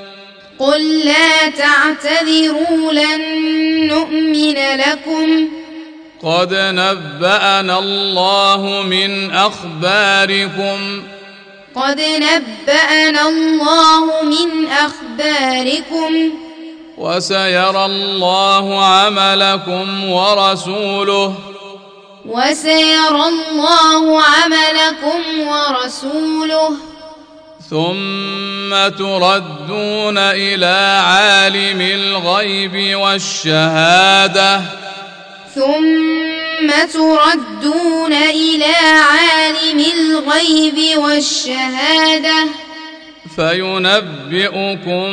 قل 0.59 1.05
لا 1.05 1.49
تعتذروا 1.49 2.93
لن 2.93 3.21
نؤمن 3.87 4.57
لكم. 4.77 5.49
قد 6.23 6.53
نبأنا 6.53 7.79
الله 7.79 8.83
من 8.89 9.31
أخباركم. 9.31 11.03
قد 11.75 12.01
نبأنا 12.01 13.29
الله 13.29 14.21
من 14.23 14.67
أخباركم. 14.67 16.29
وسيرى 16.97 17.85
الله 17.85 18.85
عملكم 18.85 20.09
ورسوله. 20.09 21.35
وسيرى 22.25 23.23
الله 23.27 24.21
عملكم 24.21 25.47
ورسوله. 25.47 26.69
ثم 27.69 28.95
تردون 28.97 30.17
إلى 30.17 31.01
عالم 31.05 31.81
الغيب 31.81 32.99
والشهادة. 32.99 34.61
ثم 35.55 36.40
تردون 36.67 38.13
إلى 38.13 38.75
عالم 38.85 39.85
الغيب 39.95 40.97
والشهادة 40.97 42.47
فينبئكم 43.35 45.09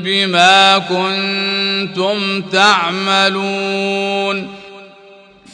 بما 0.00 0.78
كنتم 0.78 2.42
تعملون 2.42 4.48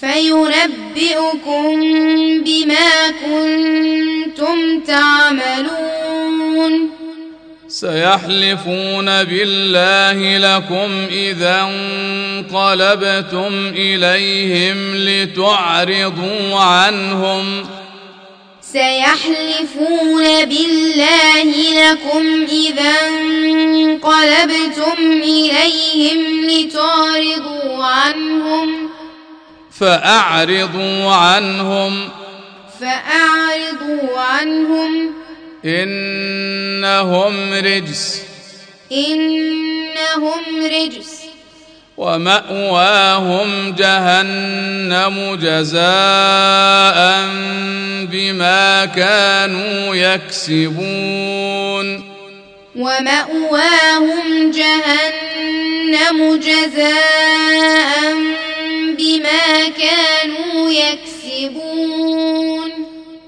فينبئكم 0.01 1.81
بما 2.45 3.11
كنتم 3.27 4.81
تعملون 4.81 6.91
سيحلفون 7.71 9.25
بالله 9.25 10.39
لكم 10.39 11.07
إذا 11.11 11.61
انقلبتم 11.61 13.73
إليهم 13.77 14.97
لتعرضوا 14.97 16.61
عنهم. 16.61 17.67
سيحلفون 18.63 20.45
بالله 20.45 21.45
لكم 21.91 22.47
إذا 22.51 22.95
انقلبتم 23.09 24.97
إليهم 25.23 26.51
لتعرضوا 26.51 27.85
عنهم. 27.85 28.91
فأعرضوا 29.81 31.13
عنهم. 31.13 32.09
فأعرضوا 32.81 34.21
عنهم. 34.21 35.21
إنهم 35.65 37.55
رجس. 37.55 38.23
إنهم 38.93 40.65
رجس. 40.65 41.21
ومأواهم 41.97 43.75
جهنم 43.79 45.39
جزاء 45.43 47.29
بما 48.13 48.85
كانوا 48.85 49.95
يكسبون. 49.95 52.05
ومأواهم 52.77 54.51
جهنم 54.51 56.37
جزاء 56.37 58.15
بما 58.99 59.69
كانوا 59.69 60.71
يكسبون. 60.71 62.00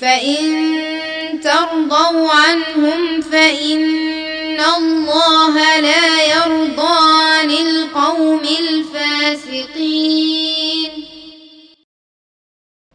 فإن 0.00 1.40
ترضوا 1.40 2.30
عنهم 2.30 3.20
فإن 3.20 4.60
الله 4.60 5.80
لا 5.80 6.24
يرضى 6.24 6.98
عن 7.22 7.50
القوم 7.50 8.40
الفاسقين 8.60 10.10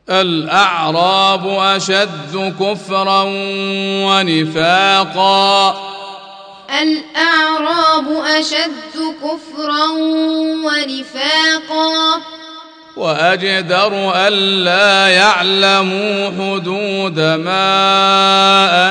الاعراب 0.09 1.47
اشد 1.47 2.55
كفرا 2.59 3.23
ونفاقا 4.05 5.75
الأعراب 6.81 8.07
أشد 8.25 9.15
كفرا 9.23 9.87
ونفاقا 10.65 12.21
وأجدر 12.95 14.13
ألا 14.15 15.07
يعلموا 15.07 16.29
حدود 16.29 17.19
ما 17.19 17.71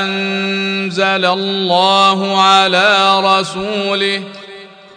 أنزل 0.02 1.24
الله 1.24 2.42
على 2.42 3.20
رسوله. 3.20 4.22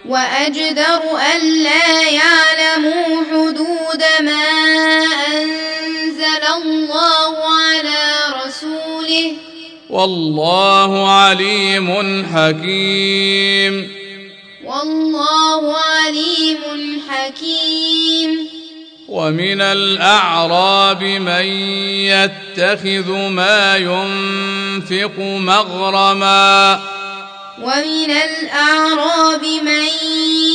وأجدر 0.05 1.01
ألا 1.35 2.09
يعلموا 2.09 3.23
حدود 3.31 4.03
ما 4.19 5.03
أنزل 5.27 6.43
الله 6.63 7.35
على 7.35 8.15
رسوله. 8.45 9.31
والله 9.89 11.11
عليم 11.11 12.25
حكيم. 12.35 13.91
والله 14.65 15.75
عليم 15.77 17.01
حكيم. 17.09 18.56
ومن 19.07 19.61
الأعراب 19.61 21.03
من 21.03 21.45
يتخذ 22.11 23.11
ما 23.11 23.77
ينفق 23.77 25.19
مغرما 25.19 26.81
ومن 27.61 28.11
الأعراب 28.11 29.41
من 29.63 29.87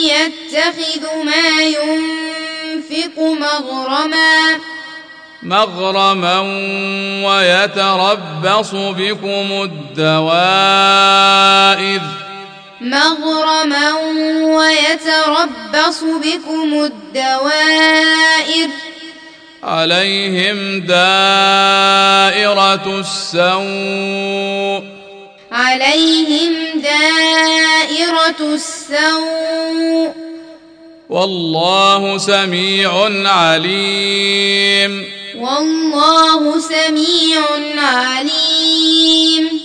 يتخذ 0.05 1.25
ما 1.25 1.61
ينفق 1.61 3.19
مغرما 3.19 4.61
مغرما 5.43 6.41
ويتربص 7.27 8.75
بكم 8.75 9.63
الدوائر 9.63 10.73
مغرما 12.83 13.93
ويتربص 14.43 16.03
بكم 16.03 16.85
الدوائر 16.85 18.69
عليهم 19.63 20.81
دائرة 20.81 21.01
السوء. 23.01 24.83
عليهم 25.53 26.81
دائرة 26.81 28.55
السوء. 28.55 30.13
والله 31.11 32.19
سميع 32.19 33.11
عليم. 33.31 35.05
والله 35.39 36.61
سميع 36.61 37.43
عليم. 37.79 39.62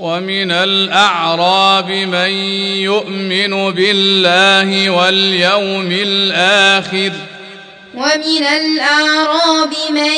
ومن 0.00 0.50
الأعراب 0.50 1.90
من 1.90 2.30
يؤمن 2.80 3.70
بالله 3.70 4.90
واليوم 4.90 5.92
الآخر. 5.92 7.12
ومن 7.94 8.44
الأعراب 8.56 9.72
من 9.90 10.16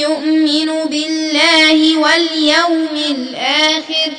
يؤمن 0.00 0.66
بالله 0.90 1.98
واليوم 1.98 2.96
الآخر. 3.10 4.12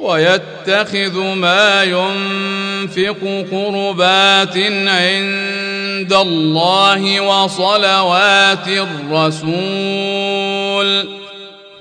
ويتخذ 0.00 1.18
ما 1.18 1.84
ينفق 1.84 3.46
قربات 3.52 4.56
عند 4.86 6.12
الله 6.12 7.20
وصلوات 7.20 8.68
الرسول. 8.68 9.62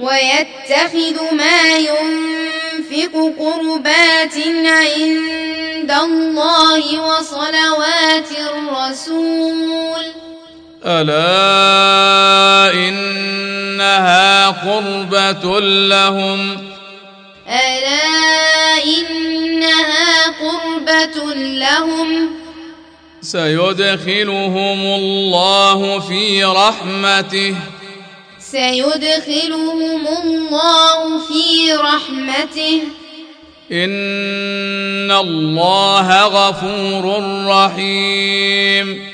ويتخذ 0.02 1.36
ما 1.36 1.78
ينفق 1.78 3.34
قربات 3.40 4.38
عند 4.66 5.92
الله 5.92 7.02
وصلوات 7.02 8.32
الرسول. 8.32 10.04
ألا 10.86 12.74
إنها 12.74 14.48
قربة 14.48 15.60
لهم. 15.90 16.72
ألا 17.48 18.84
إنها 18.84 20.28
قربة 20.28 21.34
لهم. 21.36 22.30
سيدخلهم 23.22 24.80
الله 24.82 26.00
في 26.00 26.44
رحمته. 26.44 27.56
سيدخلهم 28.52 30.08
الله 30.24 31.20
في 31.20 31.74
رحمته. 31.74 32.82
إن 33.72 35.12
الله 35.12 36.26
غفور 36.26 37.24
رحيم. 37.48 39.12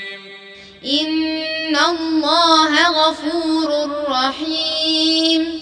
إن 0.84 1.76
الله 1.76 2.88
غفور 2.88 3.90
رحيم. 4.08 5.60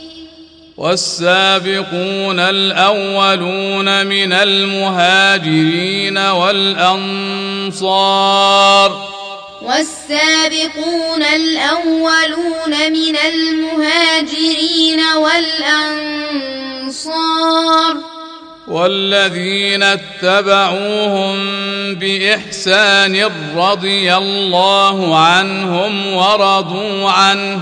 والسابقون 0.76 2.40
الأولون 2.40 4.06
من 4.06 4.32
المهاجرين 4.32 6.18
والأنصار. 6.18 9.15
والسابقون 9.66 11.22
الأولون 11.22 12.92
من 12.92 13.16
المهاجرين 13.16 15.00
والأنصار 16.86 17.16
والذين 18.68 19.82
اتبعوهم 19.82 21.36
بإحسان 21.94 23.30
رضي 23.56 24.14
الله 24.14 25.18
عنهم 25.18 26.14
ورضوا 26.14 27.10
عنه. 27.10 27.60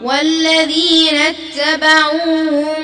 والذين 0.00 1.16
اتبعوهم 1.16 2.74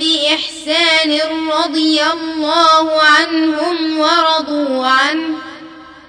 بإحسان 0.00 1.18
رضي 1.64 2.02
الله 2.02 3.02
عنهم 3.02 3.98
ورضوا 3.98 4.86
عنه. 4.86 5.49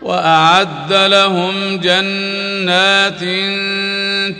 وأعد 0.01 0.93
لهم 0.93 1.77
جنات 1.77 3.19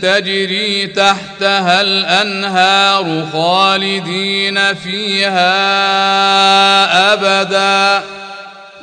تجري 0.02 0.88
تحتها 0.88 1.82
الأنهار 1.82 3.28
خالدين 3.34 4.74
فيها 4.76 5.54
أبدا. 7.14 8.06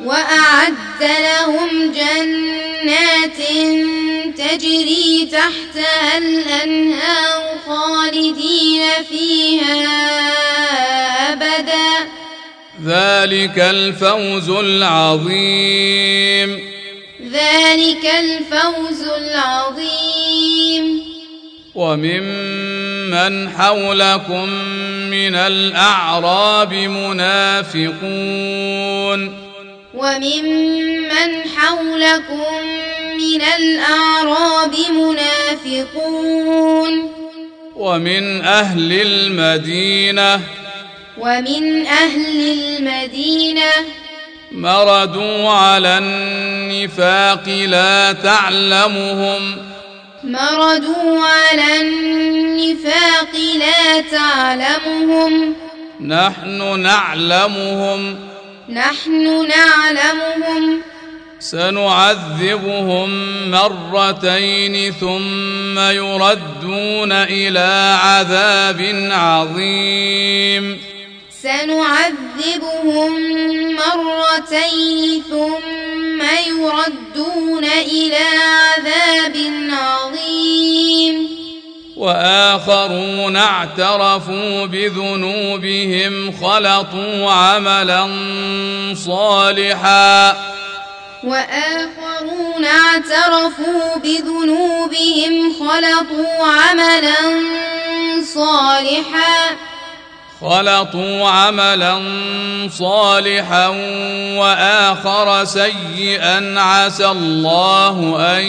وأعد 0.05 1.03
لهم 1.03 1.93
جنات 1.93 3.39
تجري 4.39 5.29
تحتها 5.33 6.19
الأنهار 6.19 7.43
خالدين 7.67 8.83
فيها 9.11 9.89
أبدا. 11.33 12.09
ذلك 12.87 13.59
الفوز 13.59 14.51
العظيم. 14.51 16.61
ذلك 17.33 18.11
الفوز 18.21 19.03
العظيم. 19.03 21.03
وممن 21.75 23.51
حولكم 23.51 24.49
من 25.11 25.35
الأعراب 25.35 26.73
منافقون. 26.73 27.89
وممن 29.95 31.31
حولكم 31.57 32.45
من 33.19 33.43
الأعراب 33.59 34.75
منافقون. 34.91 36.91
ومن 37.77 38.45
أهل 38.45 38.93
المدينة 38.93 40.41
ومن 41.21 41.87
أهل 41.87 42.59
المدينة 42.59 43.71
مردوا 44.53 45.51
على 45.51 45.99
النفاق 45.99 47.49
لا 47.49 48.13
تعلمهم. 48.13 49.57
مردوا 50.25 51.25
على 51.25 51.81
النفاق 51.81 53.35
لا 53.59 54.01
تعلمهم. 54.01 55.55
نحن 56.07 56.81
نعلمهم. 56.81 58.17
نحن 58.69 59.49
نعلمهم. 59.49 60.81
سنعذبهم 61.41 63.11
مرتين 63.51 64.93
ثم 64.93 65.79
يردون 65.79 67.13
إلى 67.13 67.99
عذاب 68.03 69.11
عظيم. 69.13 70.88
سنعذبهم 71.49 73.13
مرتين 73.73 75.23
ثم 75.31 76.21
يردون 76.49 77.65
إلى 77.65 78.27
عذاب 78.43 79.37
عظيم. 79.71 81.29
وآخرون 81.97 83.37
اعترفوا 83.37 84.67
بذنوبهم 84.67 86.33
خلطوا 86.43 87.33
عملا 87.33 88.03
صالحا. 89.07 90.37
وآخرون 91.25 92.65
اعترفوا 92.65 93.97
بذنوبهم 93.97 95.53
خلطوا 95.53 96.47
عملا 96.47 97.41
صالحا. 98.35 99.57
خلطوا 100.41 101.29
عملا 101.29 102.03
صالحا 102.79 103.67
وآخر 104.39 105.45
سيئا 105.45 106.55
عسى 106.61 107.07
الله 107.07 108.17
أن 108.37 108.45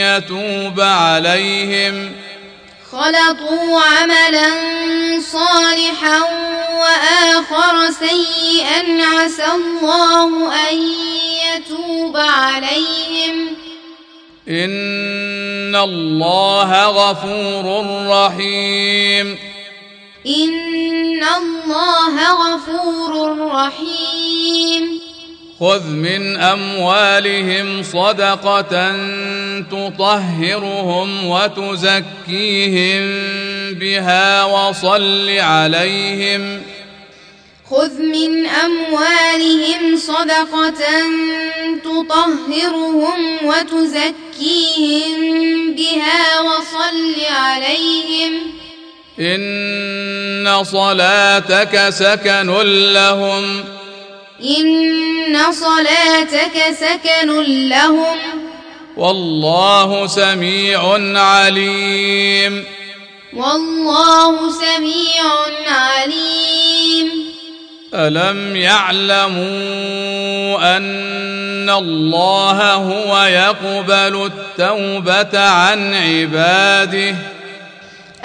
يتوب 0.00 0.80
عليهم. 0.80 2.12
خلطوا 2.92 3.80
عملا 3.80 4.50
صالحا 5.32 6.18
وآخر 6.80 7.90
سيئا 8.08 9.04
عسى 9.04 9.44
الله 9.44 10.52
أن 10.70 10.76
يتوب 11.46 12.16
عليهم. 12.16 13.56
إن 14.48 15.76
الله 15.76 16.86
غفور 16.86 17.86
رحيم. 18.08 19.55
إن 20.26 21.22
الله 21.22 22.14
غفور 22.32 23.38
رحيم 23.50 25.00
خذ 25.60 25.86
من 25.86 26.36
أموالهم 26.36 27.82
صدقة 27.82 28.96
تطهرهم 29.60 31.26
وتزكيهم 31.26 33.02
بها 33.74 34.44
وصل 34.44 35.30
عليهم 35.30 36.62
خذ 37.70 38.02
من 38.02 38.46
أموالهم 38.46 39.96
صدقة 39.96 40.82
تطهرهم 41.84 43.38
وتزكيهم 43.44 45.20
بها 45.74 46.40
وصل 46.40 47.14
عليهم 47.30 48.32
إن 49.20 50.64
صلاتك 50.64 51.88
سكن 51.88 52.50
لهم 52.92 53.64
إن 54.40 55.52
صلاتك 55.52 56.74
سكن 56.80 57.42
لهم 57.68 58.18
والله 58.96 60.06
سميع 60.06 60.80
عليم 61.20 62.64
والله 63.32 64.50
سميع 64.50 65.24
عليم 65.66 67.26
ألم 67.94 68.56
يعلموا 68.56 69.46
أن 70.76 71.70
الله 71.70 72.72
هو 72.72 73.24
يقبل 73.24 74.30
التوبة 74.32 75.40
عن 75.40 75.94
عباده 75.94 77.35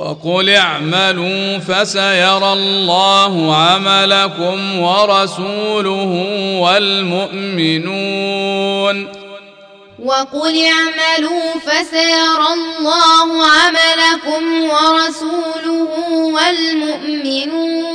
وقل 0.00 0.50
اعملوا 0.50 1.58
فسيرى 1.58 2.52
الله 2.52 3.56
عملكم 3.56 4.80
ورسوله 4.80 6.12
والمؤمنون. 6.60 9.08
وقل 10.04 10.66
اعملوا 10.66 11.54
فسيرى 11.66 12.48
الله 12.52 13.46
عملكم 13.46 14.70
ورسوله 14.70 15.90
والمؤمنون. 16.34 17.90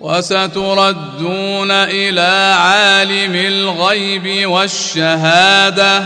وستردون 0.00 1.70
إلى 1.70 2.54
عالم 2.58 3.34
الغيب 3.34 4.50
والشهادة. 4.50 6.04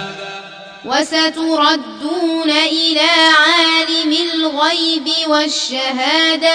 وستردون 0.87 2.51
إلى 2.51 3.11
عالم 3.39 4.17
الغيب 4.35 5.09
والشهادة. 5.29 6.55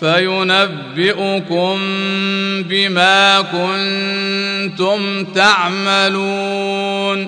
فينبئكم 0.00 1.78
بما 2.62 3.40
كنتم 3.40 5.24
تعملون. 5.24 7.18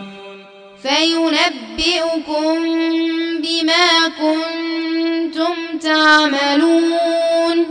فينبئكم 0.83 2.57
بما 3.43 4.09
كنتم 4.21 5.79
تعملون. 5.83 7.67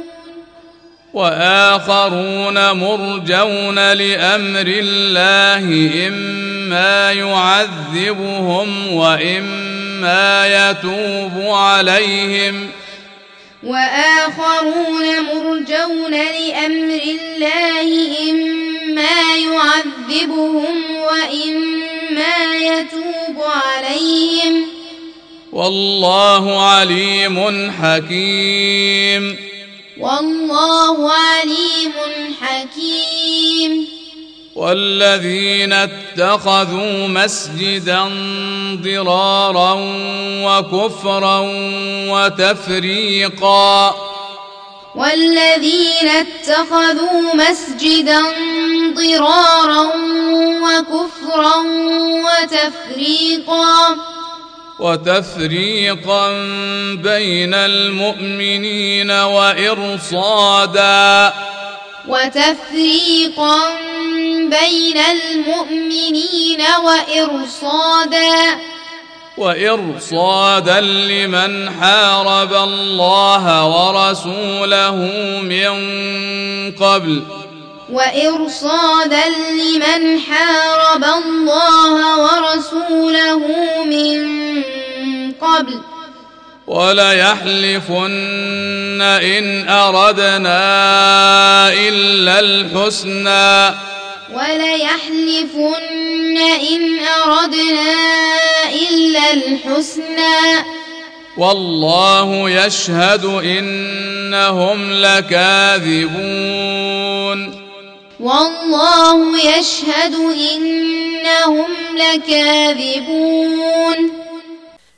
وآخرون 1.14 2.72
مرجون 2.72 3.94
لأمر 3.94 4.66
الله 4.68 5.90
إما 6.08 7.12
يعذبهم 7.12 8.94
وإما 8.94 10.48
يتوب 10.48 11.56
عليهم. 11.56 12.68
وآخرون 13.64 15.22
مرجون 15.26 16.12
لأمر 16.12 17.00
الله 17.20 18.08
إما 18.32 19.36
يعذبهم 19.36 20.76
وإما 20.92 22.56
يتوب 22.62 23.44
عليهم. 23.44 24.66
والله 25.52 26.70
عليم 26.70 27.72
حكيم. 27.72 29.49
والله 30.02 31.12
عليم 31.12 31.94
حكيم. 32.42 33.88
والذين 34.56 35.74
اتخذوا 35.74 37.08
مسجدا 37.08 38.04
ضرارا 38.84 39.76
وكفرا 40.46 41.40
وتفريقا. 42.10 43.96
والذين 44.96 46.08
اتخذوا 46.08 47.34
مسجدا 47.34 48.22
ضرارا 48.94 49.92
وكفرا 50.62 51.56
وتفريقا. 52.26 53.96
وتفريقا 54.80 56.32
بين 56.96 57.54
المؤمنين 57.54 59.12
وإرصادا. 59.12 60.74
وتفريقا 62.08 63.58
بين 64.50 64.98
المؤمنين 64.98 66.62
وإرصادا. 66.86 68.60
وإرصادا 69.38 70.82
لمن 70.82 71.70
حارب 71.70 72.54
الله 72.54 73.66
ورسوله 73.66 74.96
من 75.44 75.72
قبل. 76.72 77.49
وإرصادا 77.92 79.24
لمن 79.52 80.20
حارب 80.20 81.04
الله 81.04 82.20
ورسوله 82.20 83.42
من 83.86 84.20
قبل 85.42 85.82
وليحلفن 86.68 88.12
إن 89.02 89.70
أردنا 89.70 90.60
إلا 91.74 92.40
الحسنى 92.40 93.76
وليحلفن 94.34 95.78
إن 96.72 97.00
أردنا 97.00 97.94
إلا 98.90 99.34
الحسنى 99.34 100.66
والله 101.38 102.50
يشهد 102.50 103.26
إنهم 103.26 104.92
لكاذبون 104.92 106.50
والله 108.20 109.38
يشهد 109.38 110.16
إنهم 110.52 111.68
لكاذبون. 111.96 113.50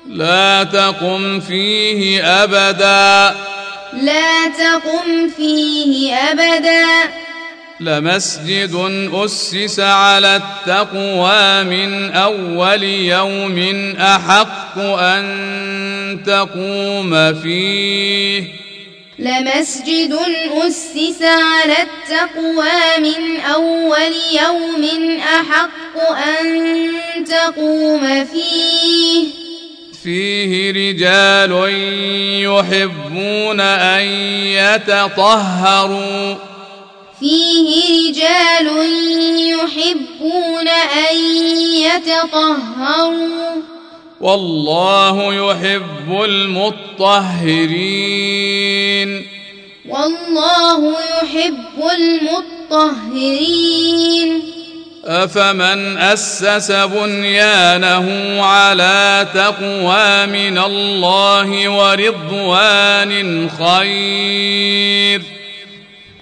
لا 0.08 0.64
تقم 0.64 1.40
فيه 1.40 2.24
أبدا. 2.44 3.36
لا 3.94 4.48
تقم 4.48 5.30
فيه 5.38 6.16
أبدا. 6.16 6.86
لمسجد 7.80 9.10
أسس 9.14 9.80
على 9.80 10.36
التقوى 10.36 11.64
من 11.64 12.12
أول 12.12 12.84
يوم 12.84 13.60
أحق 14.00 14.78
أن 14.78 16.24
تقوم 16.26 17.34
فيه. 17.34 18.71
لمسجد 19.22 20.20
أسس 20.54 21.22
على 21.22 21.76
التقوى 21.82 22.98
من 23.00 23.40
أول 23.40 24.14
يوم 24.32 25.20
أحق 25.20 25.98
أن 26.00 26.92
تقوم 27.26 28.26
فيه. 28.26 29.28
فيه 30.04 30.72
رجال 30.72 31.52
يحبون 32.42 33.60
أن 33.60 34.02
يتطهروا. 34.46 36.36
فيه 37.20 38.10
رجال 38.10 38.68
يحبون 39.38 40.68
أن 40.68 41.16
يتطهروا. 41.74 43.71
والله 44.22 45.34
يحب 45.34 46.22
المطهرين. 46.24 47.42
والله 49.90 50.96
يحب 51.00 51.84
المطهرين. 52.72 54.42
أفمن 55.06 55.98
أسس 55.98 56.72
بنيانه 56.72 58.38
على 58.44 59.28
تقوى 59.34 60.26
من 60.26 60.58
الله 60.58 61.70
ورضوان 61.70 63.50
خير؟ 63.50 65.41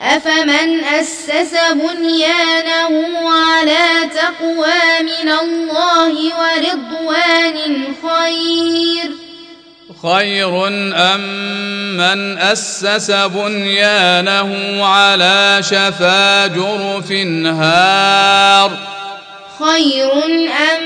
أفمن 0.02 0.84
أسس 0.84 1.56
بنيانه 1.74 3.30
على 3.30 4.10
تقوى 4.16 5.02
من 5.02 5.32
الله 5.32 6.14
ورضوان 6.40 7.84
خير؟ 8.04 9.12
خير 10.04 10.68
أم 10.96 11.22
من 11.98 12.38
أسس 12.38 13.12
بنيانه 13.12 14.86
على 14.86 15.60
شفا 15.62 16.48
جرف 16.48 17.12
هار؟ 17.46 18.72
خير 19.60 20.12
أم 20.74 20.84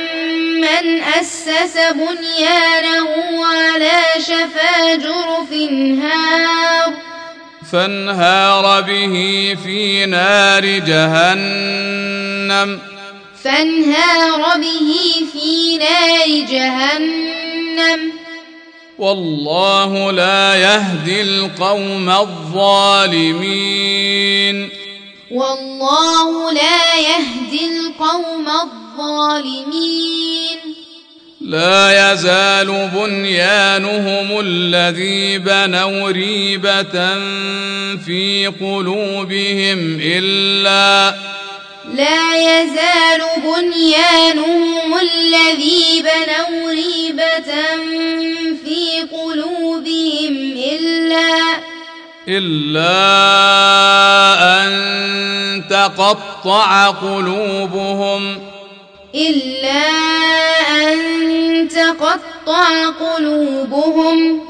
من 0.61 1.03
أسس 1.03 1.77
بنيانه 1.77 3.10
على 3.45 4.02
شفا 4.19 4.95
جرف 4.95 5.53
هار؟ 6.03 7.12
فانهار 7.73 8.81
به 8.81 9.57
في 9.63 10.05
نار 10.05 10.79
جهنم. 10.79 12.81
فانهار 13.43 14.57
به 14.57 14.93
في 15.33 15.77
نار 15.77 16.27
جهنم. 16.51 18.11
والله 18.99 20.11
لا 20.11 20.55
يهدي 20.55 21.21
القوم 21.21 22.09
الظالمين. 22.09 23.49
والله 25.31 26.51
لا 26.51 26.95
يهدي 26.95 27.65
القوم 27.65 28.49
الظالمين. 28.49 30.59
لا 31.44 32.11
يزال 32.14 32.90
بنيانهم 32.95 34.40
الذي 34.40 35.38
بنوا 35.38 36.10
ريبة 36.10 37.15
في 38.06 38.52
قلوبهم 38.61 39.99
إلا 40.02 41.15
لا 41.94 42.36
يزال 42.36 43.22
بنيانهم 43.44 44.98
الذي 44.98 46.03
بنوا 46.03 46.70
ريبة 46.70 47.53
في 48.65 49.02
قلوبهم 49.11 50.53
إلا 50.57 51.56
إلا 52.28 52.94
أن 54.64 55.64
تقطع 55.70 56.90
قلوبهم 56.90 58.52
إلا 59.15 59.90
أن 60.69 61.69
تقطع 61.69 62.90
قلوبهم. 62.90 64.41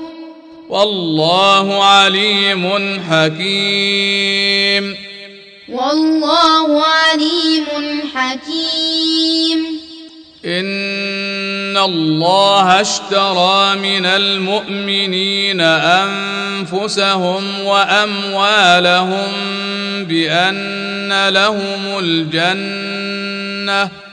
والله 0.70 1.84
عليم 1.84 2.70
حكيم. 3.10 4.96
والله 5.70 6.84
عليم 6.84 8.02
حكيم. 8.16 9.80
إن 10.46 11.78
الله 11.78 12.82
اشترى 12.82 13.76
من 13.76 14.06
المؤمنين 14.06 15.62
أنفسهم 15.62 17.64
وأموالهم 17.64 19.32
بأن 20.04 21.30
لهم 21.30 22.00
الجنة 22.00 24.13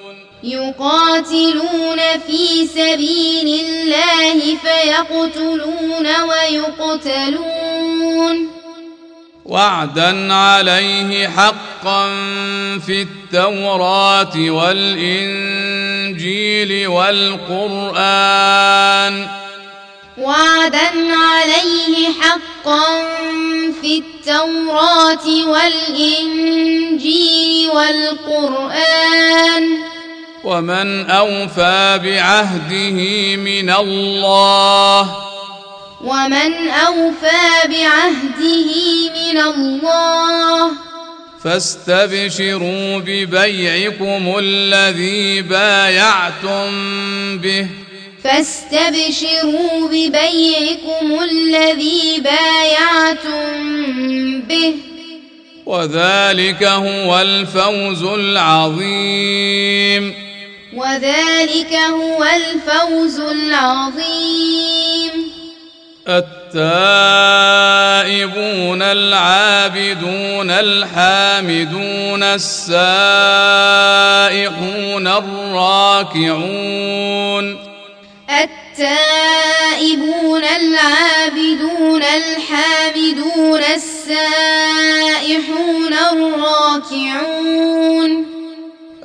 يقاتلون 0.43 1.99
في 2.27 2.67
سبيل 2.67 3.65
الله 3.65 4.57
فيقتلون 4.63 6.07
ويقتلون. 6.21 7.81
وعدا 9.45 10.33
عليه 10.33 11.27
حقا 11.27 12.07
في 12.85 13.01
التوراة 13.01 14.37
والإنجيل 14.49 15.67
والقرآن. 16.87 18.07
وعدا 20.17 20.91
عليه 21.15 22.07
حقا 22.21 22.83
في 23.81 23.97
التوراة 23.97 25.27
والإنجيل 25.47 26.61
والقرآن. 27.73 29.65
ومن 30.43 31.09
أوفى 31.09 31.99
بعهده 32.03 33.35
من 33.35 33.69
الله. 33.69 35.15
ومن 36.03 36.69
أوفى 36.69 37.67
بعهده 37.69 38.71
من 39.15 39.37
الله. 39.37 40.71
فاستبشروا 41.43 42.99
ببيعكم 42.99 44.35
الذي 44.39 45.41
بايعتم 45.41 46.67
به. 47.37 47.67
فاستبشروا 48.23 49.87
ببيعكم 49.87 51.19
الذي 51.23 52.21
بايعتم 52.23 53.51
به. 54.41 54.73
وذلك 55.65 56.63
هو 56.63 57.21
الفوز 57.21 58.03
العظيم. 58.03 60.13
وذلك 60.75 61.73
هو 61.73 62.23
الفوز 62.23 63.19
العظيم. 63.19 65.11
التائبون 66.07 66.41
العابدون 68.81 70.51
الحامدون 70.51 72.23
السائحون 72.23 72.67
الراكعون. 75.07 76.51
التائبون 78.29 80.43
العابدون 80.43 82.03
الحامدون 82.03 83.63
السائحون 83.63 85.01
الراكعون. 86.11 88.30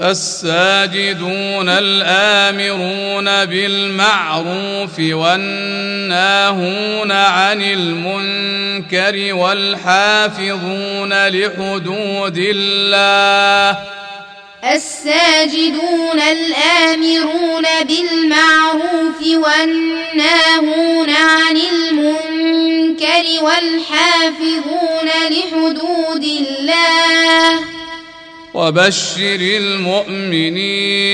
الساجدون 0.00 1.68
الآمرون 1.68 3.44
بالمعروف 3.44 4.98
والناهون 4.98 7.12
عن 7.12 7.62
المنكر 7.62 9.34
والحافظون 9.34 11.28
لحدود 11.28 12.38
الله 12.38 13.78
الساجدون 14.64 16.20
الآمرون 16.20 17.64
بالمعروف 17.88 19.20
والناهون 19.22 21.10
عن 21.10 21.56
المنكر 21.56 23.24
والحافظون 23.42 25.08
لحدود 25.30 26.24
الله 26.24 27.76
وبشر 28.56 29.40
المؤمنين. 29.40 31.06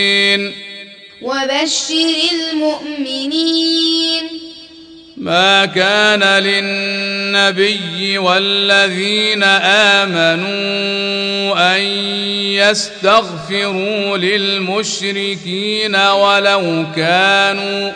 وبشر 1.22 2.14
المؤمنين. 2.32 4.24
ما 5.16 5.66
كان 5.66 6.22
للنبي 6.42 8.18
والذين 8.18 9.42
آمنوا 10.02 11.76
أن 11.76 11.82
يستغفروا 12.62 14.16
للمشركين 14.18 15.96
ولو 15.96 16.86
كانوا 16.96 17.92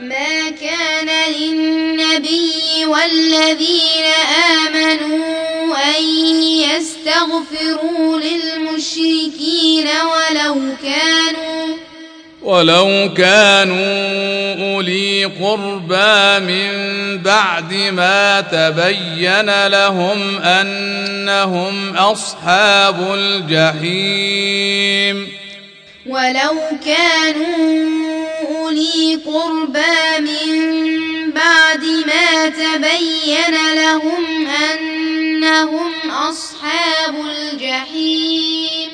ما 0.00 0.50
كان 0.50 1.08
للنبي 1.38 2.86
والذين 2.86 4.04
آمنوا 4.66 5.76
أن 5.98 6.04
يستغفروا 6.58 8.18
للمشركين 8.18 9.86
ولو 9.86 10.56
كانوا 10.82 11.76
ولو 12.42 13.10
كانوا 13.16 14.74
أولي 14.74 15.24
قربى 15.24 16.38
من 16.46 16.70
بعد 17.18 17.74
ما 17.74 18.40
تبين 18.40 19.66
لهم 19.66 20.38
أنهم 20.38 21.96
أصحاب 21.96 23.14
الجحيم. 23.14 25.28
ولو 26.06 26.60
كانوا 26.84 28.09
أولي 28.70 29.20
قربى 29.26 30.20
من 30.20 31.30
بعد 31.30 31.84
ما 32.06 32.48
تبين 32.48 33.74
لهم 33.74 34.46
أنهم 34.46 36.10
أصحاب 36.10 37.14
الجحيم. 37.14 38.90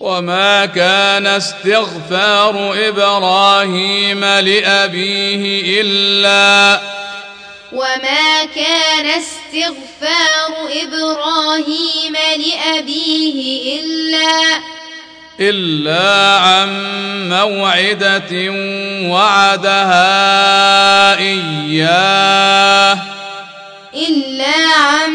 وما 0.00 0.66
كان 0.66 1.26
استغفار 1.26 2.74
إبراهيم 2.88 4.24
لأبيه 4.24 5.80
إلا 5.80 6.80
وما 7.72 8.44
كان 8.54 9.06
استغفار 9.06 10.68
إبراهيم 10.82 12.12
لأبيه 12.36 13.80
إلا 13.80 14.62
إلا 15.50 16.38
عن 16.38 16.70
موعدة 17.28 18.50
وعدها 19.10 20.08
إياه. 21.18 22.98
إلا 23.94 24.56
عن 24.80 25.12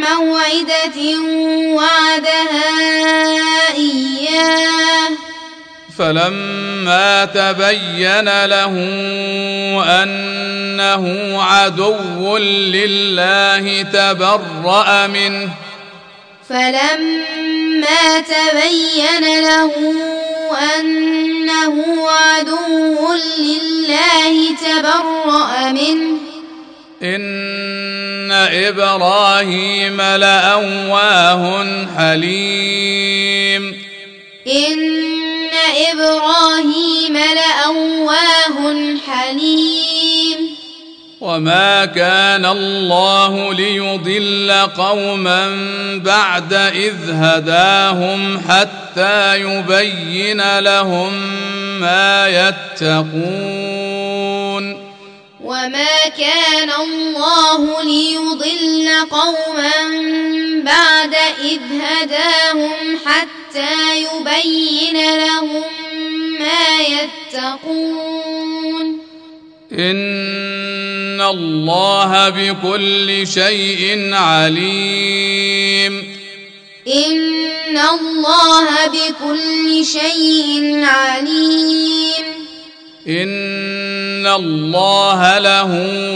موعدة 0.00 1.20
وعدها 1.74 2.74
إياه. 3.76 5.10
فلما 5.98 7.24
تبين 7.24 8.44
له 8.44 8.74
أنه 10.02 11.36
عدو 11.42 12.36
لله 12.36 13.82
تبرأ 13.82 15.06
منه 15.06 15.50
فلما 16.48 18.20
تبين 18.20 19.42
له 19.42 19.72
أنه 20.78 21.84
عدو 22.10 23.14
لله 23.38 24.54
تبرأ 24.64 25.72
منه. 25.72 26.18
إن 27.02 28.32
إبراهيم 28.32 30.00
لأواه 30.00 31.66
حليم. 31.98 33.84
إن 34.46 35.50
إبراهيم 35.92 37.16
لأواه 37.16 38.96
حليم. 39.06 40.63
وما 41.24 41.84
كان 41.84 42.46
الله 42.46 43.54
ليضل 43.54 44.52
قوما 44.76 45.46
بعد 46.04 46.52
اذ 46.52 47.10
هداهم 47.10 48.40
حتى 48.48 49.40
يبين 49.40 50.58
لهم 50.58 51.12
ما 51.80 52.28
يتقون 52.28 53.64
وما 55.40 56.08
كان 56.18 56.70
الله 56.80 57.82
ليضل 57.82 58.90
قوما 59.10 59.88
بعد 60.64 61.14
إذ 61.40 61.60
هداهم 61.80 62.98
حتى 63.06 63.96
يبين 63.96 64.96
لهم 65.16 65.64
ما 66.40 66.80
يتقون 66.80 68.53
ان 69.78 71.20
الله 71.20 72.28
بكل 72.28 73.26
شيء 73.26 74.14
عليم 74.14 76.14
إن 76.86 77.78
الله 77.78 78.86
بكل 78.86 79.84
شيء 79.84 80.84
عليم 80.84 82.24
ان 83.08 84.26
الله 84.26 85.38
له 85.38 85.66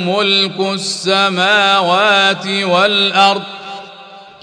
ملك 0.07 0.61
السماوات 0.75 2.47
والارض 2.47 3.43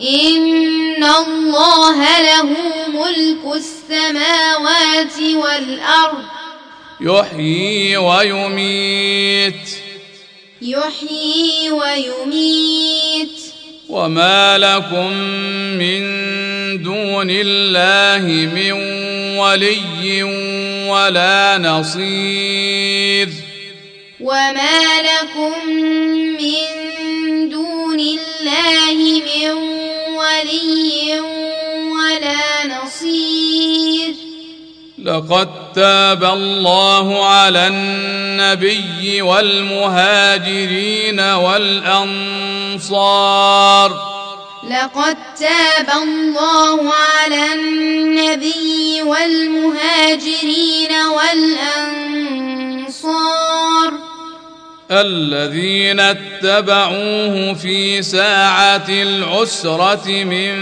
إن 0.02 1.04
الله 1.04 2.20
له 2.22 2.50
ملك 2.88 3.56
السماوات 3.56 5.20
والأرض 5.34 6.24
يحيي 7.06 7.98
ويميت. 7.98 9.70
يحيي 10.62 11.72
ويميت. 11.72 13.42
وما 13.90 14.58
لكم 14.58 15.14
من 15.78 16.04
دون 16.84 17.28
الله 17.30 18.52
من 18.56 18.72
ولي 19.38 20.24
ولا 20.90 21.58
نصير. 21.58 23.30
وما 24.20 25.02
لكم 25.02 25.70
من 26.42 27.50
دون 27.50 28.00
الله 28.00 29.22
من 29.22 29.52
ولي 30.18 31.20
ولا 31.92 32.84
نصير. 32.84 34.25
لقد 35.06 35.50
تاب 35.76 36.24
الله 36.24 37.26
على 37.26 37.68
النبي 37.68 39.22
والمهاجرين 39.22 41.20
والأنصار. 41.20 42.76
لقد 44.70 45.18
تاب 45.40 45.90
الله 46.04 46.94
على 46.94 47.54
النبي 47.54 49.02
والمهاجرين 49.02 50.92
والأنصار. 52.90 54.05
الذين 54.92 56.00
اتبعوه 56.00 57.54
في 57.54 58.02
ساعة 58.02 58.86
العسرة 58.90 60.08
من 60.08 60.54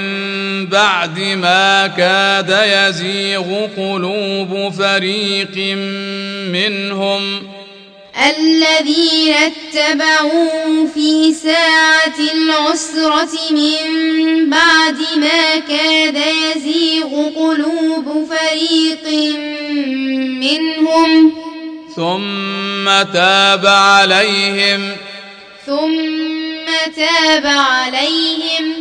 بعد 0.65 1.19
ما 1.19 1.87
كاد 1.87 2.49
يزيغ 2.49 3.67
قلوب 3.77 4.73
فريق 4.77 5.75
منهم. 6.51 7.43
الذين 8.29 9.33
اتبعوه 9.33 10.87
في 10.93 11.33
ساعة 11.33 12.19
العسرة 12.33 13.51
من 13.51 14.49
بعد 14.49 14.97
ما 15.17 15.59
كاد 15.67 16.17
يزيغ 16.55 17.29
قلوب 17.35 18.27
فريق 18.29 19.35
منهم. 20.39 21.52
ثم 21.95 23.03
تاب 23.13 23.65
عليهم. 23.65 24.95
ثم 25.65 26.91
تاب 26.95 27.45
عليهم. 27.45 28.73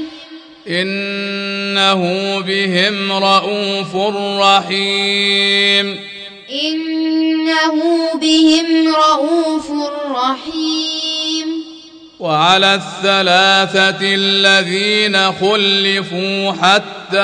إنه 0.69 2.03
بهم 2.41 3.13
رءوف 3.13 3.97
رحيم. 4.41 6.01
إنه 6.65 7.83
بهم 8.15 8.95
رؤوف 8.95 9.71
رحيم. 10.11 11.02
وعلى 12.23 12.75
الثلاثة 12.75 13.99
الذين 14.01 15.33
خلفوا 15.33 16.53
حتى 16.53 17.19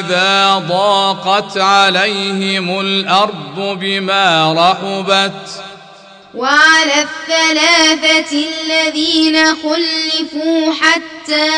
إذا 0.00 0.64
ضاقت 0.68 1.58
عليهم 1.58 2.80
الأرض 2.80 3.78
بما 3.80 4.52
رحبت. 4.52 5.64
وعلى 6.34 7.02
الثلاثة 7.02 8.44
الذين 8.62 9.46
خلفوا 9.46 10.72
حتى 10.80 11.50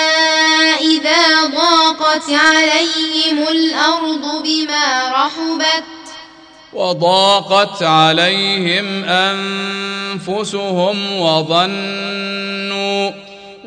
إذا 0.80 1.44
ضاقت 1.44 2.30
عليهم 2.30 3.48
الأرض 3.48 4.42
بما 4.42 5.12
رحبت. 5.12 5.95
وضاقت 6.76 7.82
عليهم 7.82 9.04
أنفسهم 10.24 10.96
وظنوا 11.20 13.10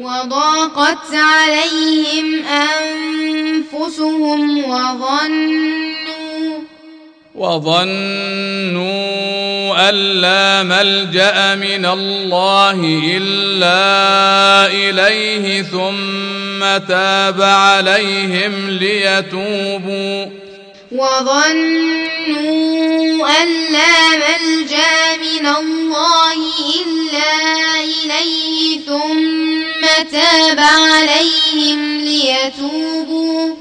وضاقت 0.02 1.14
عليهم 1.14 2.46
أنفسهم 3.74 4.64
وظنوا 4.64 6.60
وظنوا 7.36 9.00
أن 9.90 9.96
لا 9.96 10.64
ملجأ 10.64 11.56
من 11.56 11.86
الله 11.86 13.02
إلا 13.18 14.68
إليه 14.72 15.62
ثم 15.62 16.78
تاب 16.88 17.42
عليهم 17.42 18.70
ليتوبوا 18.70 20.26
وظنوا 20.92 22.50
أن 23.42 23.48
لا 23.72 24.10
ملجأ 24.18 25.18
من 25.18 25.48
الله 25.48 26.34
إلا 26.82 27.34
إليه 27.82 28.80
ثم 28.80 29.82
تاب 30.12 30.60
عليهم 30.60 31.98
ليتوبوا. 31.98 33.56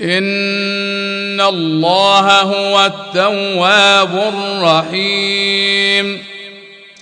إن 0.00 1.40
الله 1.40 2.40
هو 2.40 2.86
التواب 2.86 4.34
الرحيم. 4.34 6.06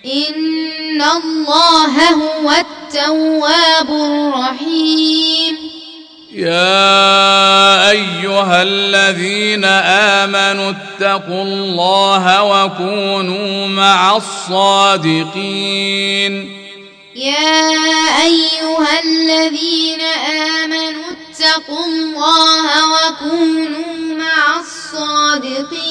إن 0.05 1.02
الله 1.02 1.94
هو 2.11 2.51
التواب 2.51 3.90
الرحيم. 3.90 5.80
يا 6.32 7.90
أيها 7.90 8.62
الذين 8.62 9.65
آمنوا 9.65 10.70
اتقوا 10.70 11.43
الله 11.43 12.43
وكونوا 12.43 13.69
مع 13.69 14.16
الصادقين. 14.16 15.52
يا 17.16 17.70
أيها 18.23 19.01
الذين 19.05 20.01
آمنوا 20.61 21.05
اتقوا 21.11 21.85
الله 21.86 22.66
وكونوا 22.94 23.94
مع 24.19 24.61
الصادقين. 24.61 25.90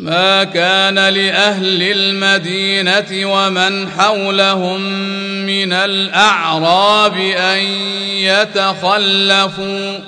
ما 0.00 0.44
كان 0.44 0.94
لأهل 0.94 1.82
المدينة 1.82 3.32
ومن 3.32 3.90
حولهم 3.98 4.80
من 5.46 5.72
الأعراب 5.72 7.16
أن 7.36 7.58
يتخلفوا. 8.08 9.98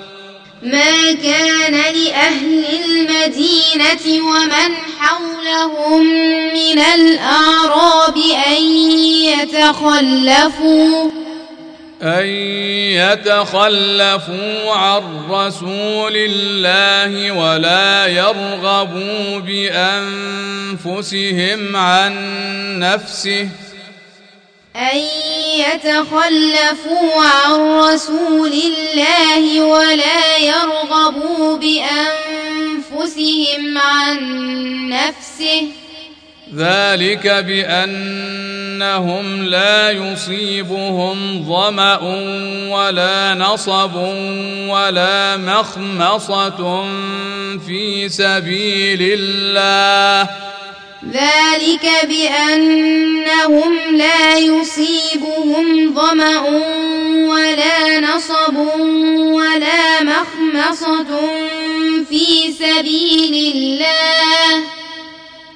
ما 0.63 1.11
كان 1.23 1.73
لأهل 1.73 2.65
المدينة 2.85 4.25
ومن 4.25 4.75
حولهم 4.99 6.05
من 6.53 6.79
الأعراب 6.79 8.17
أن 8.47 8.63
يتخلفوا. 9.41 11.11
أن 12.03 12.25
يتخلفوا 12.99 14.71
عن 14.71 15.01
رسول 15.29 16.15
الله 16.15 17.31
ولا 17.31 18.07
يرغبوا 18.07 19.39
بأنفسهم 20.83 21.75
عن 21.75 22.13
نفسه. 22.79 23.49
أن 24.75 24.97
يتخلفوا 25.57 27.23
عن 27.25 27.79
رسول 27.79 28.53
الله 28.53 29.61
ولا 29.61 30.37
يرغبوا 30.37 31.57
بأنفسهم 31.57 32.97
عن 33.77 34.19
نفسه. 34.89 35.67
ذلك 36.57 37.27
بأنهم 37.47 39.25
لا 39.43 39.91
يصيبهم 39.91 41.45
ظمأ 41.47 41.99
ولا 42.69 43.33
نصب 43.33 43.95
ولا 44.67 45.37
مخمصة 45.37 46.83
في 47.67 48.09
سبيل 48.09 48.99
الله. 49.01 50.29
ذلك 51.11 51.89
بأنهم 52.09 53.97
لا 53.97 54.37
يصيبهم 54.37 55.95
ظمأ 55.95 56.39
ولا 57.29 57.99
نصب 57.99 58.57
ولا 59.17 60.03
مخمصة 60.03 61.19
في 62.09 62.51
سبيل 62.59 63.55
الله. 63.55 64.63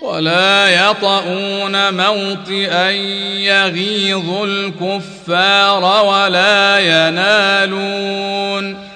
ولا 0.08 0.70
يطؤون 0.70 1.94
موطئا 1.94 2.92
يغيظ 3.44 4.44
الكفار 4.44 6.06
ولا 6.06 6.80
ينالون. 6.80 8.88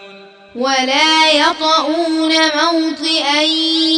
ولا 0.56 1.32
يطؤون 1.32 2.32
موطئا 2.32 3.42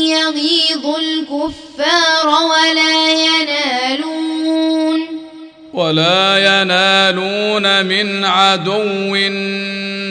يغيظ 0.09 0.85
الكفار 0.85 2.27
ولا 2.27 3.11
ينالون. 3.11 4.99
ولا 5.73 6.37
ينالون 6.37 7.85
من 7.85 8.25
عدو 8.25 9.15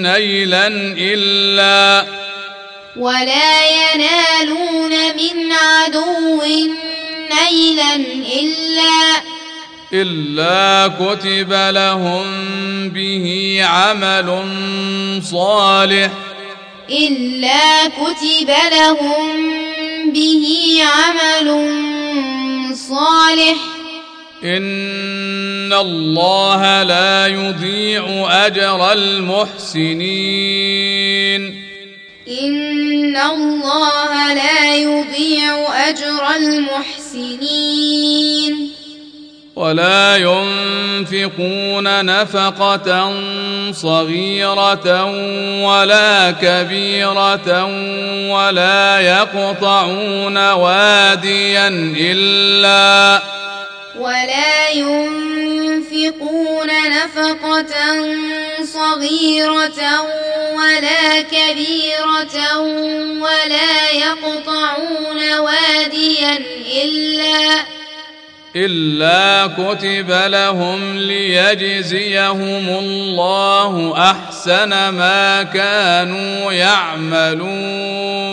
نيلا 0.02 0.66
إلا 0.98 2.04
ولا 2.96 3.94
ينالون 3.94 4.90
من 4.90 5.52
عدو 5.52 6.42
نيلا 7.32 7.94
إلا 8.40 9.22
إلا 9.92 10.88
كتب 10.88 11.52
لهم 11.52 12.24
به 12.88 13.58
عمل 13.64 14.42
صالح. 15.22 16.10
إلا 16.90 17.88
كتب 17.88 18.50
لهم 18.72 19.36
به 20.12 20.78
عمل 20.82 21.48
صالح. 22.76 23.56
إن 24.44 25.72
الله 25.72 26.82
لا 26.82 27.26
يضيع 27.26 28.26
أجر 28.46 28.92
المحسنين. 28.92 30.81
إن 32.40 33.16
الله 33.16 34.34
لا 34.34 34.76
يضيع 34.76 35.88
أجر 35.88 36.36
المحسنين 36.36 37.92
ولا 39.56 40.16
ينفقون 40.16 42.04
نفقة 42.04 43.12
صغيرة 43.72 45.04
ولا 45.64 46.30
كبيرة 46.30 47.64
ولا 48.32 49.00
يقطعون 49.00 50.50
واديا 50.52 51.68
إلا 52.00 53.22
ولا 53.98 54.70
ينفقون 54.70 56.68
نفقة 56.90 57.74
صغيرة 58.72 60.02
ولا 60.54 61.22
كبيرة 61.22 62.58
ولا 63.20 63.90
يقطعون 63.90 65.38
واديا 65.38 66.38
إلا 66.84 67.64
إلا 68.56 69.46
كتب 69.46 70.10
لهم 70.10 70.98
ليجزيهم 70.98 72.68
الله 72.68 73.94
أحسن 74.10 74.68
ما 74.88 75.42
كانوا 75.42 76.52
يعملون. 76.52 78.32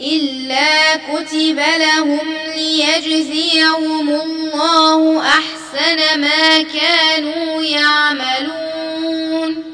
إلا 0.00 0.96
كتب 0.96 1.60
لهم 1.78 2.34
ليجزيهم 2.56 4.08
الله 4.08 5.20
أحسن 5.20 6.20
ما 6.20 6.62
كانوا 6.62 7.62
يعملون. 7.62 9.64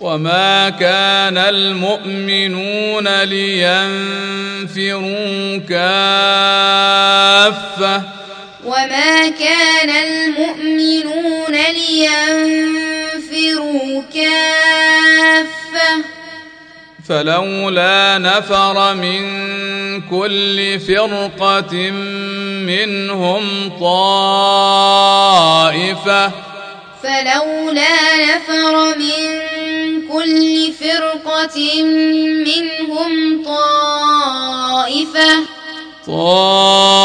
وما 0.00 0.70
كان 0.70 1.38
المؤمنون 1.38 3.24
لينفروا 3.24 5.08
كافة. 5.68 7.00
وما 8.64 9.28
كان 9.28 9.90
المؤمنون 9.90 11.56
لينفروا 11.72 13.22
كافة. 14.14 16.19
فلولا 17.10 18.18
نفر 18.18 18.94
من 18.94 19.20
كل 20.00 20.80
فرقة 20.80 21.90
منهم 22.66 23.72
طائفة. 23.80 24.70
فلولا 27.02 28.16
نفر 28.16 28.98
من 28.98 29.18
كل 30.08 30.72
فرقة 30.80 31.82
منهم 32.46 33.12
طائفة. 33.44 35.30
طائفة 36.06 37.04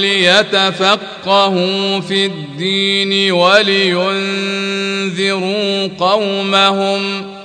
ليتفقهوا 0.00 2.00
في 2.00 2.26
الدين 2.26 3.32
ولينذروا 3.32 4.18
قومهم. 5.98 7.35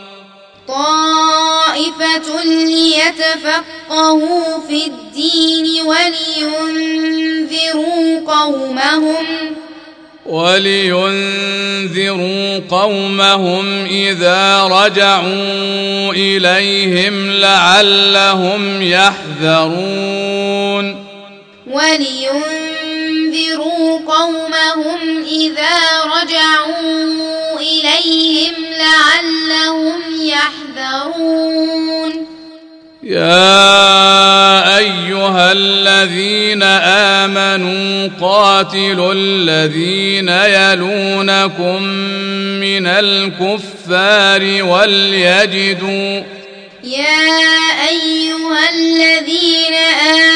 طائفة 0.71 2.43
ليتفقهوا 2.43 4.59
في 4.67 4.85
الدين 4.85 5.67
ولينذروا 6.41 8.19
قومهم 8.27 9.25
ولينذروا 10.25 10.99
قومهم 12.69 13.85
إذا 13.85 14.63
رجعوا 14.63 16.11
إليهم 16.11 17.31
لعلهم 17.31 18.81
يحذرون 18.81 20.31
ولينذروا 21.71 22.41
قومهم 24.07 25.23
إذا 25.23 25.79
رجعوا 26.05 27.50
إليهم 27.61 28.53
لعلهم 28.79 29.99
يحذرون. 30.21 32.27
يا 33.03 34.77
أيها 34.77 35.51
الذين 35.51 36.63
آمنوا 37.23 38.09
قاتلوا 38.21 39.13
الذين 39.13 40.29
يلونكم 40.29 41.83
من 42.61 42.87
الكفار 42.87 44.63
وليجدوا 44.63 46.23
يا 46.83 47.29
أيها 47.89 48.69
الذين 48.69 49.73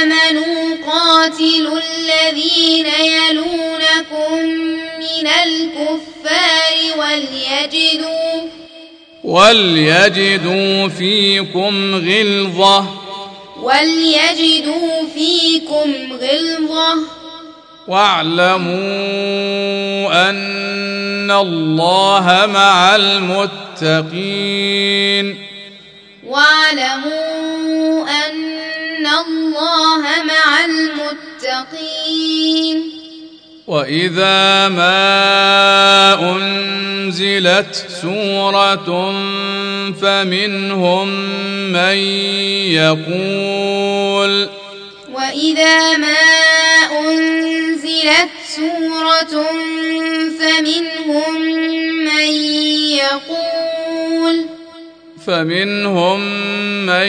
آمنوا 0.02 0.76
قاتلوا 0.88 1.80
الذين 1.80 2.86
يلونكم 2.86 4.76
من 5.22 5.28
الكفار 5.28 6.76
وليجدوا 6.98 8.50
وليجدوا 9.24 10.88
فيكم 10.88 11.96
غلظة. 11.96 12.86
وليجدوا 13.62 15.04
فيكم 15.14 15.94
غلظة. 16.14 16.98
واعلموا 17.88 18.70
أن 20.30 21.32
الله 21.32 22.46
مع 22.54 22.96
المتقين. 22.96 24.36
واعلموا 26.26 28.10
أن 28.10 29.08
الله 29.08 30.02
مع 30.24 30.66
المتقين. 30.66 32.26
وإذا 33.68 34.68
ما 34.68 36.32
أنزلت 36.32 37.86
سورة 38.02 39.14
فمنهم 40.02 41.08
من 41.72 41.98
يقول 42.78 44.50
وإذا 45.14 45.98
ما 45.98 46.26
أنزلت 47.00 48.30
سورة 48.56 49.44
فمنهم 50.40 51.42
من 52.06 52.30
يقول 53.02 54.55
فمنهم 55.28 56.20
من 56.86 57.08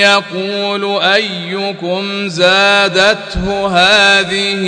يقول 0.00 1.02
أيكم 1.02 2.28
زادته 2.28 3.66
هذه 3.66 4.66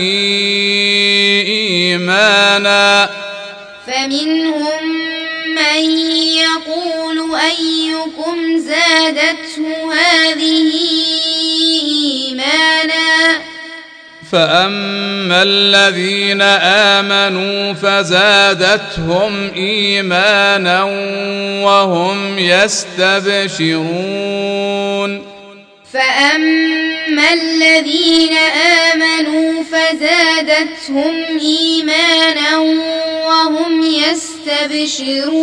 إيمانا؟ 1.47 3.10
فمنهم 3.86 4.85
من 5.55 5.90
يقول 6.36 7.35
أيكم 7.35 8.59
زادته 8.59 9.93
هذه 9.93 10.73
إيمانا 11.35 12.02
فاما 14.33 15.43
الذين 15.43 16.43
امنوا 16.43 17.73
فزادتهم 17.73 19.51
ايمانا 19.57 20.83
وهم 21.65 22.39
يستبشرون 22.39 23.83
فأما 25.93 27.33
الذين 27.33 28.37
آمنوا 28.93 29.63
فزادتهم 29.63 31.15
إيمانا 31.41 32.59
وهم 33.27 33.83
يستبشرون 33.83 35.43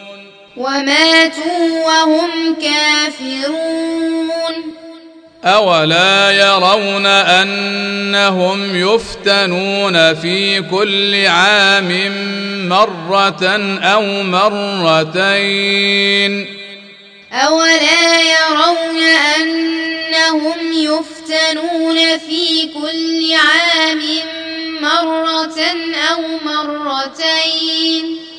وماتوا 0.61 1.85
وهم 1.85 2.55
كافرون. 2.61 4.53
أولا 5.45 6.31
يرون 6.31 7.05
أنهم 7.05 8.75
يفتنون 8.75 10.13
في 10.13 10.61
كل 10.61 11.25
عام 11.25 12.11
مرة 12.69 13.45
أو 13.83 14.23
مرتين. 14.23 15.67
أولا 17.33 18.21
يرون 18.21 18.99
أنهم 19.37 20.59
يفتنون 20.73 22.17
في 22.17 22.69
كل 22.73 23.33
عام 23.33 24.01
مرة 24.81 25.59
أو 26.11 26.21
مرتين. 26.45 28.30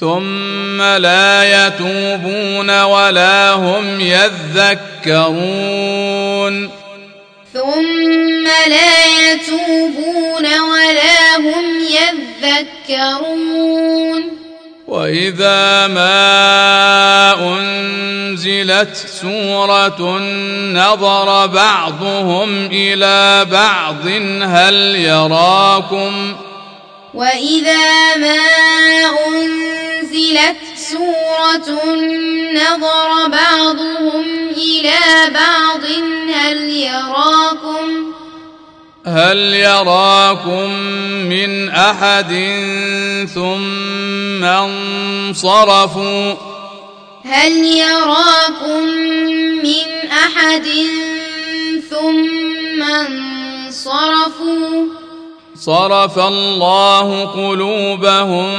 ثم 0.00 0.82
لا 0.82 1.66
يتوبون 1.66 2.82
ولا 2.82 3.52
هم 3.52 4.00
يذكرون. 4.00 5.14
ثم 7.54 8.44
لا 8.66 9.32
يتوبون 9.32 10.46
ولا 10.60 11.36
هم 11.36 11.64
يذكرون. 12.90 14.22
وإذا 14.86 15.86
ما 15.86 17.34
أنزلت 17.58 18.96
سورة 18.96 20.18
نظر 20.72 21.46
بعضهم 21.46 22.66
إلى 22.72 23.44
بعض 23.50 24.06
هل 24.42 24.96
يراكم؟ 24.96 26.36
وإذا 27.14 28.16
ما 28.16 28.38
أنزلت 29.26 30.56
سورة 30.76 31.84
نظر 32.54 33.28
بعضهم 33.28 34.24
إلى 34.56 35.30
بعض 35.34 35.84
هل 36.34 36.70
يراكم 36.70 38.12
هل 39.06 39.38
يراكم 39.38 40.70
من 41.28 41.70
احد 41.70 42.30
ثم 43.34 44.44
انصرفوا 44.44 46.34
هل 47.24 47.52
يراكم 47.52 48.82
من 49.62 50.10
أحد 50.10 50.68
ثم 51.90 52.82
انصرفوا 52.82 54.84
صرف 55.64 56.18
الله 56.18 57.24
قلوبهم 57.24 58.54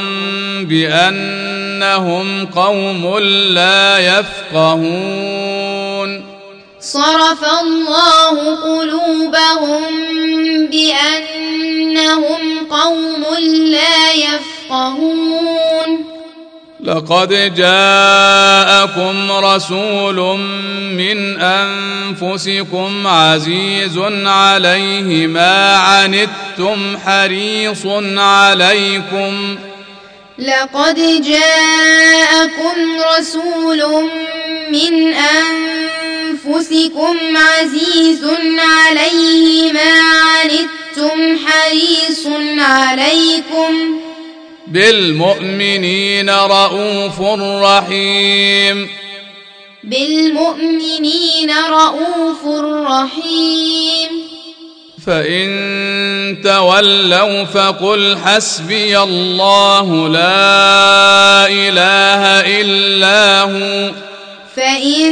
بأنهم 0.66 2.46
قوم 2.46 3.18
لا 3.54 4.00
يفقهون. 4.00 5.56
صرف 6.82 7.46
الله 7.62 8.56
قلوبهم 8.56 9.82
بأنهم 10.68 12.42
قوم 12.72 13.24
لا 13.70 14.14
يفقهون. 14.14 16.15
لقد 16.86 17.56
جاءكم 17.56 19.32
رسول 19.32 20.40
من 20.94 21.42
أنفسكم 21.42 23.08
عزيز 23.08 23.98
عليه 24.26 25.28
ما 25.28 25.76
عنتم 25.76 26.98
حريص 27.06 27.86
عليكم. 28.18 29.58
لقد 30.40 31.22
جاءكم 31.22 32.78
رسول 33.18 34.10
من 34.72 35.14
أنفسكم 36.24 37.18
عزيز 37.36 38.26
عليه 38.60 39.74
ما 39.74 40.02
عنتم 40.02 41.38
حريص 41.48 42.28
عليكم. 42.60 44.05
بالمؤمنين 44.68 46.30
رءوف 46.30 47.22
رحيم. 47.64 48.90
بالمؤمنين 49.84 51.52
رؤوف 51.70 52.46
رحيم. 52.92 54.10
فإن 55.08 56.42
تولوا 56.44 57.44
فقل 57.44 58.18
حسبي 58.26 59.00
الله 59.00 60.10
لا 60.10 61.48
إله 61.48 62.24
إلا 62.62 63.42
هو. 63.42 63.92
فإن 64.56 65.06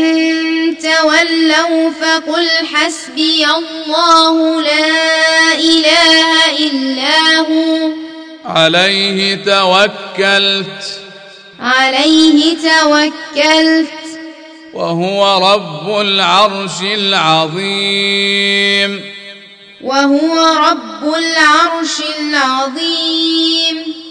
تولوا 0.83 1.91
فقل 2.01 2.49
حسبي 2.73 3.45
الله 3.45 4.61
لا 4.61 5.53
إله 5.53 6.57
إلا 6.59 7.37
هو. 7.37 8.12
عليه 8.45 9.35
توكلت. 9.35 10.99
عليه 11.59 12.57
توكلت. 12.57 13.89
وهو 14.73 15.53
رب 15.53 16.01
العرش 16.01 16.81
العظيم. 16.81 18.01
وهو 19.81 20.35
رب 20.69 21.03
العرش 21.03 22.01
العظيم. 22.19 24.02